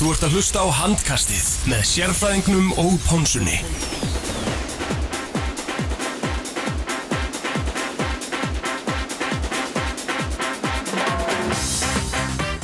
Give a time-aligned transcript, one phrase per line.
[0.00, 3.58] Þú ert að hlusta á handkastið með sérfræðingnum og pónsunni.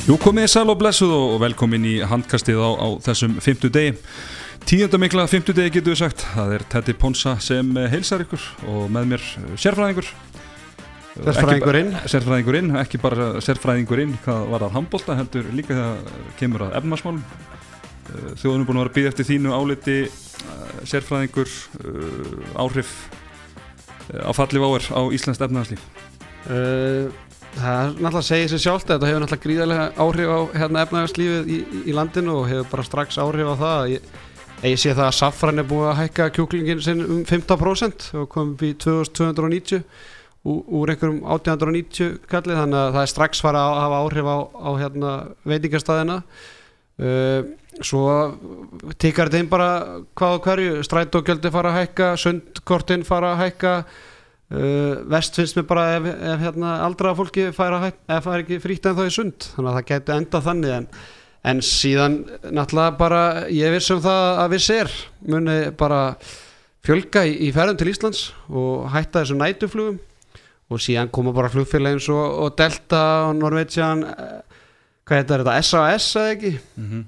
[0.07, 3.93] Jú komið sæl og blessuð og velkomin í handkastið á, á þessum fymtu degi.
[4.65, 6.25] Tíundamikla fymtu degi getur við sagt.
[6.33, 9.29] Það er Teddy Ponsa sem heilsar ykkur og með mér
[9.61, 10.09] sérfræðingur.
[11.17, 11.91] Sérfræðingurinn.
[12.05, 17.23] Sérfræðingurinn, ekki bara sérfræðingurinn hvað var að handbólta heldur líka þegar kemur að efnarsmálum.
[18.39, 19.97] Þjóðunum búin að vera að býða eftir þínu áliti
[20.87, 21.55] sérfræðingur
[22.55, 22.93] áhrif
[24.13, 25.81] á falli váer á Íslands efnarslíf.
[26.47, 27.11] Uh,
[27.57, 30.83] það er náttúrulega að segja sér sjálft að þetta hefur náttúrulega gríðarlega áhrif á hérna,
[30.85, 34.11] efnagslífið í, í landinu og hefur bara strax áhrif á það ég,
[34.71, 38.53] ég sé það að Safran er búið að hækka kjúklingin sinn um 15% og kom
[38.53, 39.83] upp í 2290
[40.47, 44.69] úr einhverjum 1890 kallið þannig að það er strax fara að hafa áhrif á, á
[44.81, 45.13] hérna,
[45.51, 47.39] veitingastæðina uh,
[47.77, 48.03] svo
[48.97, 49.71] tikkar þetta inn bara
[50.17, 53.73] hvað og hverju strætókjöldi fara að hækka sundkortin fara að hækka
[54.47, 59.01] Uh, vest finnst mér bara ef, ef hérna, aldraða fólki fær ekki frítt en þá
[59.03, 60.85] í sund þannig að það geti enda þannig en,
[61.51, 62.15] en síðan
[62.55, 64.93] náttúrulega bara ég vissum það að við sér
[65.33, 65.99] muni bara
[66.87, 69.99] fjölga í, í ferðum til Íslands og hætta þessum nætuflugum
[70.67, 74.03] og síðan koma bara flugfélag eins og, Delta og Norwegian
[75.07, 76.53] hvað heitir þetta, SAS eða ekki?
[76.75, 77.03] Mm -hmm.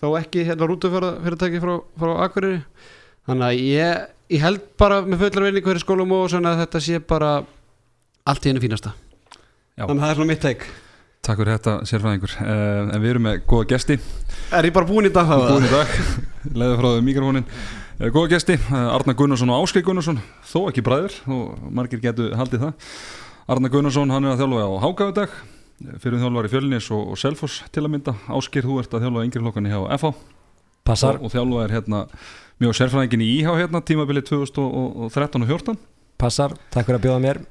[0.00, 2.62] þó ekki hérna rútufyrirtæki frá, frá Akureyri.
[3.28, 6.80] Þannig að ég ég held bara með fullar vinning hverju skólum og svona að þetta
[6.80, 7.30] sé bara
[8.28, 8.92] allt í hennu fínasta.
[9.78, 9.86] Já.
[9.86, 10.68] þannig að það er svona mitt teik
[11.22, 12.32] Takk fyrir þetta sérfræðingur.
[12.40, 13.96] Uh, en við erum með góða gesti.
[14.54, 15.26] Er ég bara búin í dag?
[15.26, 15.90] Búin í dag,
[16.54, 17.46] leiði frá mikrofónin
[17.98, 20.20] Góða gesti, uh, Arna Gunnarsson og Áskei Gunnarsson.
[20.46, 22.92] Þó ekki bræður, og margir getur haldið það.
[23.50, 25.34] Arna Gunnarsson, hann er að þjálfa á Hákavudag
[26.04, 28.14] fyrir þjálfar í Fjölnis og, og Selfoss til að mynda.
[28.30, 30.12] Áskir, þú ert að þjálfa yngri hlokkan í HF
[30.86, 31.18] Passar.
[31.18, 32.04] Og, og þjálfa er hérna
[32.62, 35.82] mjög sérfræðingin í íhá hérna tímabilið 2013 og 14
[36.22, 37.42] Passar, takk fyrir að bjóða mér.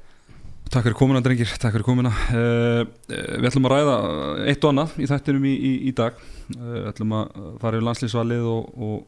[0.68, 2.10] Takk fyrir komuna drengir, takk fyrir komuna.
[2.32, 4.00] Uh, Við ætlum að ræða
[4.48, 6.18] eitt og annað í þættinum í, í, í dag.
[6.56, 8.98] Uh, Við ætlum að fara yfir landslýsvalið og, og,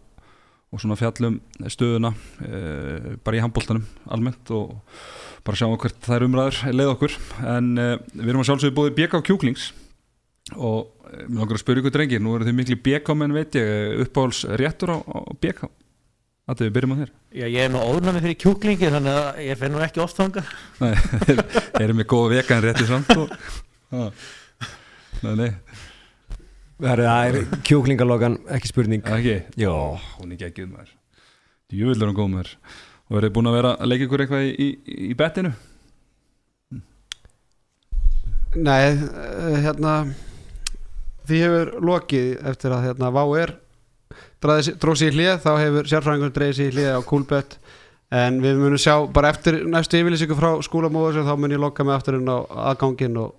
[0.71, 4.77] og svona fjallum stöðuna uh, bara í handbóltanum almennt og
[5.47, 7.19] bara sjáum hvert það er umræður leið okkur.
[7.49, 9.71] En við erum að sjálfsögja búið BK Kjúklings
[10.57, 14.03] og mér langar að spyrja ykkur drengir nú eru þið miklu BK menn veit ég
[14.05, 15.71] uppáhalds réttur á, á BK
[16.51, 17.11] Þetta við byrjum á þér.
[17.31, 20.43] Já, ég er með óðnami fyrir kjúklingi þannig að ég finn nú ekki oft þanga
[20.81, 20.95] Nei,
[21.27, 23.37] þeir eru með góða veka en rétti samt og...
[25.21, 25.51] Nei, nei
[26.81, 27.37] Það er
[27.69, 29.05] kjúklingalógan, ekki spurning?
[29.05, 29.37] Ekki?
[29.61, 29.73] Já.
[30.17, 30.95] Hún er ekki ekki um þær
[31.77, 32.55] Júvill er hún góð með þær
[33.11, 34.69] Og verður búin að vera að leika ykkur eitthvað í, í,
[35.11, 35.53] í bettinu?
[38.57, 38.97] Nei,
[39.67, 39.97] hérna
[41.29, 43.55] Því hefur lokið eftir að hérna Vá er
[44.41, 47.59] dróð sér í hlið þá hefur sérfræðingur dreigð sér í hlið á Coolbet.
[48.11, 51.95] En við munum sjá bara eftir næstu yfirlýsingu frá skólamóður þá mun ég lokka mig
[51.95, 52.41] aftur inn á
[52.73, 53.37] aðgangin og,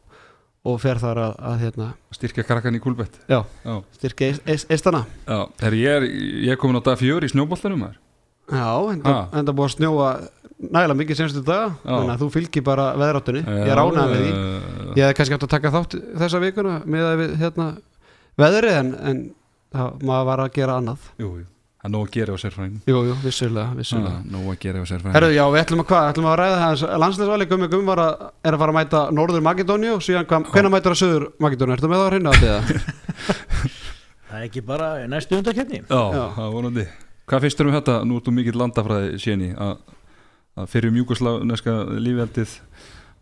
[0.62, 3.74] og fer þar að, að hérna, styrkja krakkan í Coolbet já, já.
[3.98, 4.30] styrkja
[4.70, 5.06] eistana.
[5.26, 5.40] Já,
[5.74, 6.06] ég, er,
[6.46, 10.12] ég er komin á dag fjör í snjóboltanum já, en það búið að snjóa
[10.62, 13.42] nægilega mikið senstu dag þannig að þú fylgir bara veðráttunni.
[13.42, 14.34] Ég er ánægð með því.
[15.00, 17.68] Ég hef kannski hægt að taka þátt þessa vikuna með að við hérna,
[18.42, 19.24] veðri en, en
[19.74, 21.08] það maður var að gera annað.
[21.22, 21.48] Jú, jú,
[21.82, 24.12] það er nóg að gera á sérfræðingum Jú, jú, vissulega, vissulega.
[24.20, 26.58] ah, Nóg að gera á sérfræðingum Herru, já, við ætlum að hvað, ætlum að ræða
[26.62, 30.28] það Landsleisvali Gummi Gummi var að, er að fara að mæta Norður Makedóni og síðan
[30.30, 32.52] hvað, hvernig mætur það Söður Makedóni, ertu með það að reyna á því
[34.32, 36.22] Það er ekki bara næstu undarkjöfni Já, já.
[36.38, 36.86] það er vonandi.
[37.32, 39.74] Hvað finnst þér um þetta, nú ertu mikill landafræði séni að,
[40.62, 42.54] að fyrir mjúkosláneska lífveldið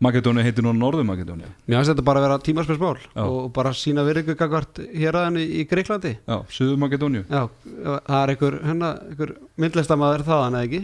[0.00, 4.04] Makedóni heitir nú Norður Makedóni Mér finnst þetta bara að vera tímarspilsmál og bara sína
[4.06, 9.34] virðingu gagvart hér aðeins í Greiklandi Já, Suður Makedóni Já, það er einhver, hérna, einhver
[9.60, 10.82] myndlistamæður þaðan eða ekki?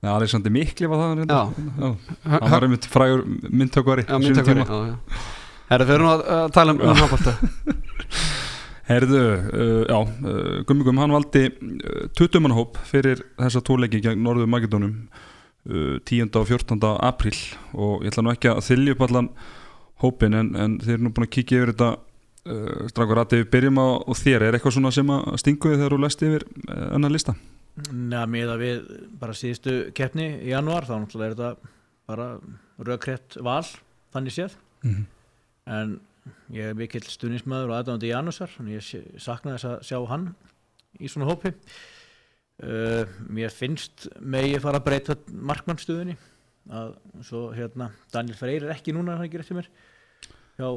[0.00, 1.40] Nei, Alexander Mikli var það hérna.
[2.34, 4.06] Hann var einmitt frægur myndtökvari
[5.70, 7.34] Herðu, þau eru nú að tala um náttúrulega
[8.90, 14.24] Herðu, uh, já, uh, Gummi Gummi, hann valdi uh, 20 mannhóp fyrir þessa tóleiki gegn
[14.24, 14.96] Norður Makedónum
[15.64, 16.30] 10.
[16.40, 16.78] og 14.
[17.04, 17.36] april
[17.76, 19.28] og ég ætla nú ekki að þylja upp allan
[20.00, 21.90] hópin en, en þeir eru nú búin að kíkja yfir þetta
[22.48, 25.96] uh, strakur að við byrjum á þér er eitthvað svona sem að stingu þið þegar
[25.96, 27.36] þú læst yfir uh, annar lista?
[27.92, 28.90] Næ, mér að við
[29.20, 31.52] bara síðustu keppni í janúar þá er þetta
[32.10, 32.28] bara
[32.80, 33.64] rauðkrett val
[34.14, 35.04] þannig séð mm -hmm.
[35.76, 35.98] en
[36.56, 38.84] ég er mikill stunismöður og aðdáðandi Janusar og ég
[39.18, 40.30] sakna þess að sjá hann
[41.00, 41.52] í svona hópi
[42.60, 46.16] Uh, mér finnst megi fara að breyta markmannstöðunni
[46.68, 46.90] að
[47.24, 49.70] svo hérna Daniel Freyr er ekki núna hann ekki rétt fyrir mér?
[50.58, 50.68] Hjá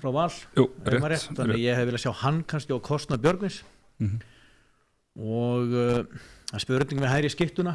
[0.00, 0.28] frá Val?
[0.54, 3.62] Jú, rétt, rétt, þannig að ég hef viljað sjá hann kannski á kostna Björgvins.
[4.00, 4.20] Mhm.
[5.20, 6.20] og uh,
[6.54, 7.74] að spurning með hæri skiptuna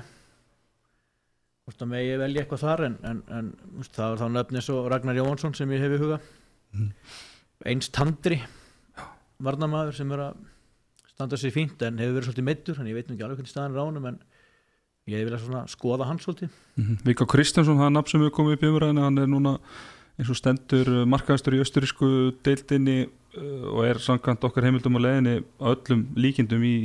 [1.66, 3.52] hvort að megi velja eitthvað þar en, en, en
[3.92, 6.24] það er þá nöfn eins og Ragnar Jóhansson sem ég hef í huga.
[6.72, 6.90] Mhm.
[7.68, 8.40] eins Tandri
[9.44, 10.44] varnamaður sem er að
[11.16, 13.54] standa sér fínt en hefur verið svolítið meittur þannig ég veit nú ekki alveg hvernig
[13.54, 14.22] staðan er á honum en
[15.06, 16.56] ég hef viljað skoða hann svolítið.
[16.76, 17.02] Mhm.
[17.06, 19.60] Viggo Kristjánsson, það er nafn sem við komum upp í umræðinu, hann er núna
[20.16, 22.10] eins og stendur uh, markaðastur í östurísku
[22.46, 26.78] deildinni uh, og er samkvæmt okkar heimildum og leðinni á öllum líkindum í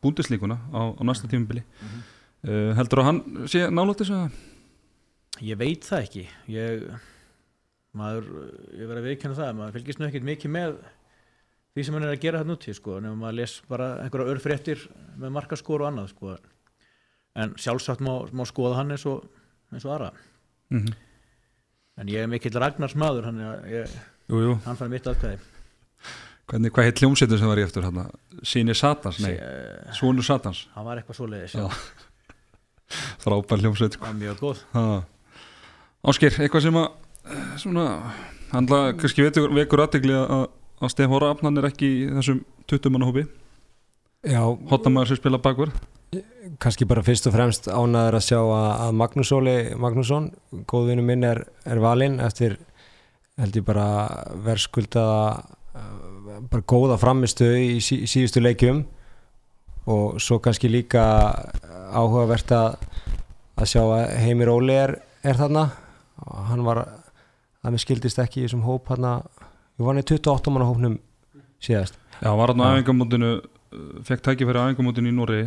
[0.00, 3.20] búndislíkuna á, á næsta tímubili uh, heldur að hann
[3.50, 4.38] sé þessu að
[5.40, 6.22] Ég veit það ekki.
[6.52, 6.82] Ég,
[7.96, 8.26] maður,
[8.76, 10.74] ég verið að viðkjanna það maður fylgist nú ekkert mikið með
[11.74, 14.86] því sem hann er að gera þetta núti sko, nefnum maður les bara einhverja örfréttir
[15.20, 16.36] með markaskor og annað sko.
[17.40, 19.24] en sjálfsagt má, má skoða hann eins og,
[19.72, 20.10] eins og aðra
[20.70, 20.94] mm -hmm.
[21.98, 23.40] en ég er mikill Ragnars maður hann,
[23.70, 23.88] ég,
[24.64, 25.38] hann fær mitt aðkvæði
[26.50, 28.10] hvernig, hvað heit hljómsveitur sem var í eftir hann
[28.42, 31.60] Sýni Satans, nei, Eh, Svonur Satans hann var eitthvað svoleiðis Já.
[31.60, 31.70] já.
[33.22, 34.12] frábær hljómsveit sko.
[34.12, 34.62] mjög góð.
[36.02, 36.88] Ásker, eitthvað sem að
[37.60, 37.84] svona,
[38.50, 40.48] hann la- kannski vekur aðtegli að,
[40.80, 43.26] að Stefán Rafn hann er ekki í þessum 20 manna hópi
[44.26, 45.76] Já, hotnamaður sem spila bakvörð?
[46.60, 50.26] Kannski bara fyrst og fremst ánæður að sjá að, að Magnús Óli Magnússon,
[50.68, 52.58] góðvinu minn er, er valinn eftir
[53.40, 53.86] held ég bara
[54.44, 55.20] verðskuldaða
[56.50, 58.84] bara góða framistu í sí, síðustu leikjum.
[59.90, 61.02] Og svo kannski líka
[61.90, 62.74] áhugavert að,
[63.58, 64.94] að sjá að Heimir Óli er,
[65.24, 65.66] er þarna.
[66.26, 69.08] Og hann var að mér skildist ekki í þessum hóp hann
[69.80, 70.98] við varum í 28 manna hópnum
[71.64, 71.96] síðast.
[72.20, 72.64] Já, hann var Já.
[72.76, 73.30] æfingamótinu
[74.04, 75.40] fekk tækifæri á æfingamótinu í Nóri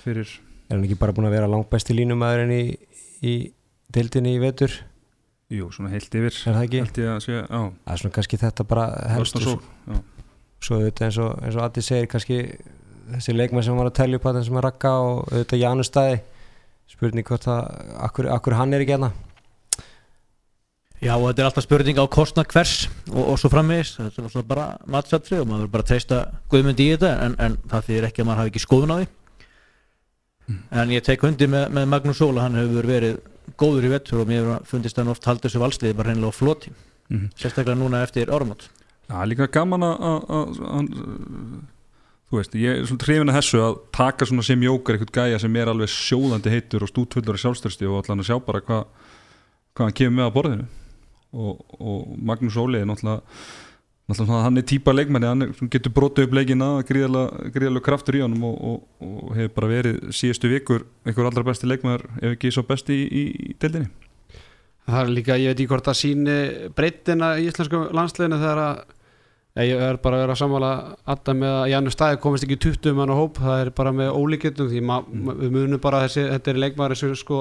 [0.00, 0.30] fyrir,
[0.70, 2.62] er hann ekki bara búin að vera langbæsti línumæðurinn í,
[3.28, 3.34] í
[3.92, 4.72] deildinni í vetur?
[5.52, 6.32] Jú, svona heilt yfir.
[6.32, 6.80] Er það ekki?
[6.80, 9.98] held ég að sé, já, Það er svona kannski þetta bara helst og Sól svo,
[10.64, 12.38] svo auðvitað eins og, eins og Adi segir kannski
[13.12, 16.22] þessi leikmenn sem var að telja upp að sem er rakka og auðvitað Janustæði
[16.92, 17.68] spurning hvort að
[18.08, 19.12] akkur, akkur hann er ekki hérna
[21.02, 22.72] Já og þetta er alltaf spurning á kostnað hvers
[23.10, 26.18] og, og svo framvegis, þetta er alltaf bara matsattri og maður verður bara að treysta
[26.52, 29.08] guðmyndi í þetta en, en það þýðir ekki að maður hafi ekki skoðun á því.
[30.82, 33.18] En ég tek hundi með, með Magnús Óla, hann hefur verið
[33.58, 36.72] góður í vettur og mér fundist hann oft haldið þessu valsliði bara reynilega á floti
[37.12, 37.26] Mhm.
[37.36, 38.62] sérstaklega núna eftir áramót.
[39.10, 40.86] Já, líka gaman að,
[42.30, 45.40] þú veist, ég er svona hrifin að þessu að taka svona sem jókar eitthvað gæja
[45.42, 48.86] sem er alveg sjóðandi heitur og stútfullur í sjálfstörsti og allan að sjá bara hvað
[49.74, 50.66] hvað hann kemur með að borðinu
[51.32, 53.22] og, og Magnús Óli er náttúrulega,
[54.10, 58.56] náttúrulega hann er típa leikmenni hann getur brotið upp leikina gríðarlega kraftur í honum og,
[58.70, 62.98] og, og hefur bara verið síðustu vikur einhver allra besti leikmæður ef ekki svo besti
[63.04, 63.90] í, í, deildinni.
[64.82, 66.40] Það er líka, ég veit ekki hvort það síni
[66.76, 70.72] breytina í íslensku landsliðinu þegar að ég er bara að vera að sammála
[71.12, 73.92] alltaf með að Janus Stæði komist ekki í 20 mann á hóp, það er bara
[73.94, 77.40] með ólíkjöndum því ma við munum bara að þessi, þetta er leikmaður sem sko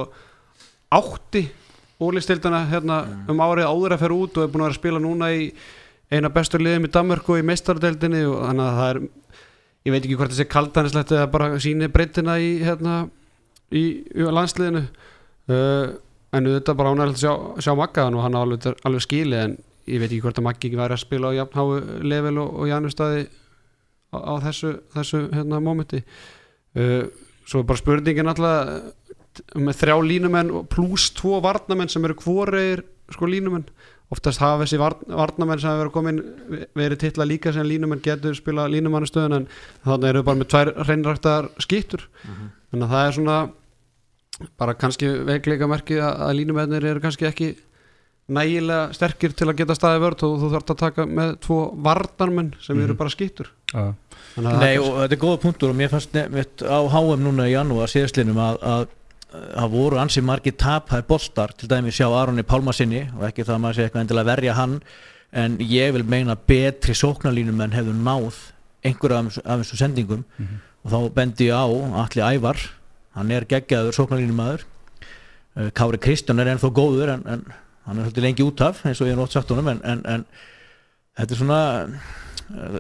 [0.92, 1.46] átti
[2.01, 5.01] ólíkstildana hérna um árið áður að fer út og er búin að vera að spila
[5.03, 5.48] núna í
[6.12, 9.01] eina bestur liðum í Danmörku í meistardeldinni og þannig að það er
[9.86, 12.95] ég veit ekki hvort þessi kaldanislætti eða bara síni breytina í hérna
[13.71, 14.83] í, í landsliðinu.
[15.51, 15.98] Uh,
[16.31, 17.33] en þetta bara ánægilegt að sjá,
[17.65, 19.57] sjá Maggaðan og hann á alveg, alveg skili en
[19.89, 22.69] ég veit ekki hvort að Maggi ekki væri að spila á jafnháu level og, og
[22.69, 23.25] Janustæði
[24.13, 26.03] á, á þessu, þessu hérna mómenti.
[26.77, 27.10] Uh,
[27.43, 29.17] svo er bara spurningin alltaf
[29.56, 33.66] með þrjá línumenn pluss tvo varnamenn sem eru hvoreir sko línumenn.
[34.12, 36.18] Oftast hafa þessi varn, varnamenn sem verið komin
[36.76, 39.46] verið titla líka sem línumenn getur spila línumannastöðun en
[39.86, 43.38] þannig eru bara með tvær hreinræktar skittur þannig að það er svona
[44.60, 47.50] bara kannski veikleika merki að, að línumennir eru kannski ekki
[48.32, 52.52] nægilega sterkir til að geta staði vörð og þú þarf að taka með tvo varnarmenn
[52.64, 52.98] sem eru Mhm.
[53.00, 53.94] bara skittur Já,
[54.36, 57.48] Þannig að Nei og þetta er góða punktur og mér fannst nefnt á HM núna
[57.48, 58.88] í janúar síðastlinum að, að
[59.32, 63.62] það voru ansið margir taphæði boltar til dæmi sjá Aronni Pálmasinni og ekki það að
[63.64, 64.74] maður sé eitthvað endilega verja hann
[65.44, 68.42] en ég vil meina betri sóknarlínum en hefur náð
[68.84, 70.24] einhverja af, þessu- af þessum sendingum.
[70.84, 71.64] Og þá bendi ég á
[72.04, 72.60] Alli Ævar
[73.16, 74.64] hann er geggjaður sóknarlínumæður.
[75.76, 77.42] Kári Kristján er ennþá góður en, en
[77.86, 80.02] hann er svolítið lengi út af eins og ég er nótt sagt honum en, en,
[80.08, 80.26] en
[81.20, 82.78] þetta er svona eh,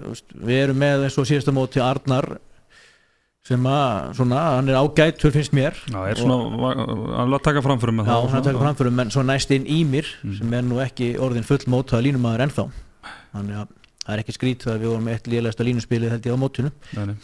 [0.47, 2.29] við erum með eins og síðasta móti Arnar
[3.47, 5.77] sem að svona, hann er ágætur finnst mér.
[5.89, 6.73] Já, er svona
[7.23, 9.53] að að taka framförum með Já, það hann er að taka framförum menn svo næst
[9.55, 12.67] inn Ímir sem er nú ekki orðin full mótaða línumæður ennþá.
[13.31, 13.71] Þannig að
[14.03, 16.73] það er ekki skrít að við vorum með eitt lélegasta línuspilið held ég á mótinu.
[16.97, 17.15] Nei, nei.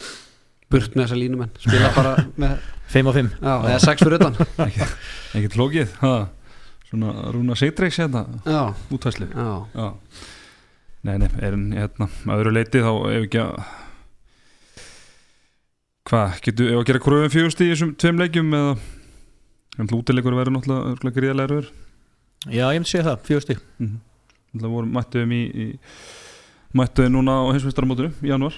[0.68, 4.34] burt með þessa línumenn spila bara með 5 á 5 já, eða 6 fyrir utan.
[5.38, 6.14] Ekkert flókið ha,
[6.88, 9.48] Svona Rúna Seitreiks hérna já, útvæslu já.
[9.76, 9.88] Já.
[11.04, 13.58] Nei, nei, er hann hérna að öðru leiti þá ef ekki að
[16.08, 18.76] hvað, getur, ef að gera kröfum fjögust í þessum tveim leikjum eða?
[19.78, 21.68] En útileikur verður náttúrulega gríðarlega erfiður.
[22.48, 23.96] Já, ég myndi segja það, fjögusti Mhm.
[24.58, 25.66] Það voru mættuðum í, í
[26.78, 28.54] mættuðum núna á heimsmeistaramótinu í januar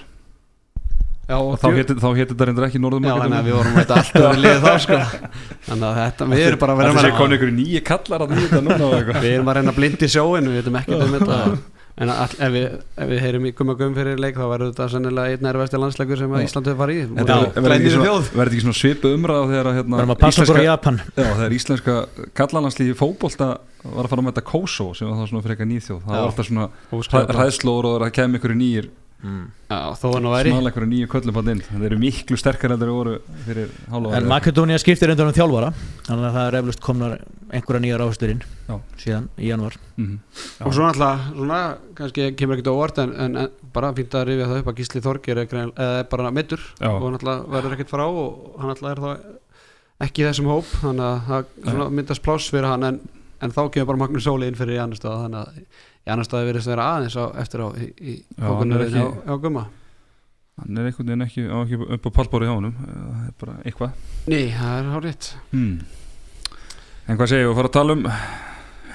[1.31, 1.95] Já, og þá héti
[2.31, 4.97] þetta reyndar ekki Norðum Já, þannig að við vorum þetta alltaf að liða þá sko.
[5.67, 8.23] Þannig að þetta, við erum bara að vera Það sé að konu ykkur nýju kallar
[8.25, 11.13] að nýja þetta núna Við erum að reyna blind í sjóin, við veitum ekkert um
[11.19, 11.37] þetta
[11.99, 12.67] En all, ef, við,
[13.03, 16.21] ef við heyrum í gumma gum fyrir leik þá verður þetta sennilega einn erfæsti landsleikur
[16.21, 16.45] sem að Já.
[16.47, 17.03] Ísland hefur farið í.
[17.17, 19.95] Þetta verður verður ekki svona svipu umræða þegar að hérna,
[21.19, 21.97] þegar íslenska
[22.37, 23.49] kallananslífi fótbolta
[23.83, 26.21] var að fara að mæta Kosovo sem var það svona fyrir eitthvað nýþjóð það Já.
[26.21, 26.65] var alltaf svona
[27.35, 28.89] hræðslóður og það kemur ykkur nýjir
[29.21, 30.51] Já, þó að nú væri.
[30.51, 31.61] Smála ykkur nýjir köllum hann inn.
[31.67, 33.13] Það eru miklu sterkar en þeir voru
[33.45, 35.69] fyrir hálfa En Makedónia skiptir undan um þjálfara
[36.07, 37.13] Þannig að það er eflust komnar
[37.51, 38.75] einhverja nýjar áhersluðinn Já.
[39.03, 40.17] síðan í januar mm
[40.65, 41.61] Og svo náttúrulega, svona,
[41.99, 44.81] kannski kemur ekkert á óvart en, en, en bara fínt að rifja það upp að
[44.81, 46.89] Gísli Þorgir er, er bara meittur Já.
[46.91, 51.07] og náttúrulega verður ekkert frá og hann náttúrulega er þá ekki í þessum hóp þannig
[51.07, 52.99] að það svona myndast pláss fyrir hann en,
[53.41, 56.27] en þá kemur bara Magnús Sóli inn fyrir í annar stað þannig að í annar
[56.27, 59.33] stað verðist að vera aðeins á, eftir á í, í hann er ekki- á, á
[59.41, 59.65] gumma.
[60.61, 62.73] Hann er einhvern veginn ekki, ekki upp á pallbóri hjá honum.
[62.81, 63.91] Það er bara eitthvað.
[64.27, 65.75] Nei, það er hárið hmm.
[67.07, 68.07] en hvað segir við að fara að tala um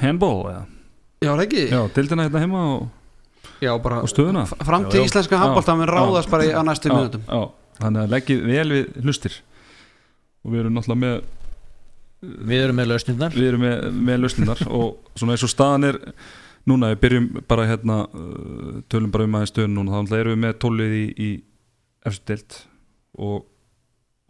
[0.00, 0.64] handball eða?
[1.24, 1.62] Já, það ekki?
[1.72, 2.88] já, dildina hérna heima og,
[3.64, 4.42] Já, bara og stöðuna.
[4.44, 5.08] f- Framtíð Já, já.
[5.08, 7.40] íslenska handbólta mun Já, ráðast bara í, á næstu já,
[7.80, 9.38] þannig að leggið vel við hlustir.
[10.44, 11.16] Og við erum náttúrulega með
[12.26, 13.34] Við erum með lausnirnar.
[13.36, 15.98] við erum með, með lausninar og svona eins og staðan er
[16.66, 20.42] núna, við byrjum bara hérna uh, tölum bara um aðeins stöðun núna þá erum við
[20.44, 21.30] með tólið í, í
[22.06, 22.56] eftir deild
[23.26, 23.46] og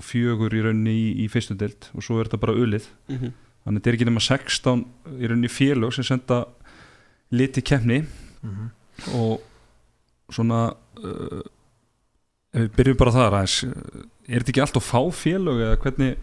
[0.05, 3.33] fjögur í rauninni í, í fyrstu deild og svo er þetta bara ulið Mhm.
[3.67, 4.85] þannig þetta er ekki nema 16
[5.17, 6.43] í rauninni félög sem senda
[7.33, 8.03] liti keppni
[8.45, 8.71] Mhm.
[9.17, 9.41] og
[10.31, 11.43] svona uh,
[12.53, 15.81] ef við byrjum bara þar aðeins uh, er þetta ekki allt of fá félög eða
[15.83, 16.17] hvernig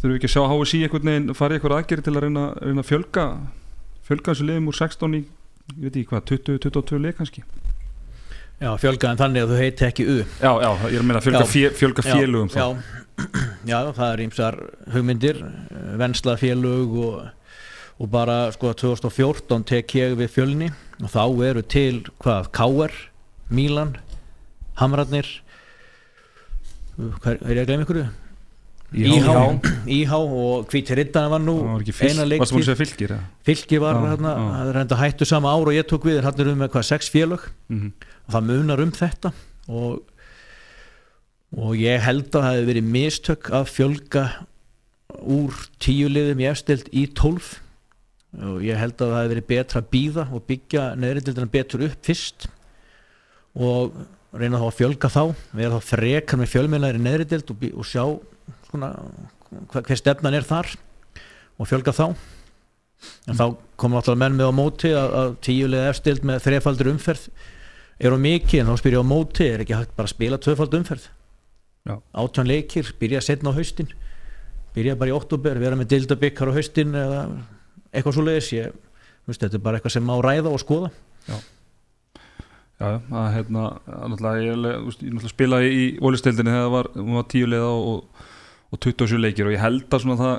[0.00, 2.44] þurfum við ekki að sjá HSI einhvern veginn fara í eitthvað aðgerið til að reyna,
[2.64, 3.24] reyna að fjölga
[4.08, 5.22] fjölga þessu liðum úr 16 í
[5.76, 7.44] ég veit ekki hvað, 20-22 leik kannski?
[8.60, 10.16] Já, fjölgaðan þannig að þú heiti ekki U.
[10.20, 14.22] Já, já, ég er að meina fjölga, fjö, fjölga félögum já, já, já, það er
[14.26, 14.58] ímsar
[14.92, 15.40] hugmyndir
[16.00, 17.54] vennsla félög og,
[17.96, 20.68] og bara sko 2014 tek ég við fjölni
[21.00, 22.98] og þá eru til hvað, K.R.
[23.50, 23.96] Mílan
[24.80, 25.26] Hamrarnir.
[27.00, 28.04] Er ég að gleyma ykkur?
[28.90, 29.34] Íhá.
[29.86, 33.12] Íhá og Hvíti Riddana var nú eina að segja fylgir
[33.46, 36.50] fylki var hérna, það er enda hættu sama ár og ég tók við, hann er
[36.50, 37.44] um með hvað, sex félög.
[37.70, 37.92] Mm
[38.30, 39.32] og það munar um þetta
[39.70, 40.04] og,
[41.58, 44.24] og ég held að það hefði verið mistök að fjölga
[45.20, 47.58] úr tíu liðum í efstild í tólf.
[48.30, 52.06] Og ég held að það hefði verið betra að býða og byggja neðrindildina betur upp
[52.06, 52.46] fyrst
[53.58, 53.96] og
[54.30, 55.22] reyna þá að fjölga þá
[55.58, 58.04] vera þá frekar með fjölmjölar í neðrindild og, og sjá
[58.70, 58.90] svona,
[59.72, 60.72] hver, hver stefnan er þar
[61.60, 62.06] og fjölga þá.
[63.30, 63.46] En þá
[63.80, 67.30] kom náttúrulega menn með á móti að, að tíulega efstild með þrefaldur umferð
[68.00, 70.40] er á mikið en þá spyr ég á móti er ekki hægt bara að spila
[70.40, 71.08] tvöfald umferð?
[71.88, 71.94] Já.
[72.12, 73.88] átján leikir, byrja setna á haustin
[74.74, 77.22] byrja bara í oktober, vera með dildabikkar á haustin eða
[77.90, 78.74] eitthvað svo leiðis ég,
[79.26, 80.90] veist, þetta er bara eitthvað sem má ræða og skoða.
[81.26, 81.36] Já,
[82.78, 87.26] já, að hérna að náttúrulega, ég, ég náttúrulega spilaði í ólistildinni þegar það var, var
[87.34, 88.22] tíu liða og,
[88.70, 90.36] og 27 leikir og ég held að svona það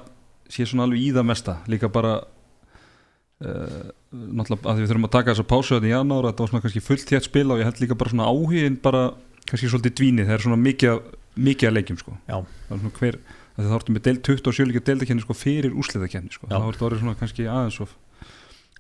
[0.51, 1.57] sé svona alveg í það mesta.
[1.71, 6.43] Líka bara uh, náttúrulega að við þurfum að taka þessa pásu þetta í janúar, þetta
[6.43, 9.03] var svona kannski fullt hétt spil og ég held líka bara svona áhugin bara
[9.49, 11.03] kannski svolítið dvínið, það er svona mikið
[11.41, 12.15] mikið að leikjum sko.
[12.27, 13.19] Er hver,
[13.55, 16.49] að það orðum með del 27 leikir deildakenni sko fyrir úrslitakenni sko.
[16.51, 17.87] Það orðið orðið svona kannski aðeins svo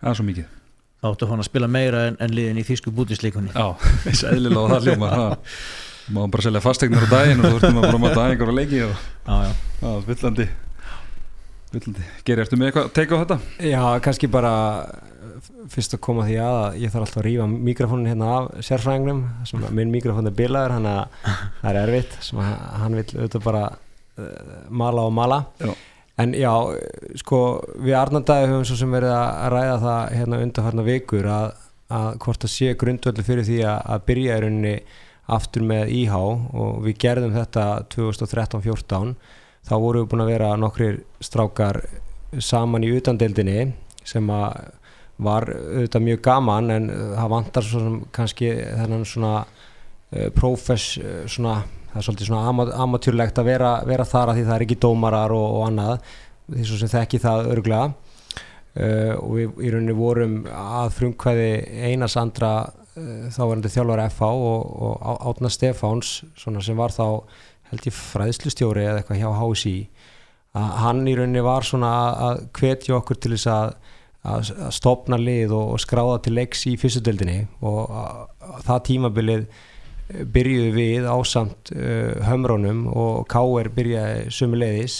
[0.01, 0.57] aðeins svo mikið.
[1.01, 3.71] Þá áttu hann að spila meira en, en liðin í þýsku bútisleikunni Já,
[4.05, 5.31] eins og eðlilega og það hljóma það
[6.09, 8.93] má bara selja fastegnir á daginn og þú þurftum að mata aðeingar og leiki og
[9.27, 9.47] það
[9.91, 10.47] er villandi
[11.71, 12.03] villandi.
[12.27, 13.37] Geri, ertu með eitthvað að teika á þetta?
[13.69, 14.51] Já, kannski bara
[15.39, 19.21] f- fyrst að koma því að ég þarf alltaf að rífa mikrofónin hérna af sérfræðingnum
[19.47, 21.29] sem minn mikrofón er bilaður hann að
[21.61, 24.27] það er erfitt sem hann vil auðvitað bara uh,
[24.83, 25.71] mala og mala Já.
[26.25, 26.51] en já,
[27.23, 27.39] sko
[27.79, 31.47] við Arnardæði höfum svo sem verið að ræða það hérna undanfarnar vikur að,
[32.01, 34.75] að hvort það sé grundvöldu fyrir því að, að byrja í rauninni
[35.31, 39.15] aftur með IH og við gerðum þetta 2013-14
[39.67, 41.83] þá vorum við búin að vera nokkrir strákar
[42.39, 43.71] saman í utandeildinni
[44.07, 44.71] sem að
[45.21, 50.95] var auðvitað mjög gaman en uh, það vantar svo sem kannski þennan svona uh, prófess
[51.01, 51.59] uh, svona,
[51.91, 54.79] það er svolítið svona ama, amatjúrlegt að vera, vera þar að því það er ekki
[54.87, 56.07] dómarar og, og annað
[56.51, 61.51] því svo sem þekki það örglega uh, og við í rauninni vorum að frumkvæði
[61.91, 62.53] Einars Andra
[62.95, 67.05] þá var þetta þjálfur FH og, og Átna Stefáns sem var þá
[67.71, 69.75] held ég fræðslustjóri eða eitthvað hjá HSI
[70.59, 71.91] að hann í rauninni var svona
[72.27, 73.73] að- hvetja okkur til þess að,
[74.27, 79.45] að, stopna lið og, og skráða til leiks í fyrstudeldinni og að, að það tímabilið
[79.45, 83.71] eh, byrjuðu við ásamt uh, hömrónum og K.R.
[83.77, 84.99] byrjaði sömuleiðis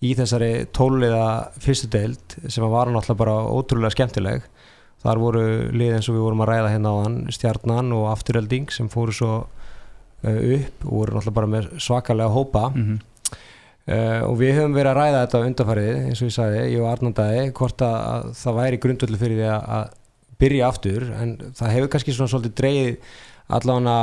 [0.00, 1.28] í þessari tólulega
[1.60, 4.46] fyrstudeld sem var náttúrulega bara ótrúlega skemmtileg
[5.02, 8.72] þar voru lið eins og við vorum að ræða hérna á hann stjarnan og afturölding
[8.74, 12.70] sem fóru svo uh, upp og voru náttúrulega bara með svakalega hópa.
[12.74, 12.98] Mm
[13.88, 16.88] Uh, og við höfum verið að ræða þetta undarfarið eins og ég sagði, ég og
[16.90, 19.94] Arnandæði hvort að, að það væri grundvöldu fyrir því að, að
[20.42, 23.14] byrja aftur en það hefur kannski svona svolítið dreigð
[23.56, 23.94] allavega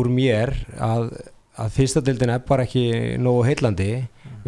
[0.00, 0.52] úr mér
[0.82, 1.06] að,
[1.54, 2.82] að fyrsta deildin er bara ekki
[3.22, 3.88] nógu heillandi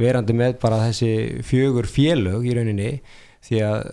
[0.00, 1.12] verandi með bara þessi
[1.46, 2.90] fjögur félög í rauninni
[3.46, 3.86] því að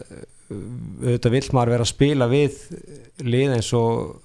[0.52, 2.58] auðvitað vill maður vera að spila við
[3.28, 4.16] lið eins og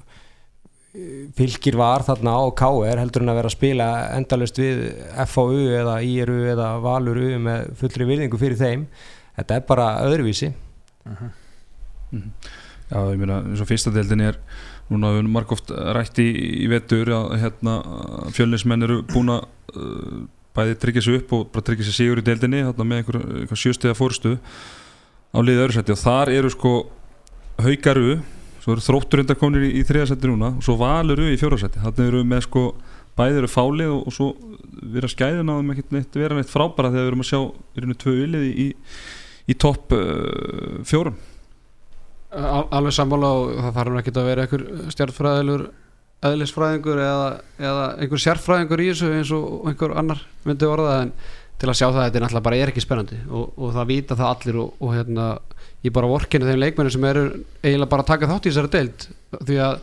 [1.36, 4.82] fylgir var þarna á KR heldur en að vera að spila endalust við
[5.30, 8.84] FAU eða IRU eða Valuru með fullri virðingu fyrir þeim.
[9.38, 10.50] Þetta er bara öðruvísi.
[12.12, 14.36] Já, ég meina, eins og fyrsta deildin er
[14.92, 16.28] núna við margóft rætt í,
[16.60, 17.78] í vetur að hérna,
[18.36, 22.26] fjölnismenn eru búin að uh, bæði tryggja sig upp og bara tryggja sig sigur í
[22.26, 24.34] deildinni þarna með einhver, einhver sjöstiða fórstu
[25.32, 26.72] á liðið öðru seti og þar eru sko
[27.62, 28.16] haugaru
[28.62, 32.08] svo eru þróttur undar komnir í, í þriðasetti núna og svo valuru í fjórasetti þarna
[32.10, 32.64] eru með sko
[33.18, 34.28] bæði eru fálið og, og svo
[34.94, 37.82] vera skæðin á þeim ekkert neitt vera neitt frábæra þegar við erum að sjá í
[37.82, 38.66] rauninu tvö ylið í,
[39.52, 41.18] í, topp uh, fjórum.
[42.32, 45.66] Al alveg sammála og það nú ekki að vera einhver stjartfræðilur
[46.22, 51.10] eðlisfræðingur eða, eða einhver sérfræðingur í þessu eins og einhver annar myndi orða en
[51.62, 53.16] til að sjá það að þetta er náttúrulega bara er ekki spennandi.
[53.30, 55.26] Og, og það vita það allir og, og hérna
[55.86, 57.24] ég bara vorkinu þeim leikmennin sem eru
[57.62, 59.06] eiginlega bara að taka þátt í þessari deild.
[59.36, 59.76] Því að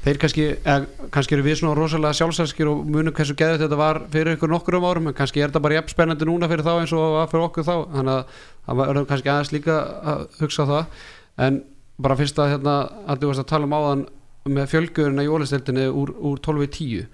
[0.00, 4.02] þeir kannski, eða, kannski eru við svona rosalega sjálfsælskir og munum hversu geðið þetta var
[4.10, 6.72] fyrir ykkur nokkur um árum en kannski er þetta bara jafn spennandi núna fyrir þá
[6.72, 7.74] eins og fyrir okkur þá.
[7.94, 9.80] Þannig að það verður kannski aðeins líka
[10.14, 11.02] að hugsa það.
[11.46, 11.62] En
[12.00, 12.76] bara fyrst að hérna
[13.06, 14.06] að þú varst að tala um áðan
[14.50, 17.10] með fjölgurina í ólistildinni úr, úr 12 í 10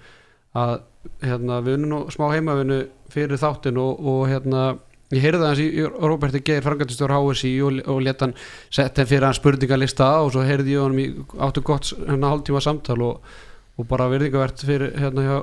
[0.57, 0.77] að
[1.23, 2.85] hérna við unnum nú smá heimavinu
[3.17, 4.67] fyrir þáttin og, og hérna
[5.13, 8.37] ég heyrði það hans í Róberti Geir frangatistjór HSI og, og leta hann
[8.69, 11.07] setja hann fyrir hann spurningalista og svo heyrði ég honum í
[11.47, 13.37] áttu gott hérna hálftíma samtal og,
[13.77, 15.39] og bara virðingavert fyrir hérna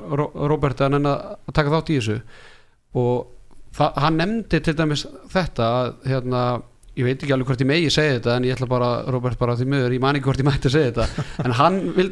[0.51, 2.19] Róberti að að taka þátt í þessu.
[2.95, 3.25] Og
[3.75, 6.45] það, hann nefndi til dæmis þetta að hérna
[6.95, 9.55] ég veit ekki alveg hvort ég megi segja þetta en ég ætla bara, Róbert bara
[9.59, 11.25] því miður, ég man ekki hvort ég mætti segja þetta.
[11.45, 12.11] En hann vil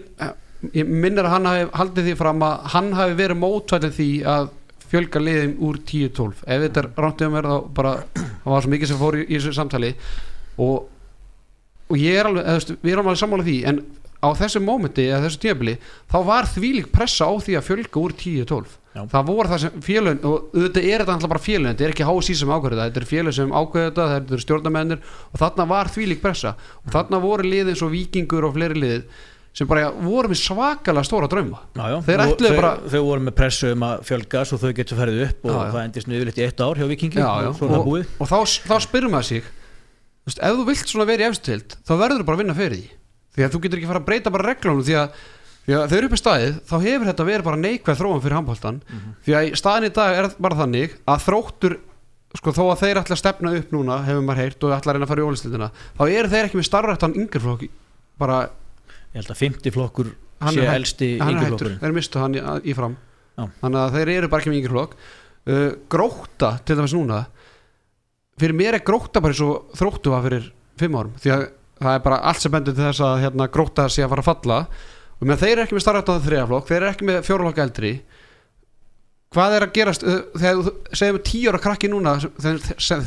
[0.73, 4.51] ég minnir að hann hafi haldið því fram að hann hafi verið mótvæðið því að
[4.93, 8.91] fjölga liðum úr 10-12 ef þetta er ráttið um þá bara það var svo mikið
[8.91, 9.91] sem fór í, í þessu samtali.
[10.61, 10.85] Og,
[11.89, 13.83] og ég er alveg eða, við erum alveg sammála því en
[14.23, 15.73] á þessu mómenti eða þessu tíabili
[16.11, 19.01] þá var þvílík pressa á því að fjölga úr 10-12 Já.
[19.09, 22.07] það voru það sem félögin og auðvitað er þetta alltaf bara félögin þetta er ekki
[22.07, 25.67] HSI sem ákveður þetta, þetta er félög sem ákveður þetta þetta eru stjórnamennir og þarna
[25.73, 26.53] var þvílík pressa.
[26.85, 31.05] Og þarna voru liðið eins og vikingur og fleiri lið sem bara voru með svakalega
[31.05, 31.59] stóra drauma.
[31.77, 31.97] Já, já.
[32.07, 35.21] Þeir ætluðu þau, bara- þau voru með pressu um að fjölga svo þau getur ferðið
[35.27, 38.31] upp og Já, það endist nú yfirleitt í eitt ár hjá Vikingi og og, og
[38.31, 42.23] þá, þá spyrum maður sig þú veist, ef þú vilt svona verið efstild þá verður
[42.23, 42.89] þú bara að vinna fyrir því.
[43.33, 45.21] Því að þú getur ekki fara að breyta bara reglunum því að,
[45.67, 48.37] því að þau eru upp í staðið þá hefur þetta verið bara neikvæð þróum fyrir
[48.39, 48.81] handbóltan
[49.25, 51.77] því að staðin í dag er bara þannig að þróttur
[52.33, 54.95] sko þó að þeir ætla að stefna upp núna hefur maður heyrt og ætla að
[54.97, 57.65] reyna að fara í ólistildina þá eru þeir ekki með starfrættan yngreflokk
[58.17, 58.37] bara
[59.13, 62.95] Ég held að 50 flokkur Hann sé elsti yngjaflokkurinn þeir mistu hann í, í fram
[63.37, 63.45] Já.
[63.61, 64.95] þannig að þeir eru bara ekki með yngri flokk.
[65.43, 67.19] Uh, gróta til dæmis núna
[68.39, 70.49] fyrir mér er gróta bara eins og þróttu var fyrir
[70.79, 71.45] fimm árum því að
[71.83, 74.29] það er bara allt sem bendur til þess að hérna, gróta sé að fara að
[74.29, 74.59] falla.
[75.19, 77.93] Og með þeir eru ekki með starfrættan þriðaflokk þeir eru ekki með fjóraflokk eldri
[79.33, 82.59] hvað er að gerast þegar þú segir með tíu ára krakki núna sem,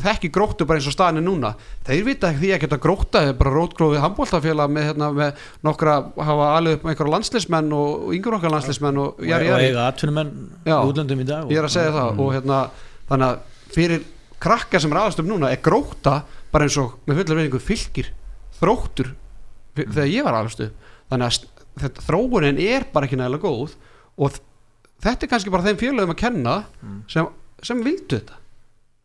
[0.03, 1.53] þekki gróttu bara eins og staðin er núna
[1.87, 2.79] þeir vita ekki því að geta
[3.17, 5.97] þeir bara rótgrófið handbóltafélag með, hérna, með nokkra
[6.29, 9.55] hafa alveg upp með einhverja landslismenn og, og yngur okkar landslismenn og, og, jari, og
[9.55, 9.69] jari.
[9.71, 10.33] eiga atvinnumenn
[10.77, 12.61] útlöndum í dag ég er að segja það og hérna
[13.07, 14.07] þannig að fyrir
[14.43, 16.19] krakka sem er aðast um núna er gróta
[16.51, 18.11] bara eins og með fullar veiningu fylgir
[18.59, 19.13] þróttur
[19.77, 20.75] þegar ég var aðast um
[21.07, 21.47] þannig að
[21.81, 23.75] þetta, þróunin er bara ekki nægilega góð
[24.17, 24.37] og
[25.03, 26.55] þetta er kannski bara þeim félögum að kenna
[27.11, 27.27] sem,
[27.63, 28.39] sem vildu þetta.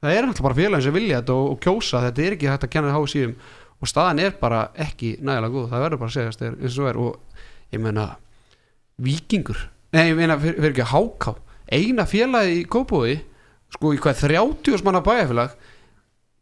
[0.02, 2.04] Það er náttúrulega bara félögum sem vilja þetta og, og kjósa.
[2.08, 3.34] Þetta er ekki hægt að kenna HSÍum
[3.82, 5.68] og staðan er bara ekki nægilega góð.
[5.70, 7.00] Það verður bara að segja þetta eins og er.
[7.02, 8.06] Og ég meina
[9.02, 9.58] vikingur
[9.92, 11.34] nei ég meina fyrir, ekki háká
[11.72, 13.16] eina félagi í Kópói
[13.72, 15.54] sko í hvað 30 manna bæjarfélag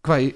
[0.06, 0.30] hvað í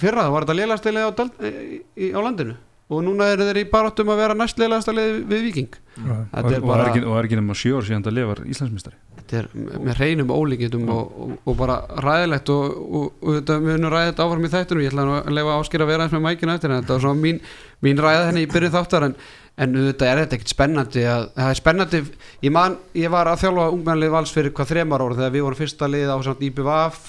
[0.00, 2.56] fyrra var þetta lélastilega á, á landinu
[2.90, 6.52] og núna eru þeir í baráttum að vera næstlegasta lið við Viking og, Þetta og,
[6.52, 8.96] er og, bara- er ekki, og er ekki nema sjö ár síðan það lifar Íslandsmyndstari
[9.20, 9.48] þetta er
[9.86, 14.08] með hreinum ólíkindum og, og, og bara ræðilegt og, og, og þetta við erum ræðið
[14.10, 16.72] þetta áfram í þættinu ég ætla að lefa áskýra að vera eins með mækina eftir
[16.74, 17.38] en þetta var svona mín,
[17.86, 19.14] mín ræða henni í byrju þáttar en,
[19.60, 22.02] en þetta er þetta ekkert spennandi að, það er spennandi
[22.42, 25.60] ég, man, ég var að þjálfa ungmennlið vals fyrir hvað þremar ára þegar við vorum
[25.62, 27.00] fyrsta lið á samt IBVF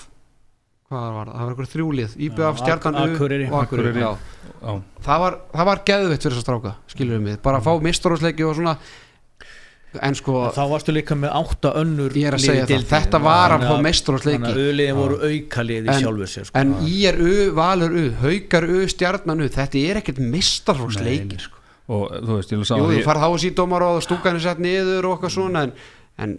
[0.91, 2.15] hvað var það, það var eitthvað þrjúlið.
[2.61, 3.45] Stjarnan Ak- U Akureyri.
[3.51, 4.03] og Akureyri,
[5.07, 7.71] það var, það var geðvitt fyrir þess að stráka skilur við mig, bara að fá
[7.87, 8.75] mistarósleiki og svona.
[10.07, 13.51] En sko þá varstu líka með átta önnur Ég er að segja það, þetta var
[13.57, 14.45] að fá meistaradeildarleiki.
[14.45, 16.59] þannig að auðliðin voru auka lið í En- sjálfur sér sko.
[16.61, 21.57] en í er U, Valur U, Haukar U, Stjarnan U þetta er ekkert mistarósleiki sko.
[21.91, 24.35] og þú veist, ég vil sá jú, að þú farð á að síðdómar og stúkan
[24.39, 25.73] er sett niður og eitthvað svona en,
[26.23, 26.37] en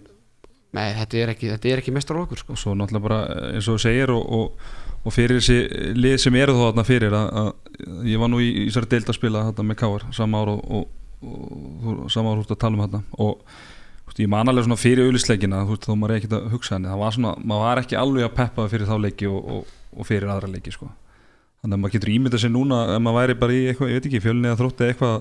[0.73, 2.55] nei, þetta er ekki, ekki mistarókur sko.
[2.55, 4.71] og svo náttúrulega bara eh, eins og þú segir og, og,
[5.03, 8.49] og fyrir þessi lið sem eru þó þarna fyrir að, að ég var nú í,
[8.67, 12.61] þessari deild að spila þarna með Káar sama ár og, og, sama ár út að
[12.65, 13.45] tala um þarna og
[14.07, 17.15] veist, ég man alveg svona fyrir auðlisleikina þó maður ekkert að hugsa henni það var
[17.17, 19.71] svona, maður var ekki alveg að peppa fyrir þá leiki og,
[20.07, 20.89] fyrir aðra leiki sko.
[21.61, 24.07] þannig að maður getur ímyndað sér núna ef maður væri bara í eitthvað, ég veit
[24.09, 25.19] ekki, fjölni að þrótti eitthvað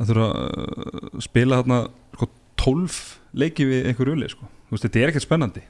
[0.00, 1.80] að þurfa að spila þarna
[2.16, 2.30] sko,
[2.64, 2.98] 12
[3.42, 4.48] leiki við einhver auðli sko.
[4.70, 5.62] Veist, þetta er ekkert spennandi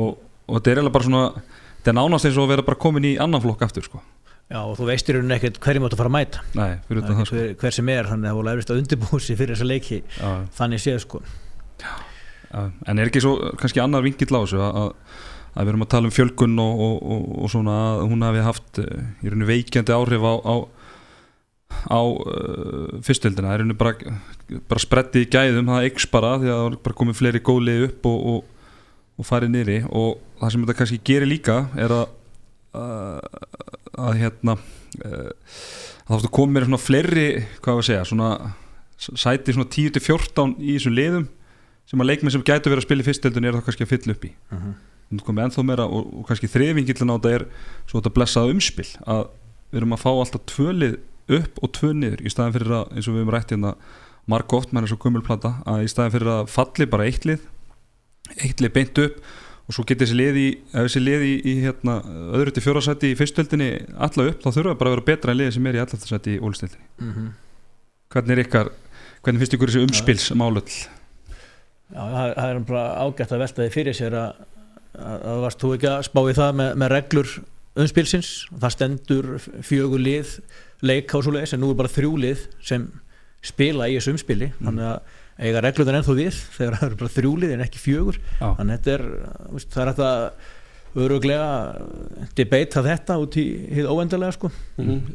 [0.00, 0.16] og,
[0.48, 1.24] og þetta er eiginlega bara svona
[1.76, 4.00] þetta er nánast eins og að vera bara komin í annan flokk aftur sko.
[4.48, 7.02] já, og þú veist í rauninni ekkert hverjum átt að fara að mæta Nei, fyrir
[7.04, 7.36] ekkert sko.
[7.36, 10.00] hver, hver sem er þannig að það voru efrist að undirbúið sér fyrir þessa leiki
[10.18, 11.22] Já, þannig séð sko
[11.84, 11.94] já.
[12.86, 16.06] En er ekki svo kannski annar vingill á þessu að, að, við erum að tala
[16.10, 19.96] um fjölgun og, og, og, og svona að hún hafi haft eh, í rauninu veikjandi
[19.96, 20.54] áhrif á, á,
[21.70, 24.18] á uh, fyrstöldina, það er bara,
[24.70, 27.86] bara spretti í gæðum, það eikst bara því að það er bara komið fleiri góðlið
[27.88, 28.68] upp og, og,
[29.18, 29.78] og farið niðri.
[29.90, 32.06] Og það sem þetta kannski gerir líka er að
[32.74, 33.20] að,
[33.94, 35.30] að hérna uh,
[36.04, 37.28] að það komið mér svona fleiri
[37.62, 38.30] hvað var að segja, svona
[39.04, 41.28] sæti svona 10-14 í þessum liðum
[41.90, 44.14] sem að leikmenn sem gætu verið að spila í fyrstöldinu er það kannski að fylla
[44.16, 44.32] upp í.
[44.50, 44.74] Mhm.
[45.14, 47.46] það komið ennþá meira og, og kannski þriðvingillin á þetta er
[47.86, 49.26] svo þetta blessaða umspil að
[49.70, 50.96] við erum að fá alltaf tvölið
[51.28, 53.74] upp og tvö niður í staðin fyrir að eins og við höfum rætt hérna
[54.30, 57.42] marg oft með þessu kumulplata að í staðin fyrir að falli bara eitt lið
[58.44, 59.18] eitt lið beint upp
[59.64, 60.48] og svo getur þessi lið í,
[61.00, 61.94] lið í, í hérna,
[62.36, 65.54] öðru til fjórasætti í fyrstöldinni alla upp, þá þurfa bara að vera betra en liðið
[65.56, 67.30] sem er í allastarsætti í ólistildinni Mhm.
[68.12, 68.70] hvernig er ykkar,
[69.24, 70.74] hvernig finnst ykkur þessi umspilsmálull
[71.94, 72.02] Já,
[72.34, 74.44] það er bara ágætt að velta því fyrir sér að,
[74.98, 77.32] að, að varst þú ekki að spá í það með, með reglur
[77.80, 78.32] umspilsins.
[78.52, 79.30] Það stendur
[79.66, 80.38] fjögur lið
[80.84, 82.88] leik á svo leiðis en nú er bara þrjú lið sem
[83.44, 84.50] spila í þessu umspili.
[84.60, 88.20] Þannig að eiga reglunar ennþá við þegar það eru bara þrjú lið en ekki fjögur.
[88.38, 88.50] Já.
[88.60, 89.08] þannig að þetta er,
[89.54, 90.12] er þetta
[90.94, 91.46] öruglega
[92.38, 94.50] debata þetta út í hið óendalega sko.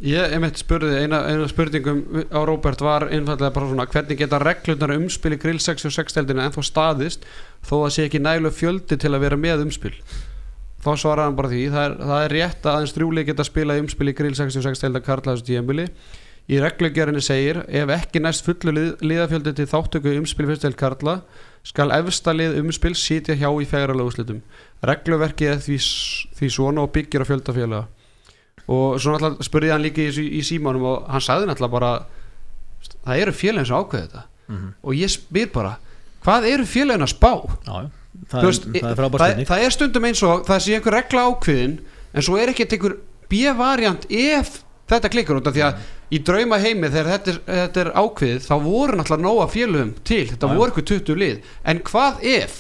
[0.04, 2.02] Ég einmitt spurði, eina, eina spurningum
[2.36, 6.66] á Róbert var einfallega bara svona hvernig geta reglunar umspil í grill 66 deildinu ennþá
[6.68, 7.24] staðist
[7.64, 9.96] þó að sé ekki nægilega fjöldi til að vera með umspil
[10.80, 13.78] þá svaraði hann bara því það er, það er rétt að aðeins þrjúli geta spila
[13.82, 15.88] umspil í grill 66 deilda Karla þessu tíðanbili
[16.50, 21.20] í reglugjörinu segir ef ekki næst fullu lið, liðafjöldi til þáttöku umspil fyrst deild Karla
[21.68, 24.40] skal efsta lið umspil sitja hjá í fegralega úrslitum.
[24.88, 25.78] Regluverkið er því,
[26.40, 27.86] því svona og byggir á fjöldafélaga
[28.70, 31.92] og svo náttúrulega spurði hann líka í, í símanum og hann sagði náttúrulega bara
[33.04, 34.26] það eru félagin sem ákveði þetta.
[34.50, 34.70] Mhm.
[34.82, 35.76] og ég spyr bara
[36.26, 37.32] hvað eru félagin að spá?
[37.68, 37.90] Já, já.
[38.30, 40.98] Það, veist, er, það er frábært það, það er stundum eins og það sé einhver
[41.00, 41.78] regla ákveðin
[42.14, 42.98] en svo er ekkert einhver
[43.30, 47.84] B-variant ef þetta klikkar út af því að í drauma heimi þegar þetta er, þetta
[47.84, 50.24] er ákveðið þá voru náttúrulega nóga félagum til.
[50.32, 51.54] Þetta voru eitthvað 20 lið.
[51.70, 52.58] En hvað ef?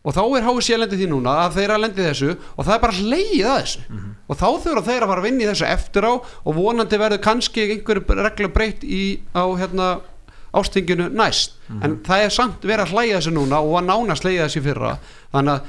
[0.00, 2.74] Og þá er HSC að lendi því núna að þeir að lendi þessu og það
[2.74, 3.82] er bara hleið að þessu.
[3.88, 4.12] Mhm.
[4.30, 7.22] og þá þurfa þeir að fara að vinna í þessu eftir á og vonandi verður
[7.24, 9.02] kannski einhver regla breytt í,
[9.36, 9.88] á hérna
[10.54, 11.82] ástinginu næst Mhm.
[11.84, 14.98] en það er samt verið að hlæja þessu núna og að nánast hlæja þessu fyrra
[15.32, 15.62] þannig að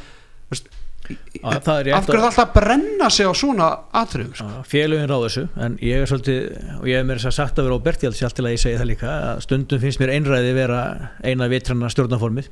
[1.44, 4.46] af hverju að- það alltaf að brenna sig á svona atriðum sko?
[4.48, 7.56] Já, félögin ráð þessu en ég er svolítið og ég hef mér þess að sagt
[7.60, 10.14] að vera á Berti alls til að ég segi það líka að stundum finnst mér
[10.16, 12.48] einræði vera eina vitrana stjórnaformið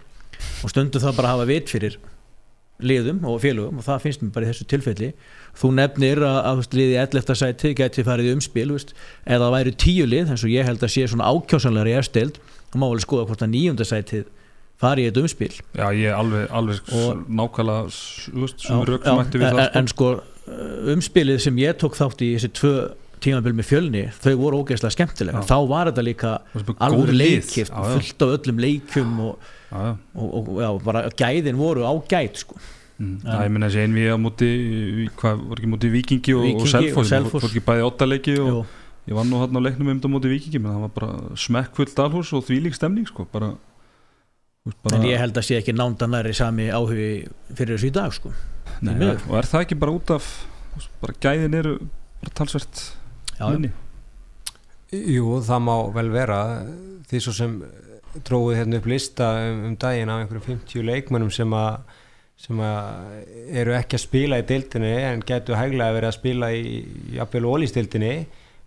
[0.63, 1.96] og stundum það bara hafa vit fyrir
[2.82, 5.13] liðum og félögum og það finnst mér bara í þessu tilfelli
[5.60, 7.36] þú nefnir að, að liði 11.
[7.41, 8.93] sæti geti farið umspil veist,
[9.28, 12.39] eða það væri tíu lið eins og ég held að sé svona ákjásanlegar í efstild
[12.72, 14.28] þá má vel skoða hvort að níunda sætið
[14.80, 18.67] fari í þetta umspil Já, ég er alveg, alveg Og- nákvæmlega s- þú veist, Já,
[18.69, 19.80] sem rauk já, sem ætti við en, það sko.
[19.80, 20.10] en sko
[20.95, 22.74] umspilið sem ég tók þátt í þessi tvö
[23.19, 26.30] tímabil með fjölni þau voru ógeðslega skemmtilega þá var þetta líka
[26.80, 27.12] alveg
[27.60, 27.65] já.
[27.67, 32.56] fullt af öllum leikjum og, og, og já, bara gæðin voru á gæt sko.
[32.99, 33.13] Mm.
[33.23, 34.47] En- Já, ég minna þessi einvið á móti
[35.15, 37.31] hvað, voru ekki móti Vikingi og, og Selfoss.
[37.31, 38.57] voru ekki bæði óttaleiki og Jú,
[39.07, 41.93] ég var nú hann á leiknum um þetta móti vikingi menn það var bara smekkfull
[41.95, 43.53] dalhús og þvílík stemning sko, bara,
[44.83, 47.07] bara en ég held að sé ekki nándanæri sami áhugi
[47.55, 48.33] fyrir þessu í dag sko.
[48.83, 49.23] Nei, miður.
[49.31, 50.27] og er það ekki bara út af
[51.01, 51.77] bara gæðin eru
[52.19, 52.83] bara talsvert
[53.39, 53.71] Já, minni
[54.91, 56.41] Jú, það má vel vera
[57.09, 57.55] því svo sem
[58.25, 61.77] dróðu hérna upp lista um, um daginn af einhverjum 50 leikmönnum sem að
[62.39, 66.62] sem að eru ekki að spila í deildinni en getur hæglega verið að spila í
[67.17, 68.13] jafnvel ólistildinni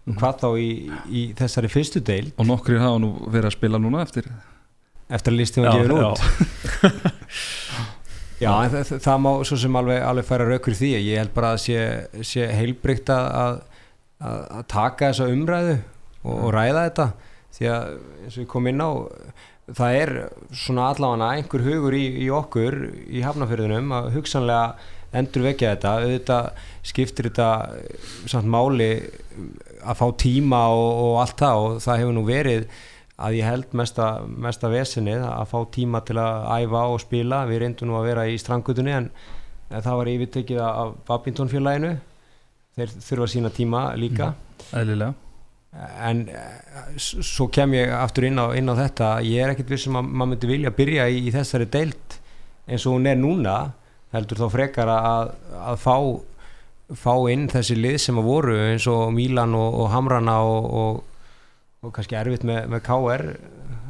[0.02, 0.16] Mhm.
[0.18, 0.70] hvað þá í,
[1.14, 2.32] í þessari fyrstu deild.
[2.42, 4.24] Og nokkri hafa nú verið að spila núna eftir
[5.12, 6.18] eftir að listin var gefin út.
[8.42, 11.52] Já, en það, það má svo sem alveg, alveg færa raukur því ég held bara
[11.54, 11.76] að sé,
[12.26, 13.54] sé heilbrygt að, að,
[14.58, 17.06] að taka þessa umræðu og, og ræða þetta.
[17.52, 17.84] Því að
[18.24, 18.90] eins og við komum inn á
[19.76, 20.12] það er
[20.56, 22.76] svona allavega einhver hugur í, í okkur
[23.08, 25.92] í hafnafyrðunum að hugsanlega endur vekja þetta.
[26.02, 28.90] Auðvitað skiptir þetta eh, samt máli
[29.82, 32.66] að fá tíma og, og allt það og það hefur nú verið
[33.22, 37.42] að ég held mesta, mesta vesinni að fá tíma til að æfa og spila.
[37.50, 39.10] Við reyndum nú að vera í strangutunni en
[39.72, 41.96] það var yfirtekið af Babington félaginu
[42.76, 44.32] þeir þurfa sína tíma líka.
[44.72, 45.21] Eðlilega
[45.72, 49.12] en eh, svo kem ég aftur inn á, inn á þetta.
[49.24, 52.18] Ég er ekkert vissum að maður myndi vilja byrja í, í þessari deilt
[52.68, 53.56] eins og hún er núna
[54.12, 55.96] heldur þá frekar að, að fá,
[57.00, 61.26] fá inn þessi lið sem að voru eins og Mílan og, og Hamrana og, og,
[61.82, 63.26] og kannski erfitt með, með KR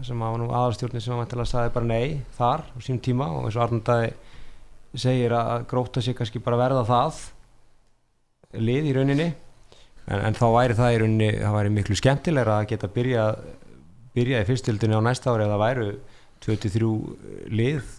[0.07, 2.07] sem að aðalstjórnir sem að mæntilega sagði bara nei
[2.38, 3.29] þar á sím tíma.
[3.35, 4.14] Og eins og Arnaldæði
[5.03, 7.23] segir að gróta sig kannski bara verða það
[8.62, 9.33] lið í rauninni
[10.07, 13.27] en, en þá væri það í rauninni það væri miklu skemmtilegra að geta byrja
[14.17, 15.88] byrja í fyrstildinni á næsta ári eða væru
[16.43, 16.91] 23
[17.55, 17.93] lið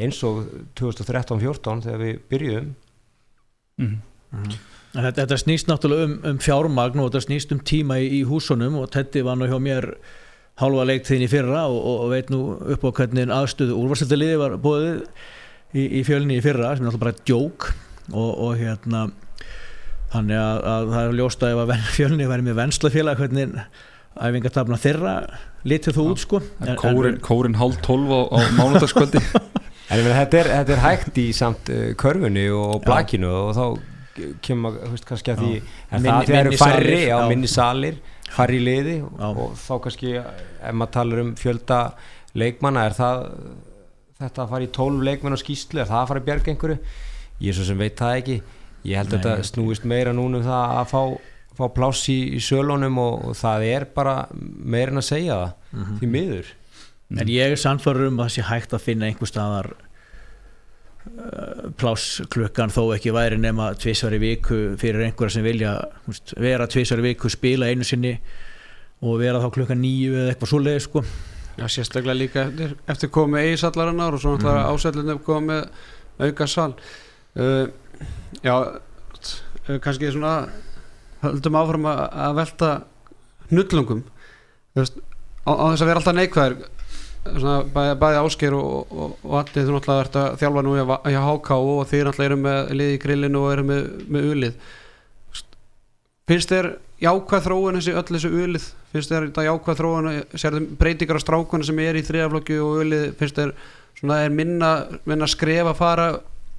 [0.00, 0.42] eins og
[0.80, 2.74] 2013-14 þegar við byrjuðum
[3.80, 3.96] mm.
[4.90, 8.20] En Þetta, þetta snýst náttúrulega um, um fjármagn og þetta snýst um tíma í, í
[8.26, 9.86] húsunum og Teddy var nú hjá mér
[10.58, 12.40] hálfa leiktíðin í fyrra og, og, og veit nú
[12.74, 14.96] upp á hvernig aðstöðu úrvarsleitaliði var bóðið
[15.78, 17.68] í, í fjölni í fyrra sem er náttúrulega bara djók
[18.10, 19.04] og, og hérna
[20.10, 23.56] þannig að, að það er ljóst að ef að fjölni væri með venslafélag hvernig
[24.20, 25.14] æfingartafna þeirra
[25.70, 29.22] litið þú út sko En kórin, kórin hálf tólf á, á mánudagskvöldi
[29.90, 33.64] þetta, er, þetta er hægt í samt uh, körfunni og, og blakinu og þá
[34.44, 35.62] kemur maður veist, kannski að því Já.
[35.94, 37.28] en Minni- það eru færri á já.
[37.30, 39.28] minni salir færri í liði og, Já.
[39.30, 41.78] og þá kannski ef maður talar um fjölda
[42.42, 43.22] leikmanna er það
[44.20, 46.78] þetta að fara í 12 leikmann á skýslu er það að fara bjarga einhverju
[47.40, 48.40] ég er svo sem veit það ekki
[48.84, 51.02] ég held að Nei, þetta ég- snúist meira núna um það að fá,
[51.58, 55.52] fá pláss í, í sölunum og, og það er bara meira en að segja það
[55.72, 55.98] Mhm.
[56.00, 56.46] því miður
[57.10, 59.66] En ég er sannfæður um að það sé hægt að finna einhver staðar
[61.06, 65.72] uh, pláss klukkan þó ekki væri nema tvisvar í viku fyrir einhverja sem vilja
[66.06, 68.14] húst, vera tvisvar í viku, spila einu sinni
[69.02, 71.02] og vera þá klukkan nýju eða eitthvað svoleiði sko.
[71.58, 74.76] Já, sérstaklega líka eftir, eftir komið eigisallarinnar og svo náttúrulega mm.
[74.76, 75.62] ásætlunum komið
[76.28, 77.66] auka sal uh,
[78.44, 80.34] Já, uh, kannski svona
[81.24, 82.72] höldum áfram að, velta
[83.50, 84.04] hnullungum.
[84.78, 84.82] Á,
[85.50, 86.60] á þess að vera alltaf neikvæður
[87.24, 91.56] bæði, bæði ásker og, og, og allir þú náttúrulega ert að þjálfa nú hjá HK
[91.56, 94.70] og þið náttúrulega eru með lið í grillinu og eru með, með ulið.
[96.30, 96.70] Finnst þér
[97.02, 98.66] jákvæð þróun þessi öll þessu ulið?
[98.94, 100.10] Finnst þér þetta jákvæð þróun?
[100.38, 103.06] Sérðum breytingar á strákunum sem er í þriðaflokki og ulið?
[103.18, 103.54] Finnst þér
[103.98, 104.70] svona er minna,
[105.04, 106.10] minna skref að fara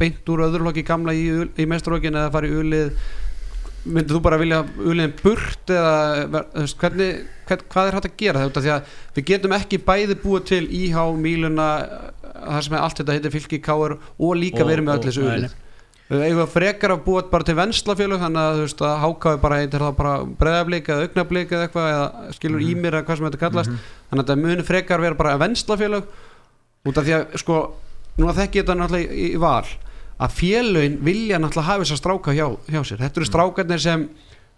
[0.02, 1.26] beint úr öðruflokki gamla í,
[1.62, 2.92] í mestarflokkin eða fara í ulið.
[3.82, 5.94] Myndir þú bara vilja uliðin burt eða
[6.54, 8.44] veist, hvernig, hvern, hvað er hægt að gera?
[8.46, 11.70] Þetta því að við getum ekki bæði búið til íhá, míluna
[12.36, 15.26] það sem er allt þetta heitir fylki káur og líka verið með og- öll þessu
[15.26, 15.58] nei, ulið.
[16.12, 19.42] Við eigum að frekar að búa bara til venslafélög þannig að þú veist að hákáði
[19.48, 22.72] bara heitir það bara breðablík eða augnablík eða eitthvað eða skilur Mhm.
[22.74, 23.72] ímir eða hvað sem þetta kallast.
[24.12, 26.04] Þannig að þetta muni frekar vera bara venslafélög.
[26.86, 27.62] Út af því að sko
[28.20, 29.66] núna þekki ég þetta náttúrulega í, í val
[30.22, 33.02] að félögin vilja náttúrulega hafa þess að stráka hjá, hjá sér.
[33.02, 34.04] Þetta eru strákarnir sem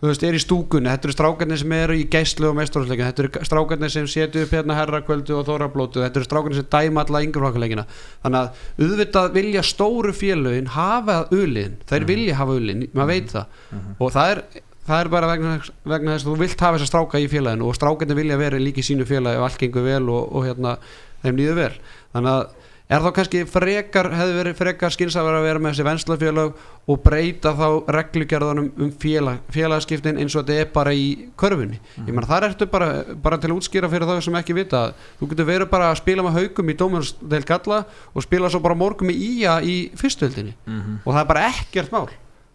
[0.03, 3.45] veist, er í stúkunni, þetta eru strákarnir sem eru í gæslu og mestarhúsleikin, þetta eru
[3.47, 7.85] strákarnir sem setju upp hérna herrakvöldu og þórablótu þetta eru strákarnir sem dæma alla yngreflokkuleikina
[8.25, 13.55] þannig að auðvitað vilja stóru félögin hafa uliðin þeir vilja hafa uliðin, maður veit það.
[13.95, 14.43] Og það er,
[14.89, 15.55] það er bara vegna,
[15.93, 18.59] vegna þess að þú vilt hafa þess að stráka í félaginu og strákarnir vilja vera
[18.59, 20.75] líka í sínu félagi og allt gengur vel og, og hérna,
[21.23, 21.73] þeim líður vel.
[22.11, 22.62] Þannig að
[22.97, 27.53] er þá kannski frekar hefði verið frekar skynsaður að vera með þessi venslafélag og breyta
[27.55, 31.05] þá reglugerðunum um félag, félagskiptin eins og þetta er bara í
[31.39, 31.79] körfunni?
[32.03, 32.89] Ég menn þar ertu bara,
[33.23, 34.81] bara til að útskýra fyrir þá sem ekki vita.
[34.89, 37.81] Að þú getur verið bara að spila með haugum í dómarsdeild galla
[38.13, 40.99] og spila svo bara morgum í ía í fyrstöldinni Mhm.
[41.05, 42.09] og það er bara ekkert mál.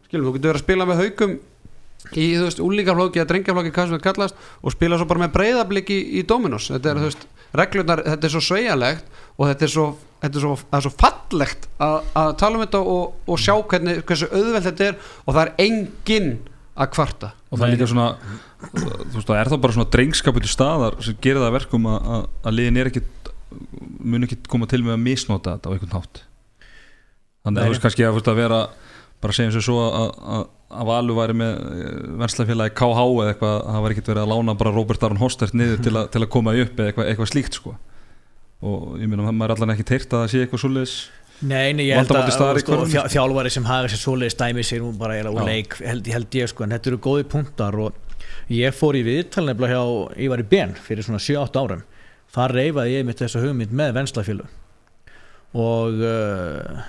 [0.09, 1.39] Skilum, þú getur verið að spila með haugum
[2.15, 5.33] í þú veist úlíkaflóki eða drengjaflóki hvað sem þetta kallast og spila svo bara með
[5.35, 6.69] breyðabliki í, í Dominos.
[6.71, 7.27] Þetta er þú veist
[7.59, 9.05] reglurnar, þetta er svo sveigalegt
[9.39, 9.87] og þetta er svo,
[10.23, 13.55] þetta er svo, það er svo fallegt að, að tala um þetta og, og sjá
[13.71, 16.31] hvernig, hversu auðveld þetta er og það er enginn
[16.79, 17.33] að kvarta.
[17.49, 18.09] Og það er líka svona
[18.59, 22.11] þú veist það er þá bara svona drengskapur staðar sem gerir það að verkum að,
[22.17, 23.05] að, að liðin er ekki
[24.05, 26.23] mun ekki koma til með að misnota þetta á einhvern hátt.
[27.47, 28.63] Þannig að þú veist kannski að, veist, að vera
[29.23, 30.43] bara segjum sem svo að, að,
[30.79, 31.55] að Valur væri með
[32.21, 35.81] verslafélagi KH eða eitthvað, það var ekkert verið að lána bara Robert Aron Hostert niður
[35.87, 37.75] til, að, til að koma upp eða eitthvað, eitthvað slíkt sko
[38.65, 40.97] og ég meina maður er allan ekki teirt að það sé eitthvað svoleiðis.
[41.39, 42.79] Nei, nei, ég held að í sko,
[43.15, 46.51] þjálfari sem hafa sér svoleiðis dæmi sér nú bara eiginlega úr leik held, held ég
[46.51, 48.17] sko, en þetta eru góði punktar og
[48.51, 51.85] ég fór í viðtal nefnilega hjá Ívar í Ben fyrir svona 7-8 árum.
[52.35, 54.49] Þar reyfaði ég mitt þessa hugmynd með venslafjölu
[55.57, 56.83] og uh,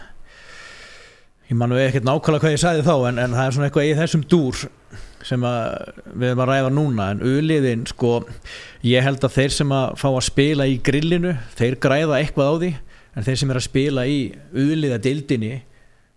[1.49, 3.89] ég man nú ekkert nákvæmlega hvað ég sagði þá en, en það er svona eitthvað
[3.89, 4.59] í þessum dúr
[5.25, 5.63] sem að
[6.13, 7.07] við erum að ræða núna.
[7.13, 8.11] En auðliðin sko
[8.85, 12.55] ég held að þeir sem að fá að spila í grillinu þeir græða eitthvað á
[12.61, 12.71] því
[13.15, 14.19] en þeir sem er að spila í
[14.53, 15.51] auðliða deildinni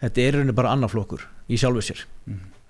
[0.02, 2.04] þetta er rauninu bara annarflokkur í sjálfu sér.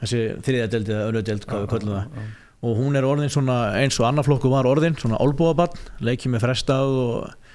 [0.02, 2.24] Þessi þriða deildi eða önnur deild hvað við köllum það.
[2.62, 6.96] og hún er orðin svona eins og annarflokkur var orðin svona olbúabann, leikið með frestað
[7.02, 7.54] og,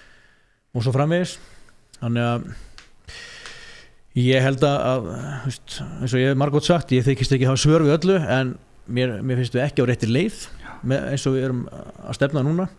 [0.76, 1.38] og svo framvegis.
[1.98, 2.48] Þannig að
[4.18, 5.10] ég held að, að
[5.46, 8.56] veist, eins og ég hef margótt sagt ég þykist ekki hafa svör við öllu en
[8.88, 10.40] mér, mér finnst við ekki á rétti leið
[10.88, 12.70] með, eins og við erum að stefna núna.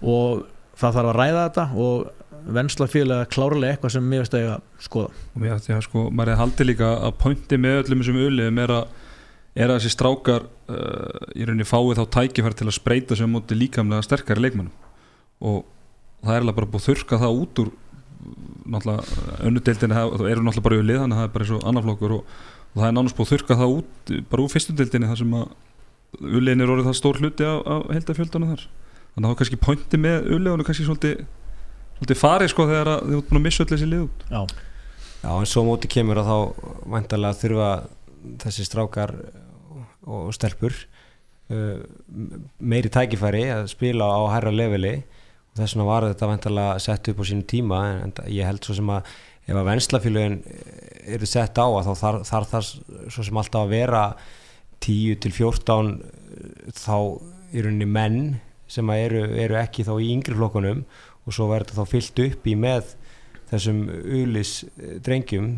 [0.00, 0.44] Og
[0.80, 4.54] það þarf að ræða þetta og vensla félaga klárlega eitthvað sem mér veist að ég
[4.56, 5.22] að skoða.
[5.32, 8.62] Og mér ætti að sko, maður er haldið líka að pointi með öllum þessum uliðum
[8.64, 8.98] er að
[9.52, 13.58] er að þessi strákar uh, í rauninni fáið þá tækifæri til að spreita sem móti
[13.58, 14.72] líkamlega sterkari leikmannum
[15.44, 15.66] og
[16.22, 17.72] það er alveg bara búið að þurka það út úr
[18.72, 22.16] náttúrulega önnudeildinni það eru náttúrulega bara ulið þannig að það er bara eins og annarflokkur
[22.16, 22.32] og,
[22.72, 25.46] og það er nánast búið að þurka það út bara úr fyrstudeildinni þar sem að
[26.22, 28.66] uliðin er orðið það stór hluti af, af heldafjöldana þar.
[29.12, 31.24] Þannig að það er kannski pointi með uliðunum kannski svolítið,
[31.98, 34.26] svolítið farið sko þegar að þið út búin að missa öll þessi lið út.
[34.28, 34.42] Já,
[35.22, 36.38] Já, en svo móti kemur að þá
[36.90, 37.70] væntalega þurfa
[38.42, 39.12] þessi strákar
[40.02, 41.78] og stelpur uh,
[42.58, 44.96] meiri tækifæri að spila á hærra leveli
[45.56, 48.92] þess vegna var þetta væntalega sett upp á sínu tíma en, ég held svo sem
[48.92, 49.12] að
[49.42, 50.38] ef að venslafélugin
[51.16, 52.68] eru sett á þá þarf þar, þar
[53.10, 54.02] svo sem alltaf að vera
[54.82, 55.92] 10 til 14
[56.78, 56.96] þá
[57.52, 58.20] í rauninni menn
[58.70, 60.84] sem eru, eru ekki þá í yngri flokkunum
[61.22, 62.94] og svo verður þetta þá fyllt upp í með
[63.52, 64.54] þessum ulis
[65.04, 65.52] drengjum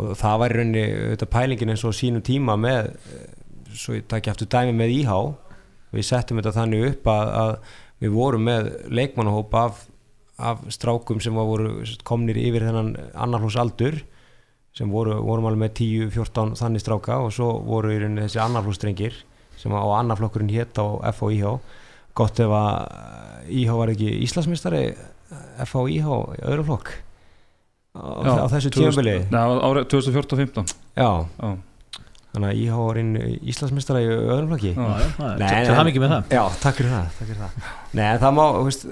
[0.00, 3.26] og það var rauninni auðvitað pælingin eins og sínum tíma með eh,
[3.74, 5.18] svo ég takk aftur dæmi með íhá
[5.94, 7.52] við settum þetta þannig upp að, að
[8.04, 9.84] við vorum með leikmannahóp af,
[10.38, 14.00] af strákum sem voru komnir yfir þennan annarhús aldur
[14.74, 15.74] sem voru, vorum alveg með
[16.10, 19.20] 10-14 þannig stráka og svo voru í rauninni þessi annarhúsdrengir
[19.60, 21.52] sem á annarflokkurinn hétt á F og IH
[22.18, 24.82] gott ef að IH var ekki Íslandsmystari
[25.62, 26.90] F og IH í öðru flokk
[27.94, 28.02] á,
[28.42, 28.74] á þessu
[29.30, 31.54] árið 2014-15 já, Já.
[32.34, 33.12] Þannig að IH var inn
[33.52, 34.72] Íslandsmystara í öðru flokki.
[34.74, 36.34] Það er mikið með það.
[36.34, 37.68] Já, takk fyrir það, takk fyrir það.
[37.94, 38.86] Nei, það má, veist,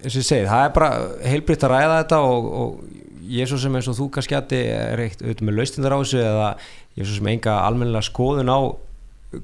[0.00, 0.90] eins og ég segi, það er bara
[1.24, 4.56] heilbritt að ræða þetta og, og ég er svo sem eins og þú kannski að
[4.60, 6.48] er eitt auðvitað með laustindar á þessu eða
[6.94, 8.60] ég er svo sem enga almennilega skoðun á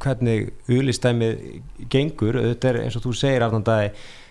[0.00, 1.44] hvernig ulistæmið
[1.90, 4.29] gengur, auðvitað er eins og þú segir aftan dagi, örgulega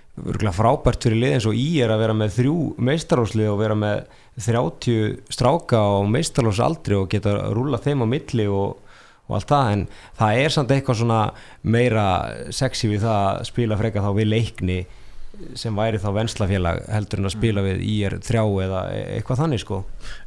[0.55, 2.57] frábært fyrir lið eins og í er að vera með þrjú
[2.89, 4.01] meistaróslið og vera með
[4.39, 8.77] 30 stráka á meistarósaldri og geta rúla þeim á milli og
[9.29, 9.73] og allt það.
[9.73, 9.83] En
[10.17, 11.19] það er samt eitthvað svona
[11.61, 12.05] meira
[12.55, 14.79] sexy við það að spila freka þá við leikni
[15.55, 19.41] sem væri þá venslafélag heldur en að spila við í er þrjá eða e- eitthvað
[19.43, 19.77] þannig sko.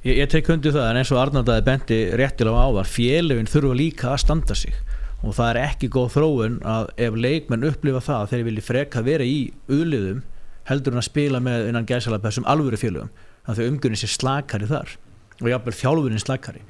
[0.07, 3.79] Ég, ég tek undir það en eins og Arnaldaði bendi réttilega á það félöfin þurfa
[3.83, 4.79] líka að standa sig
[5.23, 9.03] og það er ekki góð þróun að ef leikmenn upplifa það að þeir vilji freka
[9.07, 9.39] vera í
[9.71, 10.23] uðliðum
[10.69, 13.13] heldur en að spila með innan gæsalapa þessum alvöru félögum
[13.47, 14.97] þannig að umgjörnin sé slakari þar
[15.43, 16.63] og jafnvel þjálfunin slakari.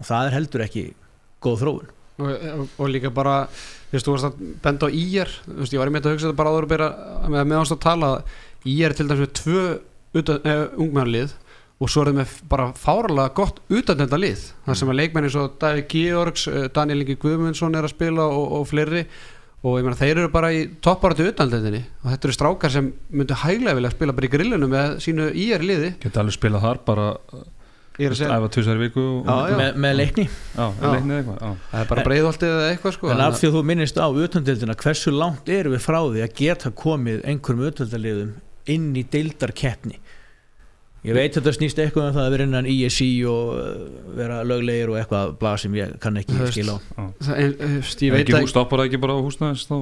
[0.00, 0.84] Og það er heldur ekki
[1.42, 1.90] góð þróun.
[2.20, 5.80] Og, og, líka bara þú veist, þú varst að benda á íjar þú veist, ég
[5.80, 6.88] var í með að hugsa þetta bara áður að byrja
[7.32, 8.10] með meðanst að tala.
[8.68, 9.62] Íjar til dæmis með tvö
[10.20, 11.36] eh, ungmennlið
[11.80, 14.46] og svo er það með bara fáralega gott utandenda lið.
[14.66, 18.50] Þar sem að leikmenni svo Davíð Georgs eh, Daniel Ingi Guðmundsson er að spila og,
[18.58, 19.06] og fleiri.
[19.60, 23.36] Og ég meina þeir eru bara í topparatu utandendinni og þetta eru strákar sem myndu
[23.42, 25.90] hæglega vilja spila bara í grillinu með sínu íjar liði.
[26.00, 27.08] Geta alveg spilað þar bara
[28.00, 29.56] æfa tvisar í viku og, Já, já.
[29.58, 30.24] með, með leikni.
[30.56, 31.50] Já, já.
[31.72, 33.10] það er bara breiðholtið eða eitthvað sko.
[33.12, 36.32] En af því að þú minnist á utandildina hversu langt erum við frá því að
[36.40, 38.32] geta komið einhverjum utandaliðum
[38.70, 40.00] inn í deildarkeppni
[41.00, 43.70] Ég veit þetta snýst eitthvað um það að vera innan ISI og uh,
[44.18, 47.54] vera löglegir og eitthvað blað sem ég kann ekki Þú veist, skila á Það, en,
[47.56, 49.76] þú veist, ég Er veit ekki, ekki stoppar ekki bara á húsnæðis þá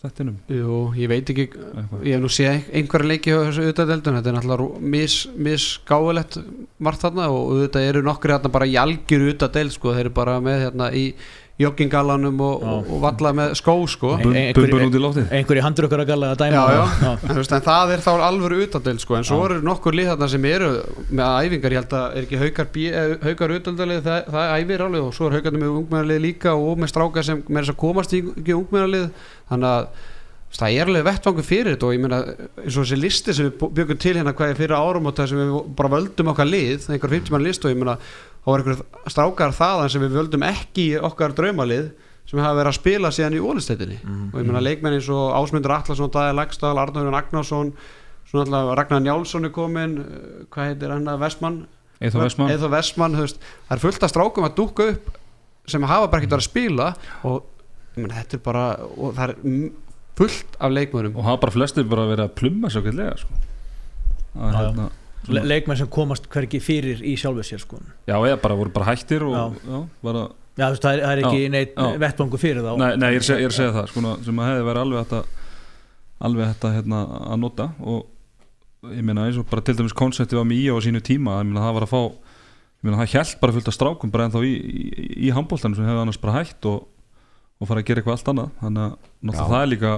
[0.00, 2.04] þettinum Jú, ég veit ekki eitthvað.
[2.04, 5.16] Ég hef nú séð einhverja leiki á þessu auðvitaðdeldun Þetta er náttúrulega mis,
[5.48, 6.38] misgáðulegt
[6.80, 9.94] margt þarna og auðvitað eru nokkri þarna bara í algjör auðvitaðdeld sko.
[9.96, 11.06] þeir eru bara með hérna í
[11.60, 14.14] joggingallanum og, og, og valla með skó sko.
[14.22, 17.10] Bumbun út í loftið einhver í handrökkar að galla að dæma Já, já.
[17.36, 19.16] veist, en það er þá alvöru auðvitaðdeld sko.
[19.20, 19.44] en svo Já.
[19.50, 20.70] eru nokkur lið þarna sem eru
[21.10, 24.86] með æfingar, ég held að er ekki haukar, B- eh, haukar auðvitaðdeld það, það æfir
[24.86, 27.80] alveg og svo er haukarnir með ungmennarlið líka og með stráka sem með þess að
[27.84, 28.22] komast í,
[28.56, 29.10] ungmennarlið
[29.50, 30.08] þannig að
[30.50, 32.16] það er alveg vettvangur fyrir þetta og ég meina
[32.58, 35.28] eins og þessi listi sem við byggum til hérna hvað er fyrir árum og það
[35.30, 37.94] sem við bara völdum okkar lið einhver 50 mann list og ég meina
[38.40, 41.90] þá var einhver strákar þaðan sem við völdum ekki í okkar draumalið
[42.30, 43.96] sem hafa verið að spila síðan í ólistættinni
[44.30, 47.72] og ég meina leikmenn eins og Ásmundur Atlasson Dæði Lagstall, Arnóður Agnarsson
[48.30, 51.60] svona alltaf Ragnar Njálsson er komin eh, hvað heitir hann að Vestmann.
[52.00, 53.34] Eithor Vestmann það
[53.74, 55.10] er fullt af strákum að dúkka upp
[55.70, 56.86] sem hafa bara ekkert verið að spila
[57.26, 57.42] og
[57.96, 58.64] ég meina, þetta er bara
[58.94, 59.68] og það er
[60.20, 61.18] fullt af leikmönnum.
[61.18, 63.42] Og hafa bara flestir bara verið að plumma svo gætlega sko.
[64.38, 64.58] að Já, já.
[64.60, 64.88] hérna
[65.28, 67.76] Le leikmenn sem komast hverki fyrir í sjálfu sér sko.
[68.08, 69.42] já, eða bara voru bara hættir og Já.
[69.68, 70.22] já, bara,
[70.56, 72.72] Já, þú veist, það er, það er ekki neitt vettvangu fyrir þá.
[72.80, 75.20] Nei, nei, ég er, er að segja það sko, sem að hefði verið alveg þetta
[76.20, 76.98] alveg þetta hérna,
[77.32, 80.76] að nota og ég meina eins og bara til dæmis konsepti var með í á
[80.84, 83.76] sínu tíma ég meina það var að fá ég meina það hjælt bara fullt af
[83.76, 86.86] strákum bara ennþá í, í, í handbóltanum sem hefði annars bara hætt og,
[87.60, 88.50] og fara að gera eitthvað allt annað.
[88.60, 89.92] Þannig að það er líka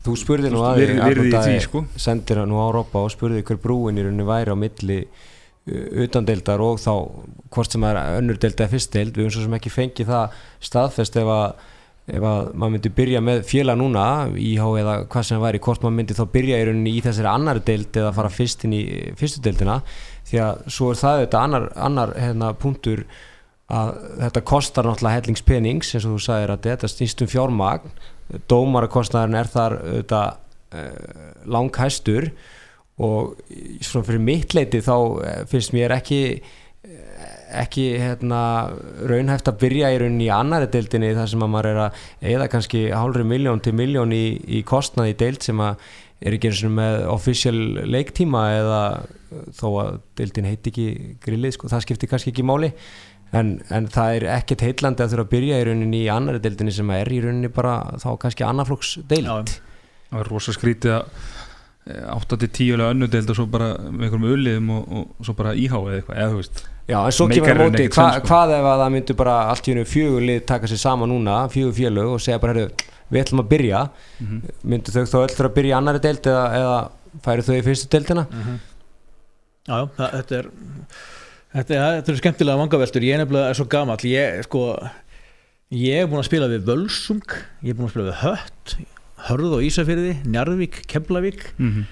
[0.00, 0.78] Þú spurði nú að
[1.60, 1.84] sko.
[2.00, 5.02] sendir nú á Rópa og spurði hver brúin í rauninni væri á milli
[5.70, 6.92] utandeildar og þá
[7.52, 9.12] hvort sem er önnur deild eða fyrst deild.
[9.12, 10.38] Við höfum svo sem ekki fengið það
[10.70, 11.66] staðfest ef að,
[12.16, 14.04] ef að maður myndi byrja með félag núna
[14.40, 17.64] íhá eða hvað sem væri hvort maður myndi þá byrja í rauninni í þessari annari
[17.66, 18.84] deild eða fara fyrst inn í
[19.20, 19.82] fyrstu deildina.
[20.30, 23.04] Því að svo er það þetta annar, annar hérna, punktur
[23.70, 23.92] að
[24.24, 27.92] þetta kostar náttúrulega hellingspenings eins og þú sagðir að þetta snýst um fjármagn
[28.50, 30.22] dómarakostnaðurinn er þar þetta,
[30.76, 32.30] uh, langhæstur
[33.00, 33.38] og
[33.84, 37.30] svona fyrir mitt leiti þá eh, finnst mér ekki eh,
[37.62, 38.42] ekki hérna,
[39.08, 42.04] raunhæft að byrja í rauninni í annari deildinni þar sem að maður er að
[42.34, 45.80] eða kannski hálfri miljón til miljón í, í kostnað í deild sem að
[46.20, 47.56] er ekki eins og með official
[47.88, 48.80] leiktíma eða
[49.56, 50.88] þó að deildin heiti ekki
[51.24, 52.70] grillið sko, það skiptir kannski ekki máli
[53.36, 56.74] en, en það er ekkert heitlandi að þurfa að byrja í rauninni í annari deildinni
[56.74, 59.54] sem er í rauninni bara þá kannski annarflokks deild
[60.10, 61.04] það er rosa skrítið að
[61.90, 65.78] 8-10 eða önnu deild og svo bara með einhverjum ulliðum og, og svo bara íhá
[65.78, 66.62] eða eitthvað, eða þú veist.
[66.90, 68.26] Já, en svo kemur rauninni móti, hva, sko.
[68.28, 71.36] hvað ef að það myndu bara allt í hennu fjögur lið taka sér saman núna,
[71.50, 73.82] fjögur félög og segja bara, heyrðu, við ætlum að byrja.
[74.20, 74.42] Mhm.
[74.74, 76.76] myndu þau þá öll þurfa að byrja í annari deild eða, eða
[77.24, 78.26] færi þau í fyrstu deildina?
[78.30, 80.50] Já, já, það, þetta er
[81.54, 83.06] þetta, er- þetta eru skemmtilega vangaveltur.
[83.06, 84.04] Ég er nefnilega svo gamall.
[84.08, 84.64] Ég, sko,
[85.74, 87.24] ég er búin að spila við Völsung
[87.62, 88.76] ég er búin að spila við Hött
[89.30, 91.50] Hörð og Ísafyrði, Njarðvík, Keflavík.
[91.60, 91.82] Mm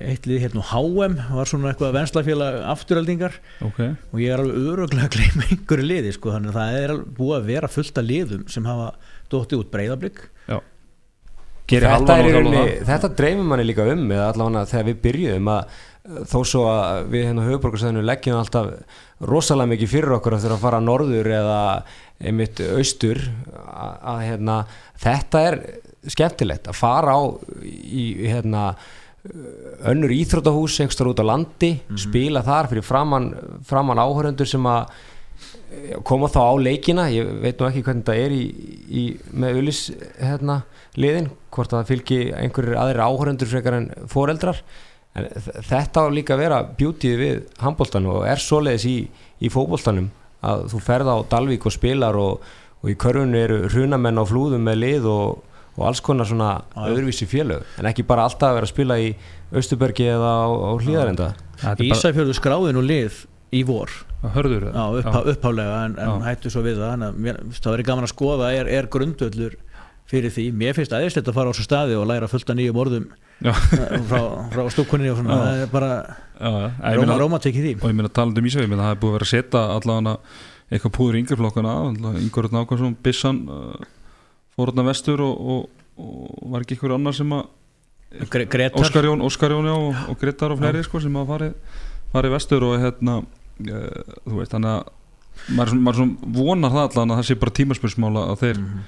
[0.00, 5.04] eitt lið hérna HM var svona eitthvað venslafélag afturöldingar ok, og ég er alveg öruglega
[5.04, 8.46] að gleyma einhverju liði sko, þannig að það er búið að vera fullt af liðum
[8.48, 8.86] sem hafa
[9.34, 9.68] dóttið út.
[9.74, 10.22] Breyðablík
[11.68, 12.16] gerir þetta,
[12.64, 17.04] er þetta dreymir manni líka um eða allavega þegar við byrjuðum að þó svo að
[17.12, 18.72] við hérna höfuborgarsæðinu leggjum alltaf
[19.30, 21.60] rosalega mikið fyrir okkur að þurfa að fara norður eða
[22.22, 24.56] einmitt austur að, að hérna,
[25.02, 25.60] þetta er
[26.10, 27.20] skemmtilegt að fara á
[27.62, 28.64] í hérna
[29.86, 33.30] önnur íþrótahús einhverstar út á landi spila þar fyrir framann,
[33.66, 34.90] framann áhöröndur sem að
[35.70, 37.06] eh, koma þá á leikina.
[37.14, 38.42] Ég veit nú ekki hvernig þetta er í,
[38.90, 39.84] í, með ulis
[40.18, 40.64] hérna,
[40.98, 44.58] liðin hvort að það fylgi einhverjir aðrir áhöröndur frekar en foreldrar
[45.18, 45.28] en
[45.68, 48.96] þetta á líka að vera beautyð við handbóltanum og er svoleiðis í,
[49.42, 50.10] í fótbóltanum
[50.42, 52.44] að þú ferð á Dalvík og spilar og,
[52.82, 55.42] og í körfunni eru hrunamenn á flúðum með lið og,
[55.76, 56.86] og alls konar svona já.
[56.88, 57.66] öðruvísi félög.
[57.78, 59.12] En ekki bara alltaf að vera að spila í
[59.52, 61.28] Östubergi eða á, á hlýðarenda
[61.62, 63.20] Þetta Ísafjörðu skráði nú lið
[63.54, 63.92] í vor.
[64.34, 64.70] Hörður.
[64.72, 67.04] Já, upphá, upphálega en, en hættu svo við það.
[67.58, 69.58] Það verður gaman að skoða er, er grundvöllur
[70.10, 72.80] fyrir því, mér finnst aðeinslegt að fara á svo staði og læra fullt af nýjum
[72.82, 73.06] orðum
[73.42, 74.20] frá,
[74.52, 75.90] frá stúkunni og svona, það er bara
[76.42, 77.72] Já, já, ég róma, meina- róma tekið því.
[77.82, 79.62] Og ég meina talandi um Ísafjörð, ég meina það er búið að vera að setja
[79.76, 80.14] allavega
[80.72, 81.74] eitthvað púður í yngreflokkana
[82.22, 83.84] Ingurður Nákvæmsson, Bissan uh,
[84.56, 87.44] fór þarna vestur og, og, og var ekki einhver annar sem að
[88.32, 91.30] Gre Gretar Óskar Jón, Óskar Jón já, og, og Grettar og fleiri sko, sem að
[91.30, 91.78] farið
[92.12, 94.82] fari vestur og hérna uh, þú veist, þannig að
[95.56, 98.82] maður, svona- maður svona vonar það allan að það sé bara tímaspörsmála að þeir mm.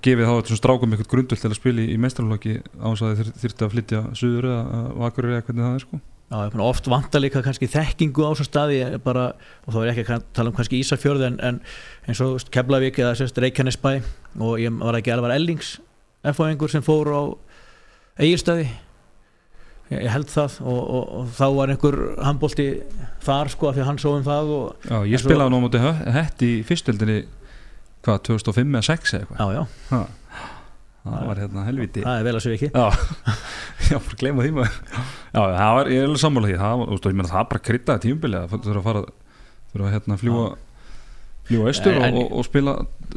[0.00, 3.18] Gefið þá þessum strákum eitthvað grundvöld til að spila í, í mestralflokki á þess að
[3.18, 6.00] þeir þyrfti að flytja suður eða vakur eða hvernig það er sko.
[6.32, 9.26] Já, oft vantar líka kannski þekkingu á svo staði bara,
[9.66, 11.58] og þá er ekki að tala um kannski Ísafjörð en, en
[12.08, 13.90] eins og Keflavík eða sérst Reykjanesbæ
[14.40, 15.74] og ég var ekki alveg Ellings
[16.24, 17.20] F-fáingur sem fór á
[18.22, 18.64] Egilstaði
[19.92, 22.66] ég, held það og, og, og þá var einhver handbólti
[23.26, 25.64] þar sko af því að hann svo um það og, Já, ég spilaði nú á
[25.66, 25.84] móti
[26.16, 27.20] hett í fyrstöldinni
[28.06, 29.38] hvað, 2005 eða 6 eða eitthvað?
[29.38, 30.02] Já, já, Ha.
[31.02, 32.70] það var hérna helviti það er vel að segja ekki.
[32.74, 32.86] Já,
[33.90, 34.76] já, bara gleyma því maður.
[35.32, 36.58] Já, það var, ég er alveg sammála því.
[36.62, 39.02] Það, þú og ég meina það bara kryddaði tímabilið það þurfa að fara
[39.72, 40.44] þurfa að hérna fljúa
[41.48, 42.74] fljúa austur og, og, og spila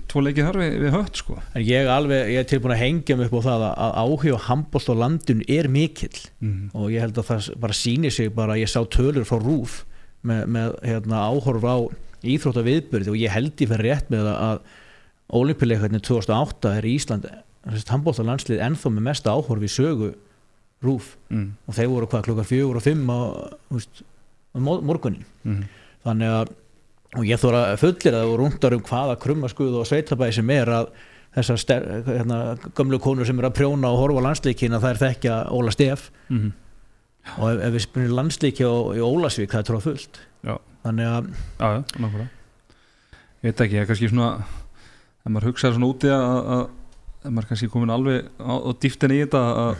[0.09, 1.35] tvo leikið þar við, við hött sko.
[1.53, 4.25] En ég, alveg, ég er tilbúin að hengja mig upp á það að, að áhug
[4.33, 6.17] á handbólt á landun er mikill.
[6.41, 6.63] Mm.
[6.73, 9.83] og ég held að það bara síni sig bara, ég sá tölur frá RÚF
[10.25, 11.77] með, með hérna, áhorf á
[12.33, 14.59] íþrótta viðbyrði og ég held ég fyrir rétt með að, að
[15.39, 17.25] Ólimpileikarnir 2008 er í Ísland
[17.89, 20.11] handbólta landslið ennþá með mesta áhorf í sögu
[20.85, 21.47] RÚF Mm.
[21.65, 23.19] og þeir voru hvað klukkar fjögur og fimm á,
[23.73, 24.03] veist,
[24.53, 25.63] á mor- morgunin Mm.
[26.05, 26.51] þannig að
[27.15, 30.89] og ég þóra fullir að og rúndar um hvaða krummaskuð og sveitabæði sem er að
[31.35, 32.37] þessar hérna,
[32.75, 36.11] gömlu konur sem er að prjóna og horfa á landslíkina það er þekkja Óla Stef
[36.29, 36.51] Mm.
[37.39, 40.57] og ef, ef við spyrum landslíki á, Ólasvík það er tróð fullt Já.
[40.85, 41.27] Þannig að
[41.59, 42.27] Já, já,
[43.45, 46.63] Ég veit ekki, ég er kannski svona ef maður hugsaður svona úti að, að
[47.25, 49.75] ef maður kannski komin alveg á, á dýftin í þetta að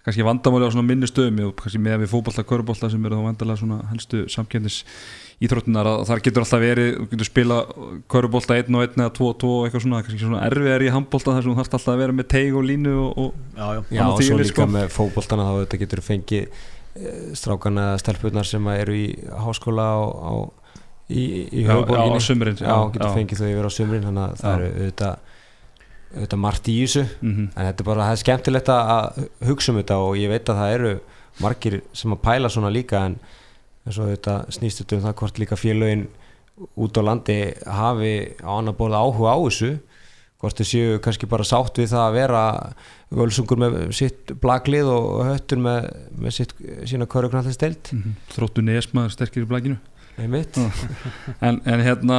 [0.00, 3.24] kannski vandamáli á svona minni stöðum og kannski með við fótbolta, körbólta sem eru þá
[3.26, 4.78] vandalega svona helstu samkjöndis
[5.44, 7.58] íþróttunar að þar getur alltaf verið þú getur spila
[8.12, 10.90] körbólta einn og einn eða tvo og tvo og eitthvað svona, kannski svona erfiðar í
[10.96, 13.66] handbólta þar sem þú þarfst alltaf að vera með teig og línu og, og já,
[13.76, 14.68] já, Já, og svo líka sko.
[14.72, 16.64] með fótboltana þá þetta getur fengið
[17.38, 19.06] strákana eða stelpurnar sem eru í
[19.44, 20.32] háskóla á, á,
[21.08, 21.24] í,
[21.60, 24.70] í höfuborginni á sumrin, já, getur fengið þau yfir á sumrin þannig að það eru
[24.70, 25.36] auðvitað,
[26.10, 27.04] auðvitað margt í þessu.
[27.22, 29.20] Mm en þetta er bara, það er skemmtilegt að
[29.50, 30.94] hugsa um þetta og ég veit að það eru
[31.40, 33.20] margir sem að pæla svona líka en
[33.86, 36.08] eins og þetta snýst þetta um það hvort líka félögin
[36.76, 38.14] út á landi hafi
[38.44, 39.70] á annar borð áhuga á þessu
[40.40, 42.42] hvort þau séu kannski bara sátt við það að vera
[43.12, 46.54] völsungur með sitt blaglið og höttur með, með sitt,
[46.88, 47.92] sína körugnáttið steilt
[48.32, 49.76] þróttu nesmaður sterkir í
[50.20, 50.58] einmitt.
[51.40, 52.18] En, en hérna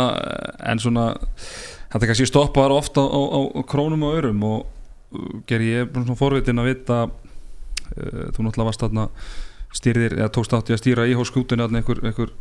[0.72, 1.11] en svona
[1.91, 6.05] þetta kannski stoppar ofta á, á, á krónum og örum og uh, ger ég bara
[6.05, 9.07] svona forvitin að vita uh, þú náttúrulega varst þarna
[9.72, 12.34] stýrðir eða tókst átti að stýra í hóskútinu einhver, einhver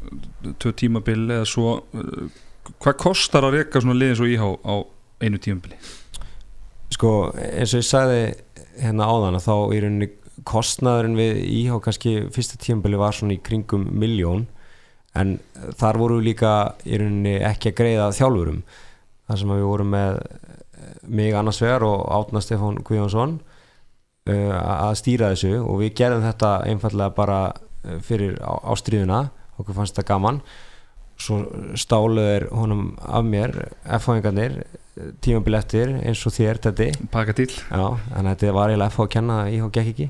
[0.62, 2.40] tvö tímabil eða svo uh,
[2.82, 4.74] hvað kostar að reyka svona liðin svo íhá á
[5.20, 5.78] einu tímabili.
[6.90, 8.22] Sko eins og ég sagði
[8.80, 10.10] hérna áðan að þá í rauninni
[10.48, 14.46] kostnaðurinn við íhá kannski fyrsta tímabili var svona í kringum miljón
[15.18, 15.38] en
[15.78, 18.62] þar voru líka í rauninni ekki að greiða þjálfurum.
[19.28, 23.36] Þar sem við vorum með eh, mig annars vegar og Átna Stefán Guðjónsson
[24.30, 29.22] uh, að stýra þessu og við gerðum þetta einfallega bara eh, fyrir á, ástríðuna
[29.60, 30.42] okkur fannst þetta gaman.
[31.20, 31.42] Svo
[31.76, 33.52] stáluður honum af mér
[33.98, 34.62] F-fáingarnir
[35.24, 39.02] tímabil eftir eins og þér þetta pakka til Já, þannig að þetta var eiginlega F
[39.04, 40.08] að kenna að IH gekk ekki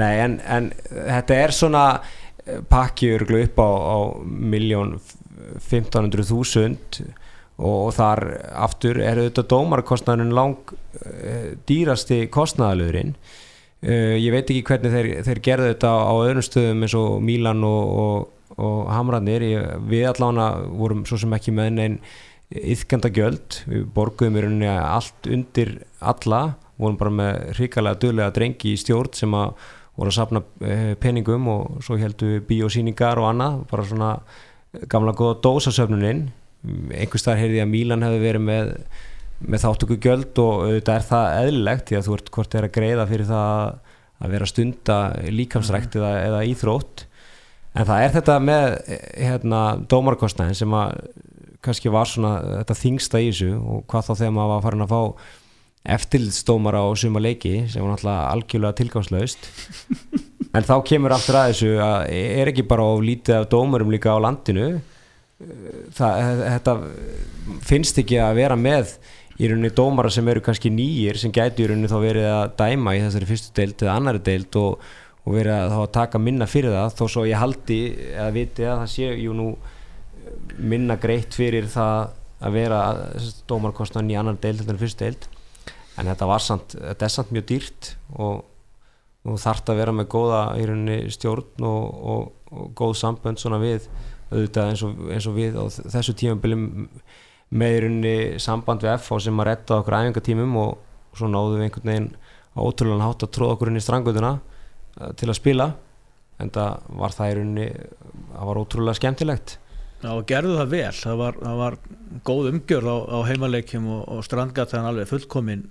[0.00, 4.98] Nei, en, en þetta er svona eh, pakki örglu upp á, á miljón
[5.80, 7.10] 1500.000
[7.60, 8.22] og þar
[8.64, 15.40] aftur er auðvitað dómarkostnaðurinn lang uh, dýrasti kostnaðalöðurinn uh, ég veit ekki hvernig þeir, þeir
[15.44, 19.44] gerðu þetta á öðrum stöðum eins og Mílan og, og, og Hamrarnir.
[19.44, 21.98] Ég- við allána vorum svo sem ekki með neinn
[22.50, 26.42] yðkenda gjöld, við borguðum í rauninni allt undir alla.
[26.80, 29.52] Vorum bara með hrikalega döðlega drengi í stjórn sem að
[30.00, 34.10] voru að sapna eh, peningum og svo heldur við bíósýningar og annað, bara svona
[34.90, 36.28] gamla góða dósasöfnunin.
[36.94, 38.74] Einhvers þar heyrði ég að Mílan hefði verið með
[39.40, 42.74] með þáttöku gjöld og auðvitað er það eðlilegt því að þú ert hvort er að
[42.74, 43.70] greiða fyrir það
[44.20, 44.98] að vera stunda
[45.32, 47.04] líkamsrækt eða, eða íþrótt.
[47.70, 50.92] En það er þetta með eh, hérna, dómarkostnæðin sem að
[51.64, 54.92] kannski var svona þetta þingsta í þessu og hvað þá þegar maður var farin að
[54.94, 55.02] fá
[55.96, 59.50] eftirlitsdómara á suma leiki sem var náttúrulega algjörlega tilgangslaust.
[60.50, 64.10] En þá kemur aftur að þessu að er ekki bara of lítið af dómurum líka
[64.10, 64.80] á landinu?
[65.94, 66.72] Það, þetta
[67.68, 68.96] finnst ekki að vera með
[69.38, 72.96] í rauninni dómara sem eru kannski nýjir sem gæti í rauninni þá verið að dæma
[72.96, 74.90] í þessari fyrstu deild eða annari deild og,
[75.22, 77.80] og verið að, þá að taka minna fyrir það þó svo ég haldi
[78.10, 79.48] eða viti að það sé jú nú
[80.58, 82.80] minna greitt fyrir það að vera
[83.48, 85.26] dómarkostnan í annar deild en fyrstu deild.
[86.00, 88.44] En þetta var samt, þetta er samt mjög dýrt og,
[89.28, 93.60] og þarft að vera með góða í rauninni stjórn og, og, og góð sambönd svona
[93.60, 93.90] við
[94.30, 96.56] auðvitað eins og, eins og við á þessu tímabili
[97.50, 101.66] með í rauninni samband við FH sem að retta okkur æfingatímum og svo náðu við
[101.66, 102.10] einhvern veginn
[102.54, 104.36] á ótrúlega hátt að tróða okkur inn í strangutuna
[105.18, 105.72] til að spila.
[106.40, 107.66] En það var það í rauninni
[108.30, 109.58] það var ótrúlega skemmtilegt
[110.00, 111.74] Já, og gerðu það vel, það var, það var
[112.24, 115.66] góð umgjörð á, á heimaleikjum og, og strandgatan alveg fullkomin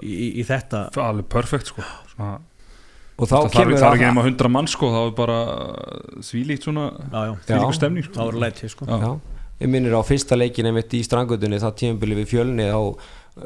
[0.00, 2.38] í, í, í þetta alveg perfekt sko Svona,
[3.14, 5.38] og þá það kemur það er að ekki nema 100 mann sko þá er bara
[6.30, 8.26] þvílíkt svona Já, já, þvílíku stemning það sko.
[8.30, 8.88] var læti sko.
[8.88, 8.96] Já.
[9.04, 12.80] Já, ég minnir á fyrsta leikin einmitt í strangutunni, það tímabili við fjölni þá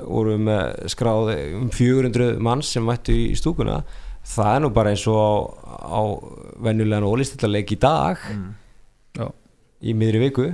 [0.09, 3.83] vorum við skráð um 400 manns sem mættu í stúkuna
[4.29, 5.33] það er nú bara eins og á,
[5.89, 6.03] á
[6.69, 8.49] venjulegan ólistillaleik í dag Mm.
[9.19, 9.29] Já.
[9.83, 10.49] Í miðri viku.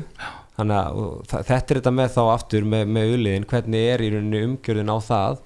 [0.55, 4.43] Þannig að þetta er þetta með þá aftur með, með uliðin, hvernig er í rauninni
[4.49, 5.41] umgjörðin á það?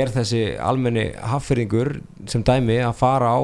[0.00, 1.98] Er þessi almenni haffyrringur
[2.30, 3.40] sem dæmi að fara á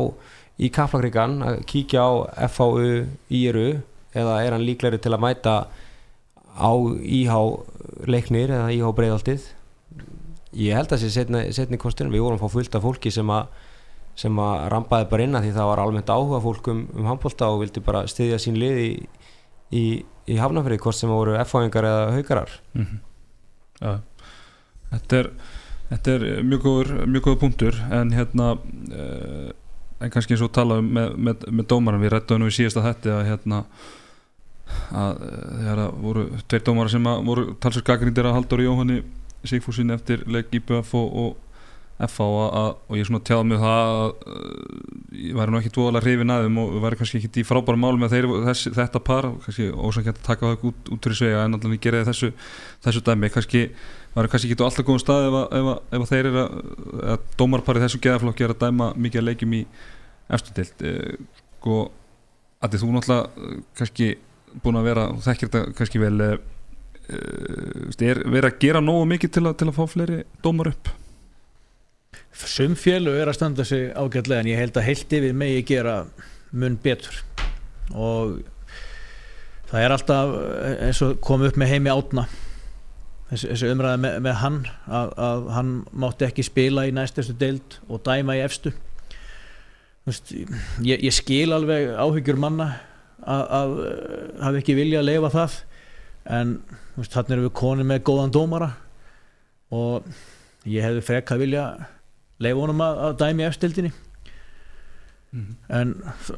[0.57, 2.13] í Kaplakrigan að kíkja á
[2.49, 3.69] FHU, IRU
[4.17, 5.57] eða er hann líklegri til að mæta
[6.57, 6.73] á
[7.05, 7.37] IH
[8.09, 9.45] leiknir eða IH breiðaltið
[10.57, 13.31] ég held að þessi setni, setni kostin við vorum að fá fullt af fólki sem
[13.33, 13.51] að
[14.17, 17.51] sem að rampaði bara inn að því það var almennt áhuga fólk um, um handbólta
[17.53, 18.91] og vildi bara styðja sín lið í,
[19.73, 22.99] í, í hafnafrið hvort sem voru F-fáingar eða haugarar Mhm.
[23.81, 24.01] Já.
[24.93, 25.31] þetta er
[25.91, 29.51] þetta er mjög góður, mjög góður punktur en hérna uh,
[30.01, 32.83] en kannski eins og tala um með, með, með dómaran við rættum nú í síðasta
[32.85, 33.61] hætti að hérna
[34.93, 38.97] að eh, það voru tveir dómara sem voru talsvöld gaggrindir að Halldóri Jóhanni
[39.47, 41.46] Sigfúsin eftir leik IBF og, og
[41.97, 44.41] FH að, að, og ég svona tjáði mig það að uh,
[45.17, 48.17] ég væri nú ekki dvoðalega hrifin aðeim og væri kannski ekki í frábæra mál með
[48.17, 51.77] þeir, þess, þetta par kannski ósangjönd að taka það út, út fyrir svega en allan
[51.77, 52.33] ég gerði þessu,
[52.85, 53.63] þessu dæmi kannski
[54.17, 57.87] væri kannski ekki á alltaf góðum stað ef, ef, ef að þeir eru að, dómarparið
[57.87, 59.63] þessu geðaflokki er að dæma mikið að leikjum í
[60.37, 61.17] eftirdild eh,
[61.67, 61.81] sko
[62.65, 64.13] að þú náttúrulega eh, kannski
[64.65, 66.37] búin að vera, þekkir þetta kannski vel eh,
[67.09, 70.93] eh, er verið að gera nógu mikið til að, til að fá fleiri dómar upp
[72.37, 75.97] Sum fjölu er að standa sig ágætlega en ég held að heilt yfir megi gera
[76.53, 77.23] mun betur.
[77.97, 78.43] Og
[79.71, 80.35] það er alltaf
[80.89, 82.27] eins og kom upp með heimi átna
[83.31, 88.05] þessi umræða með, með hann að, að hann mátti ekki spila í næstustu deild og
[88.07, 88.73] dæma í efstu.
[90.05, 90.35] Þú veist,
[90.87, 92.69] ég, ég skil alveg áhyggjur manna
[93.27, 95.59] að, eh, hafa ekki vilja að leifa það
[96.37, 96.55] en
[97.01, 98.71] þannig erum við konið með góðan dómara
[99.75, 100.07] og
[100.67, 101.67] ég hefði frekka vilja
[102.45, 103.93] leifa honum að, að dæmi efstildinni
[105.77, 105.91] en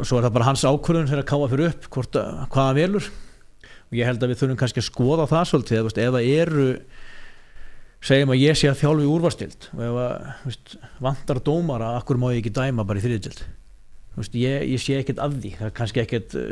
[0.03, 2.79] svo er það bara hans ákvörðun þegar að káfa fyrir upp hvort, að- hvað hann
[2.79, 3.09] velur.
[3.89, 6.67] Og ég held að við þurfum kannski að skoða það svolítið veist, það eru
[8.09, 12.29] segjum að ég sé að þjálfi úrvarstild og ef að veist, vantar dómara akkur má
[12.35, 13.45] ég ekki dæma bara í þriðdild
[14.19, 15.51] Veist, ég, ég sé ekkert af því.
[15.61, 16.47] Það er kannski ekkert, eh,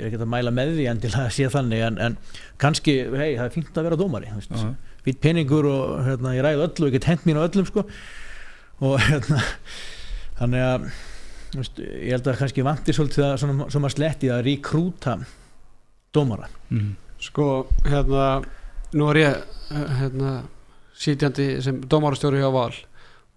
[0.00, 2.14] er ekkert að mæla með því en til að sé þannig en, en
[2.62, 4.54] kannski, hei, það er fínt að vera dómari veist.
[4.56, 4.70] Já.
[5.04, 7.84] fýtt peningur og hérna, ég ræði öllu get hent mín á öllum sko.
[8.80, 9.40] Og hérna
[10.40, 10.88] þannig að
[11.50, 15.16] þú veist, ég held að kannski vantir svolítið að, svona, svona sletti að rekrúta
[16.14, 16.90] dómara mm.
[17.20, 17.46] Sko,
[17.84, 18.28] hérna
[18.96, 19.42] nú er ég
[20.00, 20.30] hérna,
[20.96, 22.72] sítjandi sem dómarastjóri hjá Val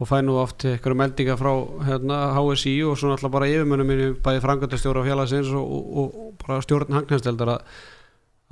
[0.02, 1.52] og fæ nú oft eitthvað meldinga frá
[1.88, 6.32] hérna, HSI og svona alltaf bara yfirmönnum minni bæði frangöndastjóra félagsins og, og, og, og
[6.42, 7.78] bara stjórn hangnasteldar að,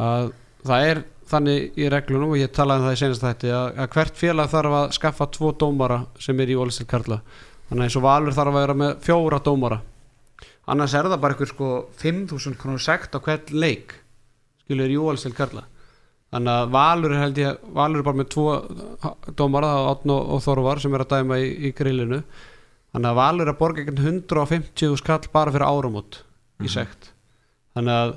[0.05, 0.29] að
[0.67, 3.95] það er þannig í reglunum og ég talaði um það í senast þætti að, að
[3.95, 7.21] hvert félag þarf að skaffa tvo dómara sem er í Ólistil Karla.
[7.69, 9.79] Þannig eins og Valur þarf að vera með fjóra dómara.
[10.71, 11.69] Annars er það bara eitthvað sko
[12.01, 13.95] 5.000 krónur sekt á hvern leik
[14.65, 15.65] skilur í Ólistil Karla.
[16.31, 18.47] Þannig að Valur held ég Valur er bara með tvo
[19.39, 22.21] dómara Átn og, og Þorvar sem er að dæma í, í grillinu.
[22.91, 26.21] Þannig að Valur er að borga ekkert 150 skall bara fyrir áramót
[26.63, 27.11] í sekt.
[27.75, 28.13] Þannig að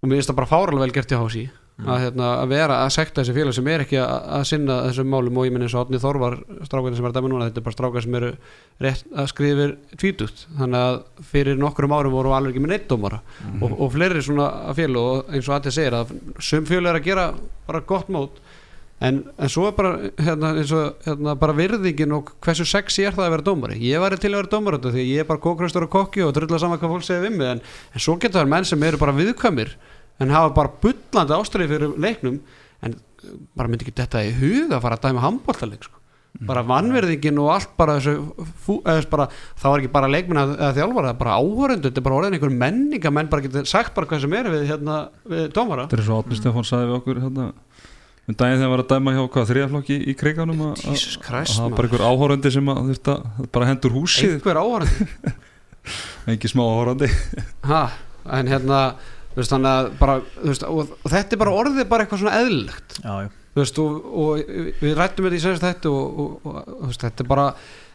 [0.00, 1.18] og mér finnst það bara fáralega vel gert í.
[1.20, 1.42] hási
[1.86, 5.10] að, hérna, að vera að sekta þessi félag sem er ekki að, að sinna þessum
[5.14, 5.40] málum.
[5.40, 6.36] Og ég minn eins og Átni Þorvar
[6.68, 8.30] strákandi sem er að dæma núna, þetta er bara strákandi sem eru
[8.86, 10.46] rétt að skrifir tvítugt.
[10.58, 11.00] Þannig að
[11.32, 13.20] fyrir nokkrum árum voru alveg ekki með neitt dómara.
[13.60, 17.10] Og, og fleiri svona félag og eins og Átni segir að sum félag er að
[17.10, 17.28] gera
[17.68, 18.40] bara gott mót.
[19.00, 23.14] En, en svo er bara, hérna, eins og, hérna, bara virðingin og hversu sexy er
[23.16, 23.78] það að vera dómari.
[23.80, 26.60] Ég væri til að vera dómari því ég er bara kókraustur og kokki og drulla
[26.60, 27.54] saman hvað fólk segir við mig.
[27.54, 27.62] En,
[27.94, 29.72] en svo geta það menn sem eru bara viðkvæmir
[30.20, 32.40] en hafa bara bullandi ástæði fyrir leiknum
[32.84, 32.98] en
[33.56, 35.96] bara myndi ekki þetta í huga að fara að dæma handbóltaleik sko.
[36.46, 39.26] bara vannverðingin og allt bara þessu fú, eða, bara,
[39.58, 42.18] þá er ekki bara leikmenn að, að þjálfara, það er bara áhörundu þetta er bara
[42.20, 45.00] orðin einhver menninga, menn bara getur sagt bara hvað sem er við, hérna,
[45.32, 45.88] við dómara.
[45.90, 47.48] Þetta er svo Átni Stefán sagði við okkur hérna,
[48.30, 51.76] um daginn þegar hann var að dæma hjá hvað þriðaflokki í kriganum að það var
[51.80, 54.36] bara einhver áhórandi sem að þurft að bara hendur húsið.
[54.38, 55.34] Einhver áhörundu
[56.36, 57.10] ekki smá áhórandi
[57.66, 57.84] ha,
[58.38, 58.80] en hérna
[59.40, 60.14] veist, þannig að bara,
[60.46, 62.96] veist, og, og þetta er bara orðið bara eitthvað svona eðlilegt.
[63.50, 64.42] Og, og
[64.80, 67.46] við rættum þetta í senast þetta og, og, og veist, þetta er bara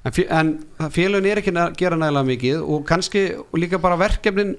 [0.05, 0.49] en, fé- en
[0.91, 3.21] félagin er ekki að gera nægilega mikið og kannski
[3.55, 4.57] líka bara verkefnin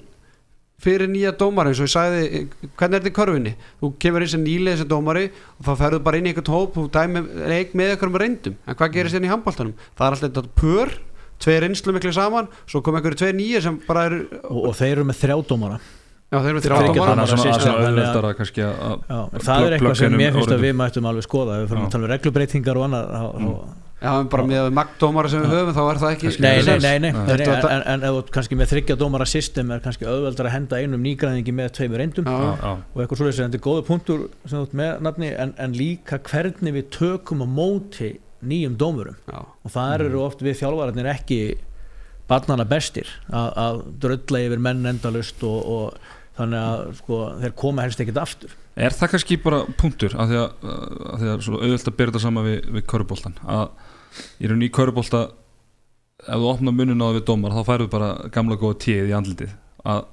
[0.83, 2.41] fyrir nýja dómari eins og ég sagði,
[2.77, 3.53] hvernig er þetta í körfunni?
[3.81, 5.23] Þú kemur inn sem nýlega sem dómari
[5.57, 8.77] og þá ferðu bara inn í eitthvað hóp og dæmi leik með einhverjum reyndum, en
[8.77, 10.93] hvað gerist inn í handbóltanum það er alltaf þetta pör
[11.41, 14.21] tveir reynslu miklu saman, svo kom einhverju tveir nýja sem bara eru,
[14.51, 15.81] og, og þeir eru með þrjá dómara
[16.33, 16.61] já þeir eru
[19.07, 21.67] Já, en Plug- það er eitthvað sem mér finnst að við mættum alveg skoða ef
[21.67, 23.13] við fyrir að tala um reglubreitingar og annað
[23.97, 26.67] já, en bara með magdómara sem við höfum þá er það ekki Nei, nei, Nei,
[26.67, 27.23] nei, nei, nei.
[27.31, 31.55] nei, Þetta- en, kannski með þryggja dómara system er kannski auðveldar að henda einum nýgræðingi
[31.57, 35.01] með tveimur reyndum og eitthvað svoleiðis en þetta er góða punktur sem þú ert með
[35.07, 38.13] nafni en, en líka hvernig við tökum á móti
[38.47, 39.17] nýjum dómurum.
[39.33, 39.41] Já.
[39.65, 41.41] og það eru oft við þjálfararnir ekki
[42.29, 47.87] barnana bestir að, að drölla yfir menn endalust og, og þannig að sko, þeir koma
[47.87, 48.57] helst ekkert aftur.
[48.77, 52.13] Er það kannski bara punktur af því að, að, því að svona auðvelt að byrja
[52.13, 53.69] þetta sama við, við köruboltan að
[54.41, 55.23] í rauninni í körubolta
[56.27, 59.17] ef þú opnar munin á það við dómar þá færðu bara gamla góða tíð í
[59.17, 59.55] andlitið
[59.87, 60.05] að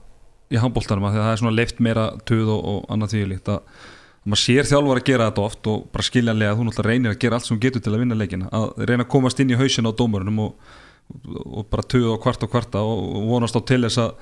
[0.54, 3.52] í handboltanum að að það er svona leift meira töð og, og annað því líkt
[3.52, 3.76] að,
[4.24, 7.14] að maður sér þjálfar að gera þetta oft og bara skiljanlega að þú náttúrulega reynir
[7.14, 9.54] að gera allt sem þú getur til að vinna leikina að reyna að komast inn
[9.54, 10.74] í hausin á dómarunum og,
[11.44, 14.14] og bara töð og kvart og kvarta og vonast á til þess að,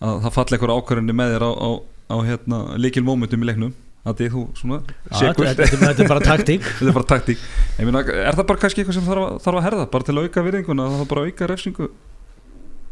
[0.00, 1.68] að það falli eitthvað ákvarðinni með þér á, á,
[2.10, 3.72] á hérna, líkil mómentum í leiknum.
[4.00, 4.78] Að því þú svona
[5.12, 6.62] þetta, er bara taktík.
[6.78, 7.42] Þetta er bara taktík.
[7.76, 10.24] Ég meina, er það bara kannski eitthvað sem þarf þarf að herða bara til að
[10.24, 11.88] auka virðinguna, það þarf bara auka refsingu?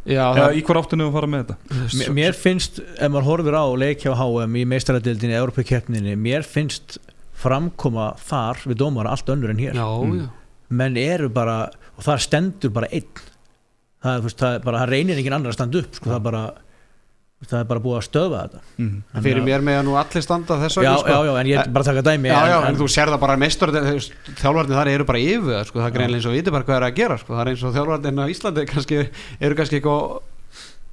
[0.08, 1.56] Já, eða það, í hver áttinu að fara með þetta?
[2.00, 6.98] Mér, mér finnst, ef maður horfir á leik hjá HM í meistaradildinni, Európa-keppninni mér finnst
[7.40, 9.76] framkoma þar við dómara allt önnur en hér.
[9.80, 10.20] Já, Mm.
[10.20, 10.28] já.
[10.70, 13.08] menn eru bara, og það stendur bara einn.
[14.04, 16.22] Það, er, þú það, er bara, það reynir engin annar að standa upp sko, það,
[16.28, 16.42] bara,
[17.46, 18.94] það er bara búið að stöða þetta mm.
[19.14, 21.12] En fyrir mér með að nú allir standa þess já, vegna sko.
[21.12, 23.12] já, já, en ég er bara að taka dæmi Já, já, en, en þú sér
[23.12, 26.34] það bara meistur þjálfarnir þar eru bara yfir það, sko, það er greinlega eins og
[26.34, 27.36] viti bara hvað er að gera sko.
[27.36, 29.00] það er eins og þjálfarnir á Íslandi kannski,
[29.38, 30.18] eru kannski eitthvað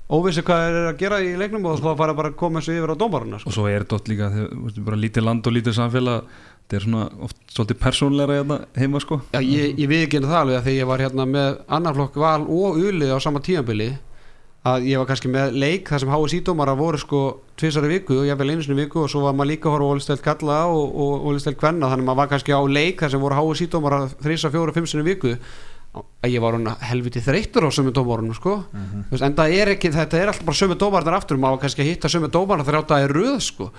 [0.05, 2.93] óvissi hvað er að gera í leiknum og þá fara bara að koma þessu yfir
[2.93, 3.49] á dómaruna sko.
[3.49, 6.35] og svo er þetta líka þú veist, bara lítið land og lítið samfélag
[6.65, 10.37] þetta er svona oft svolítið persónleira hérna heima sko Já, ég, ég við ekki það
[10.43, 13.89] alveg að þegar ég var hérna með annar flokk val og ulið á sama tímabili
[14.65, 17.21] að ég var kannski með leik þar sem HSI dómara voru sko
[17.59, 19.93] tvisari viku og ég vel einu sinni viku og svo var maður líka að horfa
[19.93, 23.25] ólistelt kalla og, og ólistelt kvenna þannig að maður var kannski á leik þar sem
[23.25, 25.35] voru HSI dómara þrisa, fjóra, fimm sinni viku.
[25.95, 26.57] Að ég var
[26.89, 28.57] helviti þreyttur á sömu dómarunum sko.
[28.73, 29.21] Mm -hmm.
[29.23, 31.89] en það er ekki, þetta er alltaf bara sömu dómarnar aftur maður var kannski að
[31.91, 33.71] hitta sömu dómarnar þrjáta í röð sko.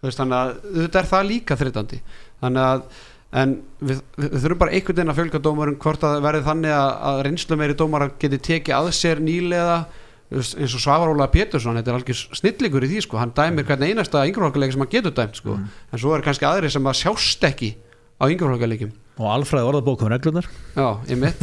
[0.00, 0.54] Veist, þannig að
[0.86, 2.00] þetta er það líka þreytandi.
[2.40, 2.82] Þannig að
[3.32, 6.72] en við, við, við þurfum bara einhvern veginn að fjölga dómarum hvort að verði þannig
[6.72, 9.74] að, að reynslu meiri dómara geti tekið að sér nýlega
[10.28, 13.20] eins og Svavar Óla Pétursson þetta er algjör snillingur í því sko.
[13.20, 15.56] Hann dæmir hvern einasta yngreflokkuleik sem hann getur dæmt sko.
[15.56, 17.74] En svo er kannski aðri sem að sjást ekki
[18.18, 21.42] á yngreflokkuleikum og alfræði orðabók um reglunar já, ég mitt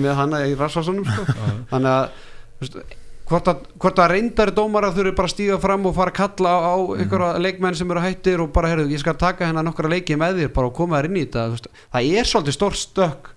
[0.00, 1.26] með hana í Rassvarssonum sko.
[1.70, 2.98] þannig að
[3.32, 6.60] hvort að, að reyndari dómara þurfi bara að stíga fram og fara að kalla á,
[6.62, 10.18] á einhverja leikmenn sem eru hættir og bara, heyrðu, ég skal taka hennar nokkra leiki
[10.18, 13.30] með þér bara og koma þér inn í þetta það er svolítið stórt stökk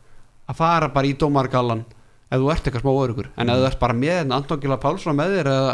[0.45, 1.85] að fara bara í dómargallan
[2.26, 4.80] ef þú ert eitthvað smá örugur en ef þú ert bara með hennar Anton Gila
[4.82, 5.73] Pálsson með þér eða,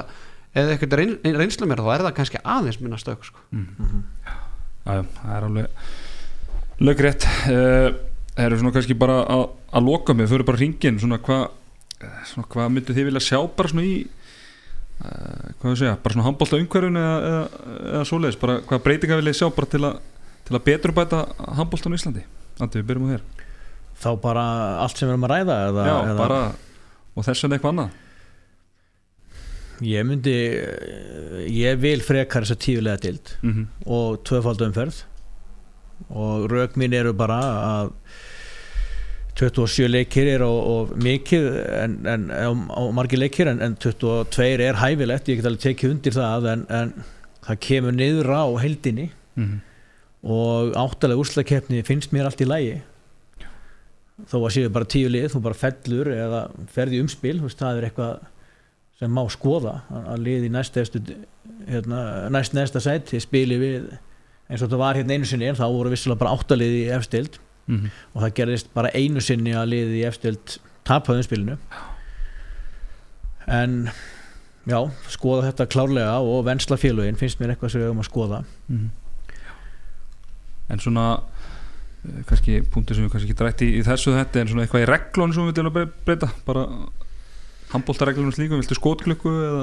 [0.61, 3.43] eða eitthvað reyn, reynslu mér þá er það kannski aðeins minna stökk sko.
[3.51, 7.89] Já, já, það er alveg lögrétt uh,
[8.31, 9.41] Það eru svona kannski bara að,
[9.75, 11.49] að loka mig, þau eru bara ringin svona hvað
[12.49, 16.59] hvað myndu þið vilja sjá bara svona í uh, hvað þú segja, bara svona handbólta
[16.61, 17.43] umhverfun eða, eða,
[17.91, 19.99] eða svoleiðis, bara hvað breytinga vilja sjá bara til að,
[20.47, 21.19] til að betur bæta
[21.59, 22.23] handbóltan í Íslandi,
[22.63, 23.40] Andi, við byrjum á þér
[24.01, 24.45] þá bara
[24.83, 26.39] allt sem við erum að ræða eða, Já, eða, bara,
[27.15, 27.99] og þess vegna eitthvað annað?
[29.81, 30.35] Ég myndi
[31.49, 33.65] ég vil frekar þess að tíulega dild mm -hmm.
[33.85, 35.05] og tvöfald umferð.
[36.09, 37.91] Og rauk mín eru bara að
[39.37, 41.45] 27 leikir er og, og mikið
[41.83, 42.29] en, en,
[42.69, 45.29] og margir leikir en, en 22 er hæfilegt.
[45.29, 46.93] Ég get alveg tekið undir það en, en
[47.41, 49.59] það kemur niður á heldinni Mm -hmm.
[50.29, 52.81] og áttalega úrslakeppni finnst mér allt í lægi
[54.29, 56.41] þó að séu bara tíu lið þú bara fellur eða
[56.73, 58.19] ferði umspil það er eitthvað
[59.01, 62.01] sem má skoða að lið í næst hérna,
[62.33, 63.87] næst næsta sæti spili við
[64.51, 67.39] eins og þetta var hérna einu sinni en þá voru vissulega bara áttalið í efstild
[67.67, 67.89] Mm -hmm.
[68.13, 71.57] og það gerðist bara einu sinni að liðið í efstild tapaðum spilinu
[73.47, 73.89] en
[74.67, 78.43] já, skoða þetta klárlega og vensla félögin finnst mér eitthvað sem við höfum að skoða
[78.67, 78.89] Mhm.
[80.69, 81.21] En svona
[82.29, 84.89] kannski punktur sem við kannski ekki drætti í, í þessu þetta en svona eitthvað í
[84.89, 86.65] reglunum sem við viljum bre- breyta bara
[87.71, 89.61] handbóltareglunum slíkum, viltu skotklukku eða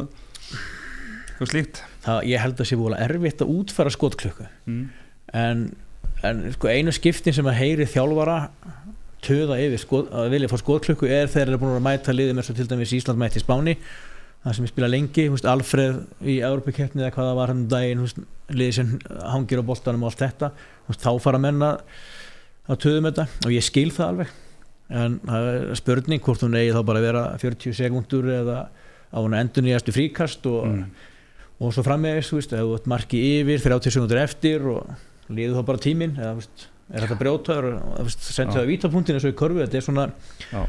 [1.28, 1.82] eitthvað slíkt?
[2.06, 4.46] Það, ég held að sé búin erfitt að útfæra skotklukku.
[4.70, 4.84] Mm.
[5.36, 5.64] en,
[6.24, 8.38] en sko, einu skiptin sem að heyri þjálfara
[9.24, 12.38] töða yfir skot, að vilja fá skotklukku er þegar þeir eru búin að mæta liðum
[12.38, 13.74] eins og til dæmis Ísland mætti í Spáni
[14.44, 17.64] það sem ég spila lengi, þú veist, Alfreð í Európa-keppni eða hvað það var hann
[17.64, 18.20] um daginn þú veist,
[18.54, 18.92] liðið sem
[19.34, 20.50] hangir á boltanum og allt þetta.
[20.88, 21.72] Veist, þá fara menna
[22.68, 24.32] að töðum þetta og ég skil það alveg.
[24.88, 28.58] En það er spurning hvort hún eigi þá bara að vera 40 sekundur eða
[29.12, 30.80] á hún endur nýjastu fríkast og,
[31.60, 35.60] og svo framvegis, þú veist, eða þú ert marki yfir 30 sekundur eftir og liður
[35.60, 39.38] þá bara tíminn eða, veist, er þetta brjótaður og sendið það vítapunktin eins og í
[39.38, 40.06] körfu þetta er svona,
[40.48, 40.60] Já.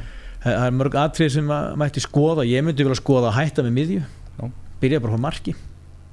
[0.43, 3.76] það er mörg atrið sem að mætti skoða, ég myndi vilja skoða að hætta með
[3.78, 4.02] miðju,
[4.36, 4.50] Já.
[4.84, 5.56] byrja bara á marki.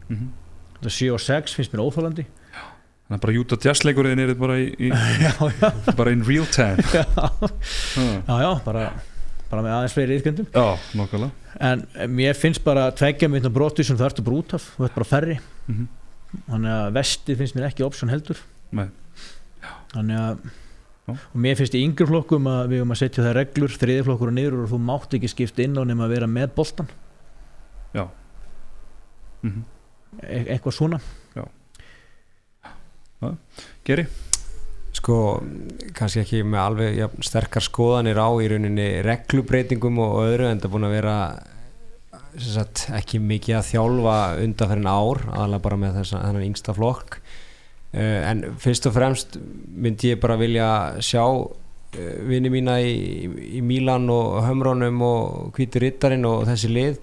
[0.07, 0.27] Mhm.
[0.77, 2.27] þetta 7 og 6 finnst mér óþólandi
[3.07, 4.89] Þannig að bara Utah Jazz leikurinn er bara í, í
[5.23, 5.31] já,
[5.61, 6.83] já, bara in real time.
[6.93, 7.05] Já,
[7.95, 8.87] Já, já, já bara,
[9.51, 10.65] bara með aðeins fleiri yfirkendum Já,
[10.99, 11.31] nokkulega
[11.71, 14.85] en mér finnst bara að tveggja minna broti sem það ertu bara út af, þú
[14.89, 15.37] ert bara færri.
[15.71, 15.87] Mhm.
[16.51, 18.41] þannig að vestið finnst mér ekki option heldur.
[18.77, 18.89] Nei.
[19.95, 20.43] þannig að
[21.07, 21.15] Já.
[21.15, 24.33] og mér finnst í yngri flokkum að við höfum að setja það reglur þriði flokkur
[24.33, 26.91] og niður og þú mátt ekki skipta inn á nema að vera með boltan
[29.47, 29.63] Mhm.
[30.23, 30.99] e eitthvað svona
[33.87, 34.07] Geri?
[34.97, 35.17] sko
[35.97, 40.69] kannski ekki með alveg ja, sterkar skoðanir á í rauninni reglubreitingum og öðru en það
[40.69, 41.17] er búin að vera
[42.43, 48.21] sagt, ekki mikið að þjálfa undanferðin ár aðalega bara með þessa, þennan yngsta flokk uh,
[48.31, 49.39] en fyrst og fremst
[49.77, 50.71] myndi ég bara vilja
[51.05, 51.55] sjá uh,
[52.29, 57.01] vini mína í, í Mílan og Hömrónum og Hvíti Rittarinn og þessi lið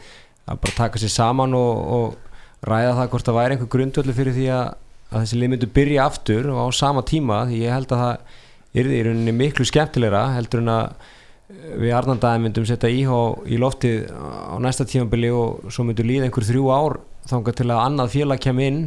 [0.50, 4.36] að bara taka sér saman og, og ræða það hvort það væri einhver grundvöldu fyrir
[4.38, 4.74] því að
[5.14, 8.40] að þessi lið myndu byrja aftur og á sama tíma því ég held að það
[8.82, 13.60] yrði í rauninni miklu skemmtilegra heldur en að eh, við Arnandæði myndum setja íhá í
[13.62, 17.00] loftið á næsta tímabili og svo myndu líða einhver þrjú ár
[17.30, 18.84] þángar til að annað félag kem inn.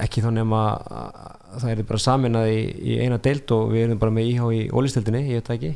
[0.00, 2.58] Ekki þá nema að það er bara saminað í,
[2.92, 5.70] í eina deild og við erum bara með íhá í ólistildinni, ég veit ekki.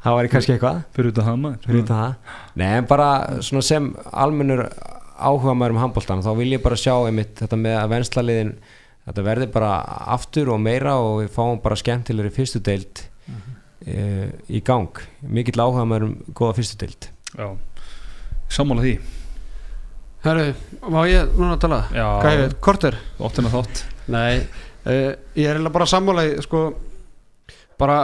[0.00, 0.78] Það væri kannski eitthvað.
[0.96, 2.14] Fyrir út að hama það
[2.56, 3.08] Nei, bara
[3.44, 4.62] sem almennur
[5.20, 8.52] áhuga maður um handbóltan þá vil ég bara sjá einmitt þetta með að venslaliðin
[9.06, 9.70] þetta verði bara
[10.16, 13.04] aftur og meira og við fáum bara skemmtilegri fyrstu deild
[13.86, 15.00] e, í gang.
[15.24, 17.08] Mikill áhuga maður um góða fyrstu deild.
[17.32, 17.48] Já.
[18.50, 18.94] Sammála því.
[20.20, 20.48] Herru,
[20.92, 21.80] má ég núna að tala?
[21.96, 22.06] Já.
[22.20, 22.96] Hvað ég veit, korter?
[23.24, 23.84] Óttina þátt.
[24.12, 24.42] Nei,
[24.84, 26.64] uh, ég er eiginlega bara sammálaði sko,
[27.80, 28.00] bara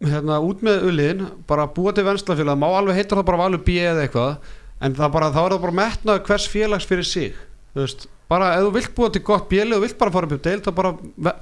[0.00, 3.76] hérna út með uliðin bara búa til venslafélag, má alveg heitar það bara valur B
[3.78, 7.36] eða eitthvað, en það bara, þá er það bara metnað hvers félags fyrir sig
[7.74, 10.36] þú veist, bara ef þú vilt búa til gott bjeli og vilt bara fara upp
[10.36, 10.92] upp deil, þá bara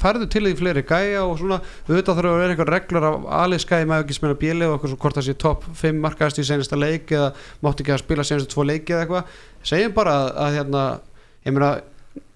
[0.00, 1.58] ferðu til því fleiri gæja og svona.
[1.88, 5.00] Auðvitað þurfa að vera eitthvað reglur af aliðskæði með ekki smena bjeli og eitthvað svo
[5.02, 7.28] hvort það sé topp 5 markaðast í senasta leik eða
[7.64, 9.36] mátt ekki að spila senastu tvo leiki eða eitthvað.
[9.68, 10.84] Segjum bara að, að hérna
[11.44, 11.72] ég meina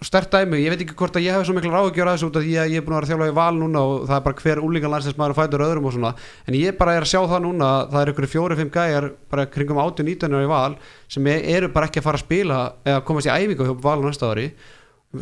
[0.03, 2.39] stert dæmi, ég veit ekki hvort að ég hef svo mikla ráðugjör að þessu út
[2.39, 4.25] af því að ég er búin að vera þjálfa í val núna og það er
[4.27, 6.13] bara hver úlíkan landslæsmaður fætur öðrum og svona,
[6.47, 9.47] en ég bara er að sjá það núna að það er ykkur fjóri-fimm gæjar bara
[9.53, 10.77] kringum 18-19 í val
[11.15, 14.01] sem e- eru bara ekki að fara að spila eða komast í æfingu hjá val
[14.03, 14.49] næsta ári.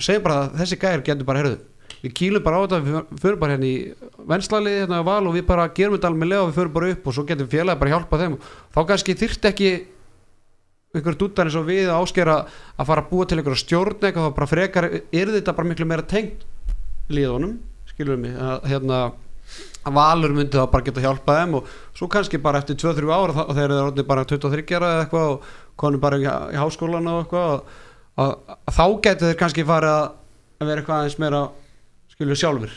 [0.00, 1.60] Segjum bara að þessi gæjar getur bara heyrðu,
[2.00, 3.78] við kýlum bara á þetta við förum bara hérna í
[4.32, 7.08] venslaliði hérna á val og við bara gerum þetta alveg og við förum bara upp
[7.10, 8.36] og svo getum félagi bara hjálpa þeim.
[8.70, 9.72] Þá kannski þyrft ekki
[10.94, 12.36] einhver dúttar eins og við að áskera
[12.74, 15.86] að fara að búa til einhverja stjórn eitthvað þá bara frekar er þetta bara miklu
[15.86, 16.46] meira tengt
[17.10, 17.58] liðunum,
[17.90, 19.00] skilur mig að hérna
[19.90, 23.54] valur myndi þá bara geta hjálpað þeim og svo kannski bara eftir 2-3 ára þá
[23.56, 25.48] þeir eru bara 23 eða eitthvað og
[25.80, 27.62] konum bara í, í háskólan og eitthvað að,
[28.20, 31.44] að, að þá getur þeir kannski fara að vera eitthvað aðeins meira
[32.12, 32.74] skilur sjálfur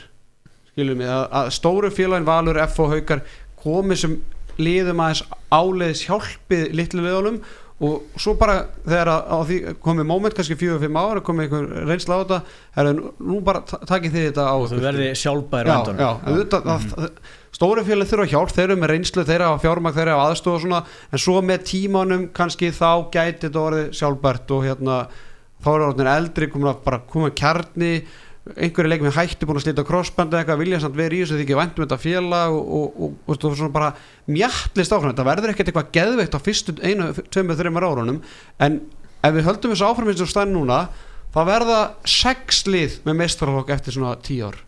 [0.71, 3.25] skilur mig að, að stóru félagin valur F og haukar
[3.63, 4.15] komið sem
[4.61, 7.41] liðum aðeins áleiðis hjálpið litlu liðunum
[7.83, 12.15] og svo bara þegar að, á því komið moment kannski 4-5 ára komið einhver reynsla
[12.15, 12.37] á þetta
[12.83, 15.71] er nú bara ta- takið þið þetta á þú verði sjálfbæri
[17.53, 20.25] stóri félag þurfa hjálp, þeir eru með reynslu þeir eru á fjármag, þeir eru á
[20.29, 20.79] aðstofa og svona
[21.13, 24.95] en svo með tímanum kannski þá gæti þetta orðið sjálfbært og hérna
[25.63, 27.91] þá eru orðin eldri, komin að bara koma kjarni,
[28.43, 31.37] einhverju leikum við hætti búin að slita crossband eða eitthvað, vilja samt vera í þessu
[31.37, 33.93] því ekki væntum þetta félag og, og, og, og, svona bara
[34.27, 38.19] mjallist áfram, þetta verður ekkert eitthvað geðveikt á fyrstu einu, tveimur, þreimur árunum
[38.67, 38.79] en
[39.23, 40.81] ef við höldum þessu áfram eins og stæn núna,
[41.31, 41.79] þá verða
[42.09, 44.59] sex lið með meistarflokk eftir svona tíu ár.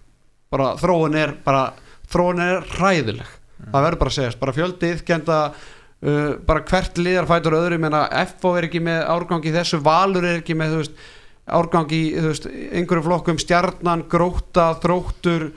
[0.53, 1.65] Bara þróun er bara
[2.11, 3.33] þróun er hræðileg.
[3.65, 8.05] Það verður bara að segjast, bara fjöldi yðkenda uh, bara hvert liðar fætur öðru menna
[8.37, 11.05] FO er ekki með árgangi þessu Valur er ekki með þú veist,
[11.45, 15.51] árgangi í veist, einhverjum flokkum stjarnan, gróta, þróttur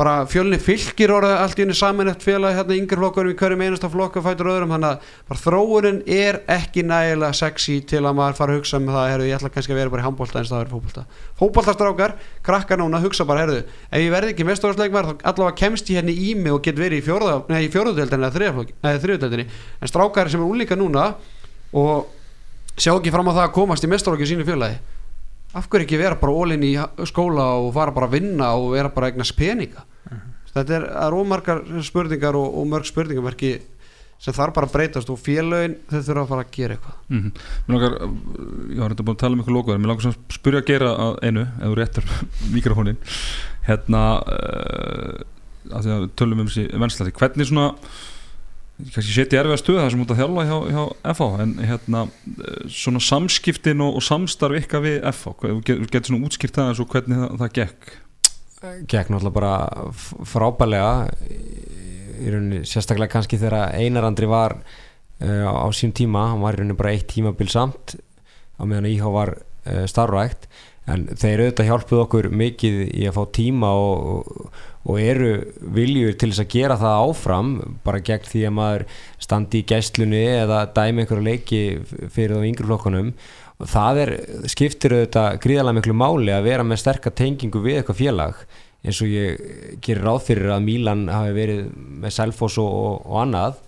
[0.00, 3.62] bara fjölni fylgir orðið allt í henni saman eftir félag hérna yngri flokkurum í hverjum
[3.66, 8.54] einasta flokku fætur öðrum þannig að þróunin er ekki nægilega sexy til að maður fara
[8.54, 10.54] að hugsa með það herðu, ég ætla kannski að vera bara í handbólta eins og
[10.54, 11.04] það er fótbólta
[11.40, 12.14] fótbóltastrákar,
[12.48, 13.58] krakka núna hugsa bara herðu,
[13.90, 17.02] ef ég verði ekki mestóðarsleikmar þá allavega kemst ég henni í mig og get verið
[17.02, 21.10] í fjóruðdeldinni eða þriðudeldinni en strákar sem er úlíka núna
[21.76, 22.08] og
[22.76, 24.80] sjá ekki fram á það að komast í mestóðarsleikju sínu félagi?
[25.56, 26.76] Af hverju ekki vera bara ólinn í
[27.10, 29.82] skóla og fara bara að vinna og vera bara eignast peninga?
[30.50, 33.54] Þetta er, er ómargar spurningar og, og mörg spurningamerki
[34.20, 36.96] sem þarf bara að breytast og félögin þau þurfa að fara að gera eitthvað.
[37.08, 37.44] Mm -hmm.
[37.72, 37.94] langar,
[38.74, 40.90] ég har þetta búin að tala um ykkur lokaður mér langar að spyrja að gera
[41.06, 42.10] að einu þú réttur
[42.56, 42.98] mikrofónin
[43.64, 45.22] hérna uh,
[45.70, 47.66] að því að tölum um þessi vennslæti hvernig svona
[48.94, 50.82] kannski setja erfiða stuða það sem út að þjálfa hjá, hjá
[51.14, 56.56] FH en hérna eh, svona samskiptin og, og samstarf ykkar við FH getur svona útskýrt
[56.58, 57.90] það eins og hvernig það, það gekk?
[58.60, 59.54] Gekk náttúrulega bara
[60.28, 60.94] frábælega
[62.20, 66.76] í rauninni sérstaklega kannski þegar einarandri var uh, á sín tíma, hann var í rauninni
[66.78, 67.96] bara eitt tímabil samt
[68.60, 70.50] á meðan Íhá var uh, starfrækt
[70.90, 74.60] en þeir auðvitað hjálpuð okkur mikið í að fá tíma og, og
[75.00, 75.32] eru
[75.76, 77.50] viljur til þess að gera það áfram
[77.84, 78.86] bara gegn því að maður
[79.20, 81.62] standi í gæstlunni eða dæmi einhverju leiki
[82.08, 83.12] fyrir þá yngri flokkanum
[83.68, 84.12] það er,
[84.48, 88.44] skiptir auðvitað gríðarlega miklu máli að vera með sterkar tengingu við eitthvað félag
[88.80, 89.40] eins og ég
[89.84, 93.58] gerir ráð fyrir að Mílan hafi verið með Selfos og, og, og annað.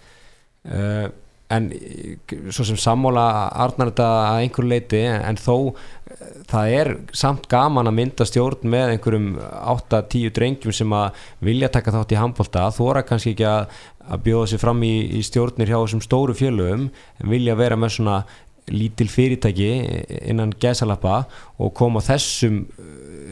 [0.62, 1.10] Uh,
[1.52, 1.68] en
[2.50, 3.24] svo sem sammála
[3.64, 5.74] arnar þetta að einhverju leiti en, þó
[6.50, 9.28] það er samt gaman að mynda stjórn með einhverjum
[9.72, 13.76] 8-10 drengjum sem að vilja taka þátt í handbólta þóra kannski ekki að,
[14.08, 17.96] að bjóða sér fram í, í stjórnir hjá þessum stóru fjölögum en vilja vera með
[17.96, 18.22] svona
[18.72, 19.70] lítil fyrirtæki
[20.30, 21.24] innan gesalappa
[21.58, 22.62] og koma þessum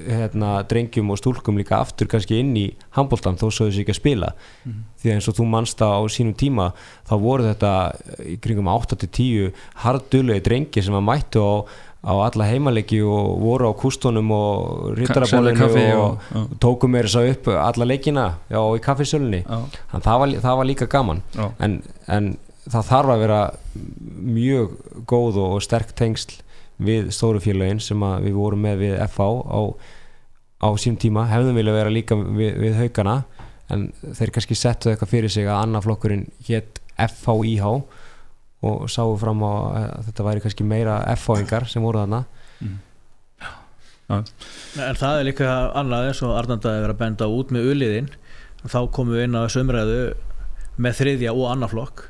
[0.06, 4.00] hérna, drengjum og stúlkum líka aftur kannski inn í handbóltan þó svo þessu ekki að
[4.00, 4.32] spila.
[4.64, 4.82] Mm -hmm.
[5.02, 6.72] því að eins og þú mannst á sínum tíma
[7.08, 7.72] þá voru þetta
[8.24, 9.52] í kringum 8-10
[9.84, 11.52] hardulegi drengi sem að mættu á,
[12.04, 17.30] á alla heimalegi og voru á kustunum og rittarabólinu og, og tóku mér þess að
[17.30, 19.44] upp alla leikina já, í kaffisölunni.
[19.92, 21.22] Það var, það var líka gaman.
[21.58, 22.36] En, en
[22.68, 23.40] það þarf að vera
[24.20, 24.76] mjög
[25.08, 26.40] góð og sterk tengsl
[26.80, 29.60] við stórufélagin sem við vorum með við FH á,
[30.64, 33.22] á sím tíma hefðum vilja vera líka við, við haugana
[33.70, 37.66] en þeir kannski settu eitthvað fyrir sig að annaflokkurinn hétt FH-IH
[38.60, 42.24] og sáu fram á að þetta væri kannski meira FH-ingar sem voru þarna
[42.60, 42.78] mm.
[44.10, 44.18] ja.
[44.88, 48.10] En það er líka annað eins og Arnandaði verið að benda út með uliðin
[48.66, 50.02] þá komum við inn á þessu umræðu
[50.80, 52.04] með þriðja og annaflokk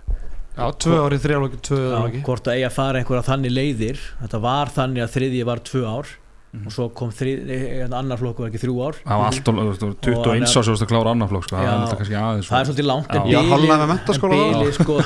[0.61, 4.03] Já, tvö árið, þrjálflokki, tvö árið Hvort að eiga að fara einhverja þannig leiðir.
[4.21, 6.11] Þetta var þannig að þriðji var tvö ár
[6.53, 6.67] mm.
[6.67, 7.53] og svo kom þrið,
[7.89, 9.01] annar flokk var ekki þrjú ár.
[9.01, 11.65] Það var alltaf 21 ás að klára annar flokk sko.
[11.65, 13.23] já, það, er það er svolítið langt en
[14.35, 15.01] bílið sko,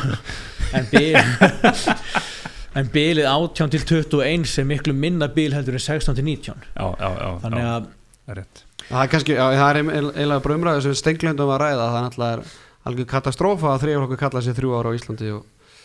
[0.75, 1.89] en bílið
[2.81, 6.87] en bílið 18 til 21 er miklu minna bíl heldur en 16 til 19 já,
[6.99, 7.91] já, þannig að
[8.25, 8.65] það er rétt.
[8.85, 12.49] Það er kannski, það er eiginlega bara umræðið sem stenglundum að ræða það er náttúrulega
[12.89, 15.45] alveg katastrófa að þrjaflokku kalla sér þrjú ára á Íslandi og,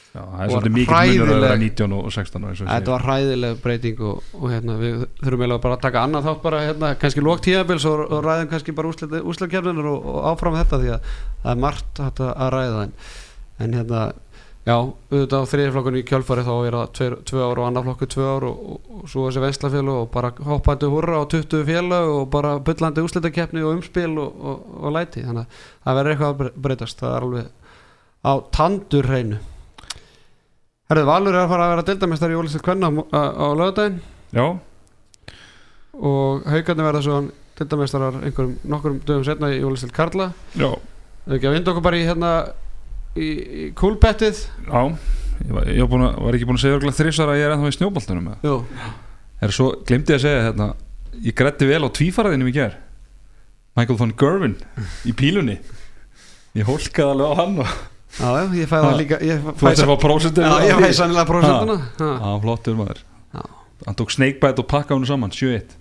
[0.09, 3.99] Já, það er svolítið mikið munur að vera 19 og 16 Þetta var hræðileg breyting
[4.09, 7.45] og, og hérna, við þurfum eiginlega bara að taka annað þátt bara hérna, kannski lókt
[7.45, 11.11] tíðabils og, og ræðum kannski bara úsleikjafnir og áfram þetta því að
[11.43, 12.95] það er margt að ræða en,
[13.61, 14.01] en hérna
[14.67, 18.25] Já, auðvitað á þriðflokkunni í kjölfari þá er það tvö ár og annar flokku tvö
[18.27, 22.27] ár og, og, og svo þessi venslafélag og bara hoppandi hurra á 20 félag og
[22.33, 24.43] bara byllandi úslitakeppni og umspil og,
[24.83, 25.23] og læti.
[25.25, 27.01] Þannig að það verður eitthvað að breytast.
[27.01, 27.49] Það er alveg
[28.19, 29.39] á tandur hreinu
[30.89, 33.99] Herðið Valur er að fara að vera dildamestari í Ólistil Kvenna á, á lögadaginn
[34.35, 34.45] Já.
[35.99, 37.19] Og haugarnir verða svo
[37.59, 40.29] dildamestarar einhverjum nokkurum dögum setna í Ólistil Karla.
[40.57, 40.69] Já.
[41.25, 42.31] Þau ekki að vinda okkur bara í hérna
[43.17, 43.29] í,
[43.79, 44.81] kúlbettið Já,
[45.45, 47.77] ég var, ég var, var ekki búin að segja þrjusar að ég er ennþá í
[47.77, 48.31] snjóboltunum
[49.39, 50.69] er svo, glemdi ég að segja hérna,
[51.23, 52.75] ég gretti vel á tvífaraðinum í ger
[53.77, 54.57] Michael von Gervin
[55.07, 55.59] í pílunni.
[56.57, 57.69] Ég hólkaði alveg á hann og
[58.19, 61.29] Já, já, ég fæði það líka Þú ætti að fá prósendur Já, ég fæði sannilega
[61.29, 63.03] prósenduna Já, flottur maður.
[63.85, 65.75] Hann tók snakebite og pakka hann saman, 7-1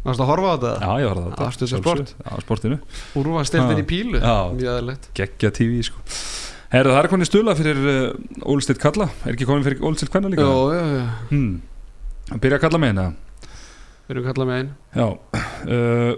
[0.00, 0.70] Varst það að horfa á þetta?
[0.80, 1.46] Já, ég var að þetta.
[1.46, 2.12] Afstöðu sport.
[2.16, 2.76] Já, sportinu.
[3.20, 4.20] Úrva steltin í pílu.
[4.22, 4.36] Já,
[5.18, 6.04] Gekkja TV, sko.
[6.70, 9.10] Herðu, það er konið stula fyrir uh, Ólstedt Kalla.
[9.26, 10.46] Er ekki konið fyrir Ólstedt Kvenna líka?
[10.46, 11.04] Jó, já, já.
[11.32, 11.50] Hmm.
[12.40, 13.06] Byrja að kalla með eina
[14.06, 15.06] Byrja að kalla með einn Já.
[15.66, 16.12] Uh,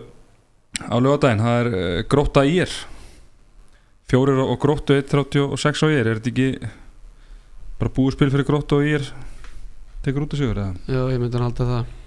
[0.82, 2.76] Á lögadaginn, það er uh, gróta í er.
[4.12, 6.12] Fjórir og gróttu 1.36 á ég er.
[6.12, 6.70] Er þetta ekki
[7.80, 9.10] bara búið spil fyrir gróttu og ég er?
[10.04, 10.76] Tekur út sigur eða?
[10.86, 11.98] Já, ég myndi að halda það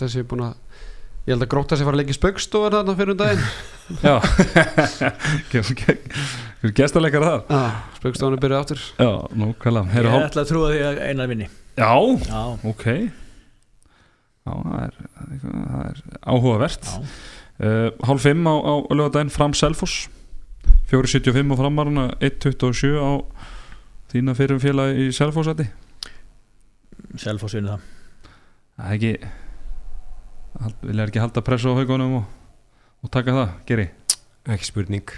[0.00, 0.69] þessi er búin að
[1.28, 3.42] Ég held að gróta þessi fara að leggja spöggstofar þarna fyrir um daginn.
[4.06, 4.14] Já.
[5.50, 7.40] Hvernig gestaleikar það?
[7.56, 9.08] ah, Spaukstofan er byrjuð áttur Já,
[9.40, 9.50] nú,
[10.20, 11.48] Ég ætla að trúa því að einar vinni.
[11.80, 11.90] Já,
[12.26, 12.40] Já,
[12.70, 12.86] ok.
[14.40, 14.96] Já, það er,
[15.50, 16.00] það er
[16.34, 16.88] áhugavert.
[16.94, 17.12] Já.
[17.60, 20.06] Uh, Hálf 5 á, á lögadaginn fram Selfoss.
[20.90, 23.20] 4.75 á framaruna 1.27 á
[24.10, 25.68] þína fyrir félag í Selfossæti
[27.20, 27.84] Selfoss vinni það.
[28.74, 29.12] Það er ekki
[30.84, 32.24] vilja ekki halda pressu á haugunum og,
[33.04, 33.86] og taka það, geri?
[34.50, 35.12] Ekki spurning.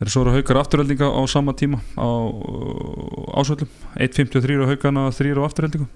[0.00, 2.08] Þeir eru svo eru haukar afturheldinga á sama tíma á
[3.40, 3.68] ásvöldum
[4.00, 5.88] 1.53 á haugana 3 á afturheldingu?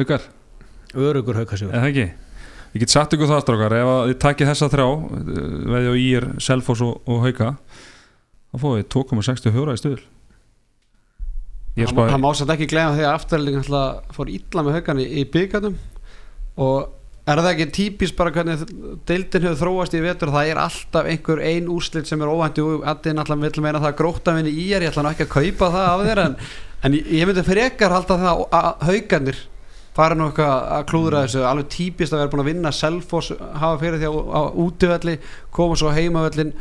[0.00, 0.26] Haukar,
[0.94, 1.74] Örugur haukasigur.
[1.74, 2.06] Eða ekki?
[2.70, 4.88] Ég get sagt ykkur það strákar ef þið takið þessa þrjá
[5.74, 7.54] veði á Ír, Selfoss og, og Hauka
[8.50, 10.19] þá fóðið 2,64 í stuðul Ég er
[11.88, 13.68] Það má satt ekki glemja að afturlík
[14.14, 15.76] fór illa með haugan í, byggarnum
[16.60, 18.64] og er það ekki típist bara hvernig
[19.08, 20.32] deildin hefur þróast í vetur?
[20.34, 23.92] Það er alltaf einhver ein úrslit sem er óvænti og allir náttúrulega vil meina það
[23.92, 26.36] að gróttavinni í er, ég ætla ekki að kaupa það af þér en,
[26.88, 29.40] en ég, myndi frekar halda það að haugarnir
[29.96, 31.44] fara nú eitthvað að klúðra þessu.
[31.46, 35.16] Alveg típist að vera búin að vinna Selfoss hafa fyrir því á útivelli
[35.54, 36.54] koma svo heimavellin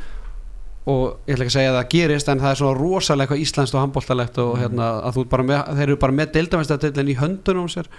[0.87, 3.43] og ég ætla ekki að segja að það gerist en það er svona rosalega eitthvað
[3.43, 7.11] íslenskt og handbóltalegt og hérna að þú ert bara með, þeir eru bara með deildamestadildin
[7.11, 7.89] í höndunum á sér.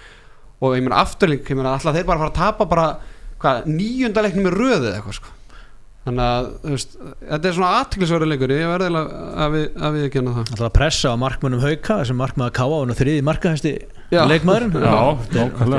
[0.61, 2.87] Og ég meina afturling, ég meina alltaf þeir bara fara að tapa bara,
[3.41, 5.37] hvað, níunda leiknum í röðu eða eitthvað sko.
[6.01, 6.93] Þannig að, þú veist,
[7.29, 10.51] þetta er svona aðtiklisverður leikur, ég verði að við, að við ekki hana það.
[10.55, 13.73] Það að pressa á markmönnum hauka þessum markmaður káa og þriði markahæsti
[14.09, 14.23] Já.
[14.25, 14.73] leikmaðurinn?
[14.81, 14.97] Já,
[15.29, 15.77] Það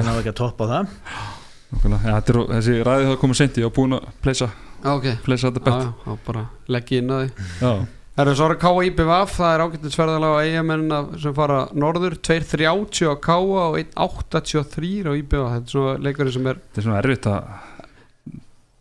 [1.73, 4.53] ja, þetta er, Þessi ræði það komið sent Ég var búin að pleysa,
[4.83, 6.47] Já, ok, já, pleysa þetta bett já, þá bara
[6.77, 7.73] legg ég inn að því Já,
[8.13, 8.73] Það eru K.A.
[8.85, 13.37] IBVF, það er ágættisverðalega á eigamennina sem fara norður 2.30 á K.A.
[13.41, 17.47] og 1.83 á IBVF, þetta er svona leikurinn sem er þetta er svona erfitt að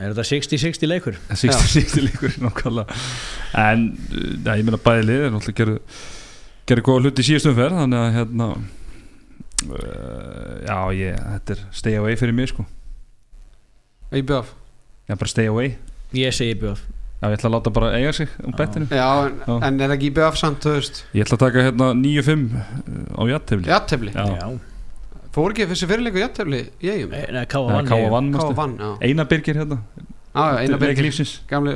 [0.01, 1.17] Er þetta 60-60 leikur?
[1.29, 2.99] 60-60 líkur nákvæmlega
[3.61, 5.79] En, uh, ja, ég meina bæði lið er náttúrulega gerðu
[6.71, 8.61] gerðu góða hluti í síðustum ferð þannig að hérna uh,
[10.65, 12.67] já, ég, þetta er stay away fyrir mig sko
[14.12, 14.49] IBVF
[15.09, 15.76] Já, bara stay away.
[16.16, 16.82] Ég segi bjóð
[17.22, 18.88] Já, ég ætla að láta bara eiga sig um bettinu.
[18.89, 19.55] Já, en, Já.
[19.68, 21.03] en er ekki IBVF samt, þú veist?
[21.14, 22.45] Ég ætla að taka hérna 9-5
[23.14, 24.26] á jattefli Jattefli, Já.
[24.41, 24.47] Já.
[25.32, 28.39] Fór ekki þessi fyrirleiku jattefli í eigum Nei, nei, Káa vann Káa vann K.A.
[28.41, 28.55] manstu?
[28.57, 28.89] vann, já.
[29.07, 29.78] Einar Birgir hérna.
[30.32, 31.32] Já, já, eina Leik byrgir, lífsins.
[31.49, 31.74] Gamli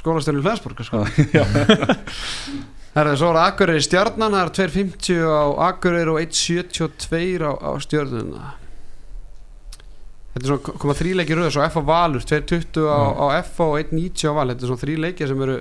[0.00, 1.02] skólastjörnum Flensborg sko.
[1.32, 1.44] Já,
[2.96, 8.50] Herðu, svo er Akureyri stjarnan, það er 2.50 á Akureyri og 1.72 á, á stjörnuna
[10.32, 13.60] Þetta er svona koma þrý leikir röð, svo F á Valur 2.20 á, á F
[13.60, 15.56] og 1.90 á Val Þetta er svona þrý leikir sem eru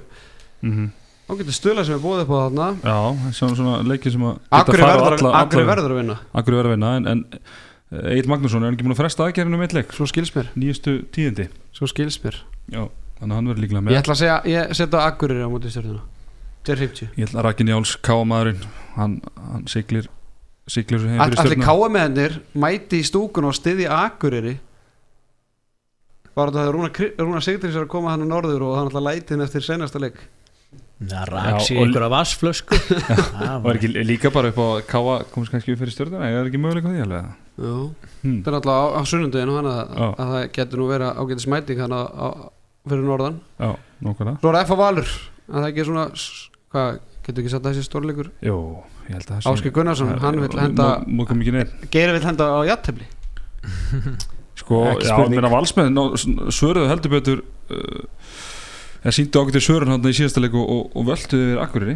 [0.63, 0.85] mhm.
[1.27, 2.69] ágætið stöla sem er upp á þarna.
[2.79, 2.95] Já,
[3.35, 5.27] svona, svona leikir sem að á verður,
[5.91, 6.17] að vinna.
[6.31, 7.19] Akureyri verður að vinna en, en
[7.91, 9.91] Egil Magnússon er ekki búin að fresta aðgerðinu um eitt leik?
[9.91, 11.49] Svo skils mér, nýjustu tíðindi.
[11.75, 12.39] Svo skils mér.
[12.71, 12.85] Já,
[13.19, 13.97] þannig að hann verður líklega með.
[13.97, 16.07] Ég ætla að segja, ég setja Akureyri á móti stjörnuna.
[16.67, 18.61] 2.50 Ég ætla að Rakin Jáls káamaðurinn
[20.67, 24.57] siglir siglir svo heim fyrir Allir káamennir mæti í stúkun og stiði Akureyri?
[26.35, 29.07] Bara þetta að Rúna, Rúna Sigdrís er að koma hann á norður og hann að
[29.09, 30.21] læti hinn eftir senasta leik?
[31.01, 32.77] Það sig og- einhverja vassflösku
[33.63, 36.37] og er ekki líka bara upp á að káa komast kannski upp fyrir stjörnuna ég
[36.37, 38.37] er ekki möguleika því alveg hmm.
[38.43, 41.81] þetta er alltaf á, á sunnundinu hann að, að það getur nú verið ágætis mæting
[41.81, 42.43] hann að, að,
[42.91, 43.39] fyrir norðan.
[43.57, 45.11] Já, Svo er F á Valur.
[45.51, 48.29] Að það ekki svona s- hvað, getur ekki satt þessi stórleikur?
[48.45, 48.57] Jú,
[49.07, 50.87] ég held að það Áskei Gunnarsson, hann vill henda
[51.93, 53.07] Geiri vill henda á jattefli
[54.61, 55.95] Sko, já, meina valsmenn
[56.53, 57.39] svöruðu heldur betur
[57.73, 58.03] uh,
[59.01, 61.95] eða síndu ágættir svörun hann í síðasta leik og, og, völduðu yfir Akureyri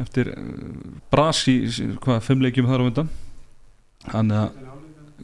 [0.00, 0.40] eftir uh,
[1.12, 3.10] bras í í- hvað, fimm leikjum þar á undan.
[4.08, 4.48] Þannig að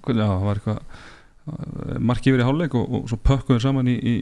[0.04, 3.88] hvað- já, það var eitthvað uh, marki yfir í hálfleik og, og svo pökkuðu saman
[3.88, 4.14] í, í,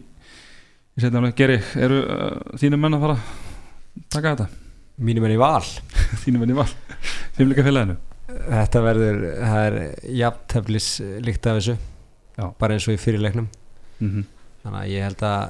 [0.95, 4.62] í setna alveg Geri, eru uh, þínu menn að fara að taka þetta?
[5.05, 5.65] Mínum enn í val
[6.25, 6.69] Þínu menn í val?
[7.37, 7.97] Fimmleika félaginu?
[8.33, 9.75] þetta verður, það er
[10.23, 10.87] jafnteflis
[11.27, 11.75] líkt af þessu
[12.39, 12.47] Já.
[12.59, 13.49] bara eins og í fyrirleiknum
[14.03, 14.25] Mm -hmm.
[14.65, 15.43] þannig að ég held að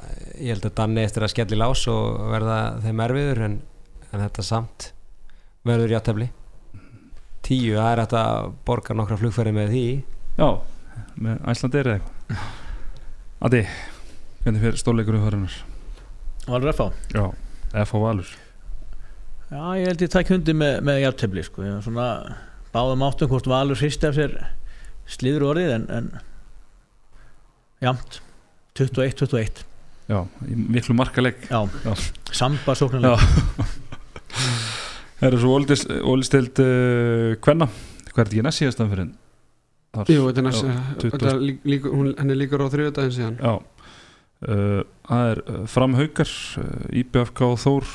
[0.42, 3.54] ég held að Danni eftir að skelli lás og verða þeim erfiður en,
[4.12, 4.92] en þetta samt
[5.64, 6.26] verður jafntefli
[7.42, 9.84] tíu, það er hægt að borga nokkra flugferði með því
[10.38, 10.48] Já,
[11.16, 12.38] með Æslandir eða eitthvað
[13.42, 13.62] Adi,
[14.44, 15.56] hvernig fyrir stórleikur um farinnar?
[16.46, 16.90] Valur F.A.
[17.14, 17.24] Já,
[17.86, 17.98] F.A.
[17.98, 18.26] Valur
[19.52, 21.64] Já, ég held ég takk hundi með, með jafntefli sko.
[21.66, 22.06] Ég var svona
[22.72, 24.36] báðum áttum hvort Valur hristi af sér
[25.12, 26.06] slíður orðið en, en
[27.84, 28.22] jamt.
[28.78, 29.66] 21-21
[30.08, 31.92] Já, miklu markaleg Já, Já.
[32.32, 33.18] samba sóknarlega
[35.20, 35.58] Það eru svo
[36.08, 37.68] ólistild uh, Kvenna.
[37.68, 39.10] Hvað er þetta ekki næst síðastan fyrir
[39.92, 40.08] þar.
[40.10, 40.72] Jú, þetta er næst, Já,
[41.02, 41.28] þetta 20.
[41.28, 43.36] er lík, lík, hún, henni líkur á þriðudaginn síðan.
[43.38, 43.52] Já.
[44.42, 46.64] Uh, Það er uh, framhaukar uh,
[47.02, 47.92] IBFK og Þór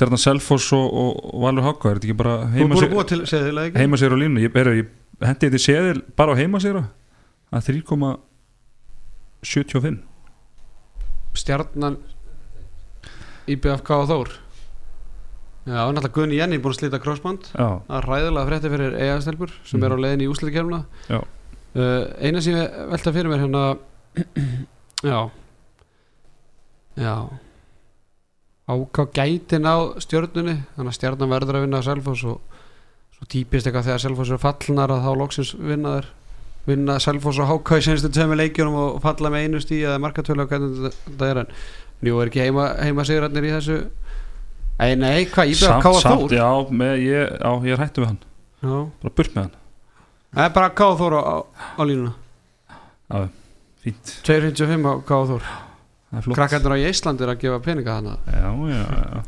[0.00, 2.84] Stjarnan Selfoss og, og, og Valur Háka er þetta ekki bara Þú heima búin að
[2.86, 3.78] sér, búa til seðilega ekki?
[3.84, 4.86] heima sér á línu ég, er, ég
[5.28, 7.60] hendi þetta séðil bara á heima sér að
[9.44, 9.98] 3,75
[11.40, 11.96] Stjarnan
[13.50, 14.28] IBFK og Þór.
[15.68, 17.50] Já, náttúrulega Gunni Jenny búin að slíta crossband.
[17.52, 19.84] Það er ræðilega frétti fyrir eigastelpur sem Mhm.
[19.86, 21.22] er á leiðin í úsliðkjörnuna uh,
[22.20, 23.62] Eina sem ég velta fyrir mér hérna
[25.10, 25.20] Já.
[26.96, 27.14] Já
[28.70, 32.40] Áká gætin á stjörnunni Þannig að stjarnan verður að vinna Selfoss og
[33.16, 36.10] svo típist eitthvað þegar Selfoss er fallnar að þá loksins vinna þær
[36.70, 40.44] vinna Selfoss og Háká í senstu tveimur leikjunum og falla með einu stíð eða markatölu
[40.44, 41.52] og hvernig þetta- er en
[42.04, 43.78] nú er ekki heima, heima sigurarnir í þessu.
[44.80, 48.00] Nei, nei, hvað, IBFK samt, og samt, Þór já, með, ég, já, ég er hættu
[48.04, 48.20] við hann.
[48.62, 48.76] Já.
[49.02, 49.56] Bara burt með hann,
[50.30, 50.94] Það er bara K.O.
[51.00, 51.36] Þór á, á,
[51.76, 52.12] á línuna.
[53.82, 54.12] Fínt.
[54.24, 55.26] 255 á K.O.
[55.32, 55.42] Þór
[56.10, 59.24] Krakkarnir á Íslandi er að gefa peninga hana Já, já, já.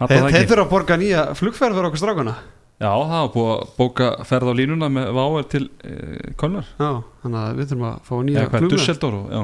[0.00, 2.34] Þeir, þeir þurfa að borga nýja flugferð fyrir okkur strákuna
[2.80, 5.96] Já, það var búið að bóka ferð á línuna með váer til e,
[6.40, 6.68] Kölnar.
[6.80, 9.42] Já, þannig að við þurfum að fá nýja flugferð Dusseldor Já,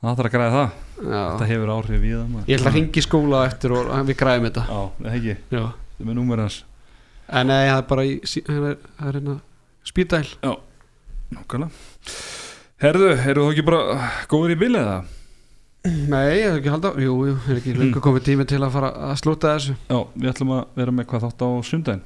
[0.00, 0.78] það þarf að græða það.
[1.00, 1.20] Já.
[1.20, 2.38] Þetta hefur áhrif í það.
[2.48, 4.64] Ég ætla að ringi skóla eftir og við græðum þetta.
[4.70, 5.60] Já, það ekki, Já.
[5.60, 6.58] það er með númer hans.
[7.28, 9.36] En nei, það er bara í það er, er hérna
[9.90, 10.24] spýrdæl
[11.30, 11.70] Nákvæmlega.
[12.80, 15.16] Herðu, eru þú ekki bara góður í bilið það?
[15.80, 18.90] Nei, ég hef ekki halda Jú, jú, er ekki lengur komið tími til að fara
[19.10, 19.76] að slúta þessu.
[19.88, 22.02] Já, við ætlum að vera með hvað þátt á sundaginn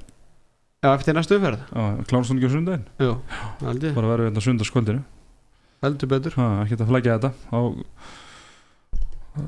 [0.84, 1.64] Já, eftir næstu umferð.
[1.72, 3.10] Já, klárst hún ekki á sundaginn Jú,
[3.64, 5.02] ég, Bara verður við hérna sundagskvöldinu
[5.84, 6.32] heldur betur.
[6.40, 7.30] Ha, ekki að flækja þetta.
[7.52, 7.58] Á,
[9.36, 9.42] uh,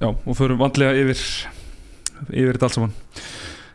[0.00, 1.18] Já, og förum vandlega yfir
[2.30, 2.94] yfir þetta allt saman.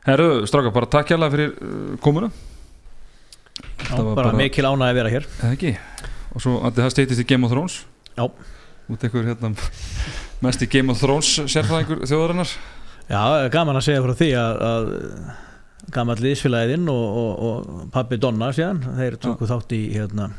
[0.05, 2.31] Herðu, stráka, bara takk hérlega fyrir uh, komuna.
[2.31, 5.27] Já, Það var bara, bara- mikil ánægði að vera hér.
[5.41, 5.75] Eða ekki?
[6.35, 7.77] Og svo að það steytist í Game of Thrones.
[8.17, 8.25] Já.
[8.91, 9.53] Út einhver hérna
[10.45, 12.51] Mest í Game of Thrones sérfræðingur þjóðarinnar
[13.09, 13.21] Já,
[13.53, 14.87] gaman að segja frá því að, að
[15.93, 20.31] gammal liðsfélaginn og, og, og pabbi Donna síðan, þeir tóku þátt í hérna,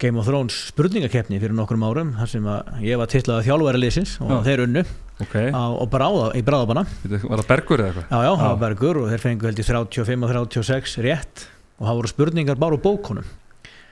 [0.00, 3.82] Game of Thrones spurningakeppni fyrir nokkrum árum þar sem að ég var titlað að þjálfæri
[3.82, 4.38] liðsins og Já.
[4.48, 4.84] þeir unnu
[5.20, 8.06] Ok, á, á bráða, í bráðabanna Veitu, var það Bergur eða eitthvað?
[8.08, 8.48] Já, já, það Já.
[8.54, 11.44] var bergur og þeir fengu held í 35 og 36 rétt
[11.76, 13.39] og það voru spurningar bara úr bókunum Já, já,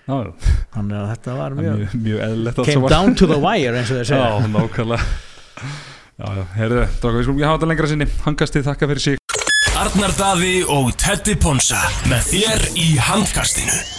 [0.09, 4.11] þannig að þetta var það mjög mjög, came down to the wire eins og þeir
[4.13, 4.31] segja.
[4.33, 5.05] Já, nákvæmlega.
[6.19, 8.09] Já, heyrðu, dráka, við skulum ekki hafa þetta lengra sinni.
[8.25, 9.23] Hangastið þakka fyrir sig.
[9.79, 11.79] Arnar Daði og Teddy Ponsa
[12.11, 13.98] með þér í handkastinu